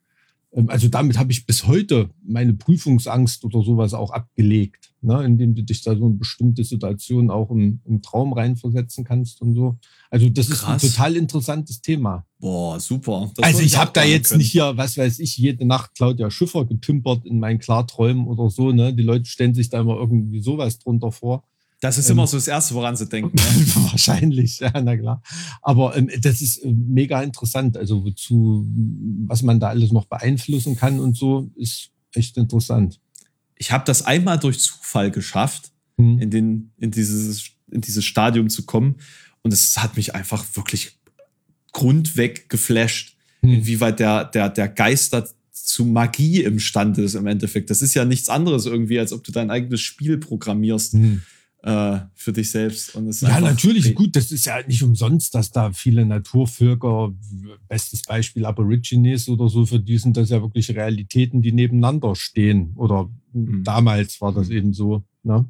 also 0.68 0.88
damit 0.88 1.18
habe 1.18 1.34
ich 1.34 1.46
bis 1.46 1.68
heute 1.68 2.10
meine 2.24 2.54
Prüfungsangst 2.54 3.44
oder 3.44 3.62
sowas 3.62 3.94
auch 3.94 4.12
abgelegt, 4.12 4.94
ne? 5.02 5.22
indem 5.26 5.54
du 5.54 5.64
dich 5.64 5.82
da 5.82 5.96
so 5.96 6.08
in 6.08 6.18
bestimmte 6.18 6.64
Situationen 6.64 7.30
auch 7.30 7.52
im, 7.52 7.82
im 7.84 8.02
Traum 8.02 8.32
reinversetzen 8.32 9.04
kannst 9.04 9.42
und 9.42 9.54
so. 9.54 9.78
Also 10.10 10.30
das 10.30 10.50
Krass. 10.50 10.82
ist 10.82 10.90
ein 10.90 10.92
total 10.92 11.16
interessantes 11.18 11.82
Thema. 11.82 12.26
Boah, 12.40 12.80
super. 12.80 13.32
Das 13.36 13.46
also 13.46 13.62
ich 13.62 13.78
habe 13.78 13.92
da 13.94 14.06
jetzt 14.06 14.30
können. 14.30 14.38
nicht 14.38 14.52
hier, 14.52 14.78
was 14.78 14.98
weiß 14.98 15.20
ich, 15.20 15.38
jede 15.38 15.66
Nacht 15.66 15.94
Claudia 15.96 16.32
Schiffer 16.32 16.64
getümpert 16.66 17.26
in 17.26 17.40
meinen 17.40 17.60
Klarträumen 17.60 18.26
oder 18.26 18.50
so. 18.50 18.72
Ne? 18.72 18.94
Die 18.94 19.04
Leute 19.04 19.26
stellen 19.26 19.54
sich 19.54 19.70
da 19.70 19.82
immer 19.82 19.98
irgendwie 19.98 20.40
sowas 20.40 20.80
drunter 20.80 21.12
vor. 21.12 21.44
Das 21.82 21.98
ist 21.98 22.10
ähm, 22.10 22.14
immer 22.14 22.28
so 22.28 22.38
das 22.38 22.48
Erste, 22.48 22.74
woran 22.76 22.96
sie 22.96 23.08
denken. 23.08 23.36
Ne? 23.36 23.66
Wahrscheinlich, 23.92 24.60
ja, 24.60 24.72
na 24.82 24.96
klar. 24.98 25.22
Aber 25.62 25.96
ähm, 25.96 26.10
das 26.22 26.42
ist 26.42 26.58
äh, 26.58 26.72
mega 26.72 27.22
interessant. 27.22 27.78
Also 27.78 28.04
wozu, 28.04 28.66
was 29.28 29.42
man 29.42 29.60
da 29.60 29.70
alles 29.70 29.92
noch 29.92 30.06
beeinflussen 30.06 30.76
kann 30.76 31.00
und 31.00 31.16
so, 31.18 31.52
ist 31.56 31.90
echt 32.14 32.38
interessant. 32.38 33.00
Ich 33.58 33.72
habe 33.72 33.84
das 33.86 34.06
einmal 34.06 34.40
durch 34.40 34.60
Zufall 34.60 35.12
geschafft, 35.12 35.72
Hm. 35.98 36.20
in, 36.20 36.30
den, 36.30 36.72
in, 36.78 36.92
dieses, 36.92 37.52
in 37.72 37.80
dieses 37.80 38.04
Stadium 38.04 38.50
zu 38.50 38.66
kommen. 38.66 38.96
Und 39.44 39.54
es 39.54 39.78
hat 39.82 39.96
mich 39.96 40.14
einfach 40.14 40.44
wirklich 40.56 40.98
grundweg 41.72 42.50
geflasht, 42.50 43.16
Hm. 43.42 43.54
inwieweit 43.54 44.00
der, 44.00 44.26
der, 44.26 44.50
der 44.50 44.68
Geist 44.68 45.14
da 45.14 45.26
zu 45.52 45.86
Magie 45.86 46.42
imstande 46.44 47.02
ist 47.04 47.16
im 47.16 47.28
Endeffekt. 47.28 47.70
Das 47.70 47.82
ist 47.82 47.94
ja 47.94 48.06
nichts 48.06 48.30
anderes 48.30 48.66
irgendwie, 48.66 49.00
als 49.00 49.14
ob 49.14 49.24
du 49.24 49.32
dein 49.32 49.50
eigenes 49.52 49.82
Spiel 49.82 50.18
programmierst 50.18 50.94
Hm. 50.94 51.22
Äh, 51.66 52.00
für 52.14 52.32
dich 52.32 52.52
selbst. 52.52 52.96
Und 52.96 53.20
Ja, 53.22 53.42
natürlich. 53.42 53.96
Gut, 53.96 54.16
das 54.16 54.32
ist 54.32 54.46
ja 54.46 54.58
nicht 54.68 54.84
umsonst, 54.84 55.34
dass 55.34 55.50
da 55.50 55.72
viele 55.72 56.06
Naturvölker, 56.06 57.12
bestes 57.68 58.04
Beispiel 58.04 58.46
Aborigines 58.46 59.28
oder 59.28 59.50
so, 59.50 59.66
für 59.66 59.80
die 59.80 59.98
sind 59.98 60.16
das 60.16 60.30
ja 60.30 60.42
wirklich 60.44 60.70
Realitäten, 60.70 61.42
die 61.42 61.52
nebeneinander 61.52 62.16
stehen. 62.16 62.74
Oder 62.76 63.10
Mhm. 63.34 63.64
damals 63.64 64.22
war 64.22 64.32
das 64.32 64.50
eben 64.50 64.74
so. 64.74 65.04
Ne? 65.24 65.50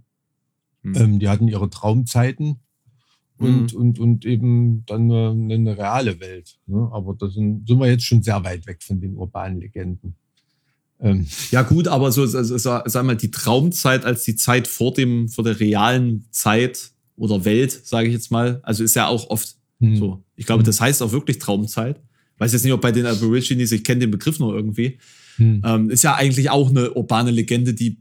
Mhm. 0.83 0.95
Ähm, 0.95 1.19
die 1.19 1.27
hatten 1.27 1.47
ihre 1.49 1.69
Traumzeiten 1.69 2.61
und, 3.37 3.73
und, 3.73 3.99
und 3.99 4.25
eben 4.25 4.85
dann 4.85 5.11
eine, 5.11 5.53
eine 5.53 5.77
reale 5.77 6.19
Welt. 6.21 6.57
Ne? 6.65 6.89
Aber 6.93 7.13
da 7.13 7.27
sind, 7.29 7.67
sind 7.67 7.77
wir 7.79 7.87
jetzt 7.87 8.05
schon 8.05 8.23
sehr 8.23 8.41
weit 8.45 8.65
weg 8.67 8.81
von 8.81 9.01
den 9.01 9.15
urbanen 9.15 9.59
Legenden. 9.59 10.15
Ähm, 10.99 11.25
Ja, 11.51 11.61
gut, 11.61 11.87
aber 11.87 12.11
so, 12.11 12.25
so, 12.25 12.41
so 12.43 12.57
sag 12.57 13.03
mal, 13.03 13.15
die 13.15 13.31
Traumzeit 13.31 14.05
als 14.05 14.23
die 14.23 14.35
Zeit 14.35 14.67
vor 14.67 14.93
dem, 14.93 15.29
vor 15.29 15.43
der 15.43 15.59
realen 15.59 16.25
Zeit 16.31 16.91
oder 17.17 17.45
Welt, 17.45 17.71
sage 17.85 18.07
ich 18.07 18.13
jetzt 18.13 18.31
mal, 18.31 18.59
also 18.63 18.83
ist 18.83 18.95
ja 18.95 19.07
auch 19.07 19.29
oft 19.29 19.55
hm. 19.79 19.97
so. 19.97 20.23
Ich 20.35 20.45
glaube, 20.45 20.61
Hm. 20.61 20.65
das 20.65 20.81
heißt 20.81 21.01
auch 21.01 21.11
wirklich 21.11 21.39
Traumzeit. 21.39 22.01
Weiß 22.37 22.51
jetzt 22.53 22.63
nicht, 22.63 22.73
ob 22.73 22.81
bei 22.81 22.91
den 22.91 23.05
Aborigines, 23.05 23.71
ich 23.71 23.83
kenne 23.83 24.01
den 24.01 24.11
Begriff 24.11 24.39
noch 24.39 24.51
irgendwie. 24.51 24.97
Hm. 25.37 25.61
Ähm, 25.65 25.89
ist 25.89 26.03
ja 26.03 26.15
eigentlich 26.15 26.49
auch 26.49 26.69
eine 26.69 26.93
urbane 26.93 27.31
Legende, 27.31 27.73
die 27.73 27.97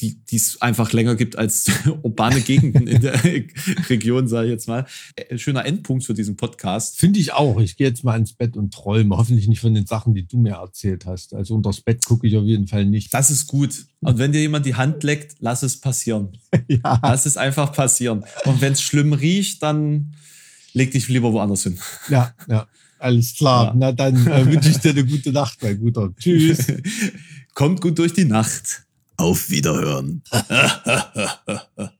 die 0.00 0.16
die 0.30 0.36
es 0.36 0.60
einfach 0.62 0.92
länger 0.92 1.14
gibt 1.14 1.36
als 1.36 1.70
urbane 2.02 2.40
Gegenden 2.40 2.86
in 2.86 3.02
der 3.02 3.22
Region, 3.88 4.28
sage 4.28 4.46
ich 4.46 4.52
jetzt 4.52 4.68
mal. 4.68 4.86
Äh, 5.16 5.38
Schöner 5.38 5.64
Endpunkt 5.64 6.04
für 6.04 6.14
diesen 6.14 6.36
Podcast. 6.36 6.98
Finde 6.98 7.20
ich 7.20 7.32
auch. 7.32 7.60
Ich 7.60 7.76
gehe 7.76 7.88
jetzt 7.88 8.04
mal 8.04 8.18
ins 8.18 8.32
Bett 8.32 8.56
und 8.56 8.72
träume. 8.72 9.16
Hoffentlich 9.16 9.48
nicht 9.48 9.60
von 9.60 9.74
den 9.74 9.86
Sachen, 9.86 10.14
die 10.14 10.26
du 10.26 10.38
mir 10.38 10.54
erzählt 10.54 11.06
hast. 11.06 11.34
Also 11.34 11.54
unters 11.54 11.80
Bett 11.80 12.04
gucke 12.04 12.26
ich 12.26 12.36
auf 12.36 12.44
jeden 12.44 12.66
Fall 12.66 12.86
nicht. 12.86 13.12
Das 13.12 13.30
ist 13.30 13.46
gut. 13.46 13.86
Und 14.00 14.18
wenn 14.18 14.32
dir 14.32 14.40
jemand 14.40 14.66
die 14.66 14.74
Hand 14.74 15.02
leckt, 15.02 15.36
lass 15.40 15.62
es 15.62 15.78
passieren. 15.80 16.30
ja. 16.68 16.98
Lass 17.02 17.26
es 17.26 17.36
einfach 17.36 17.72
passieren. 17.72 18.24
Und 18.44 18.60
wenn 18.60 18.72
es 18.72 18.82
schlimm 18.82 19.12
riecht, 19.12 19.62
dann 19.62 20.14
leg 20.72 20.90
dich 20.92 21.08
lieber 21.08 21.32
woanders 21.32 21.64
hin. 21.64 21.78
ja, 22.08 22.34
ja. 22.48 22.66
Alles 22.98 23.34
klar. 23.34 23.66
Ja. 23.66 23.74
Na 23.74 23.92
dann 23.92 24.26
äh, 24.26 24.46
wünsche 24.46 24.68
ich 24.68 24.78
dir 24.78 24.90
eine 24.90 25.04
gute 25.06 25.32
Nacht, 25.32 25.62
mein 25.62 25.78
Guter. 25.80 26.14
Tschüss. 26.18 26.66
Kommt 27.54 27.80
gut 27.80 27.98
durch 27.98 28.12
die 28.12 28.26
Nacht. 28.26 28.84
Auf 29.20 29.50
Wiederhören. 29.50 30.22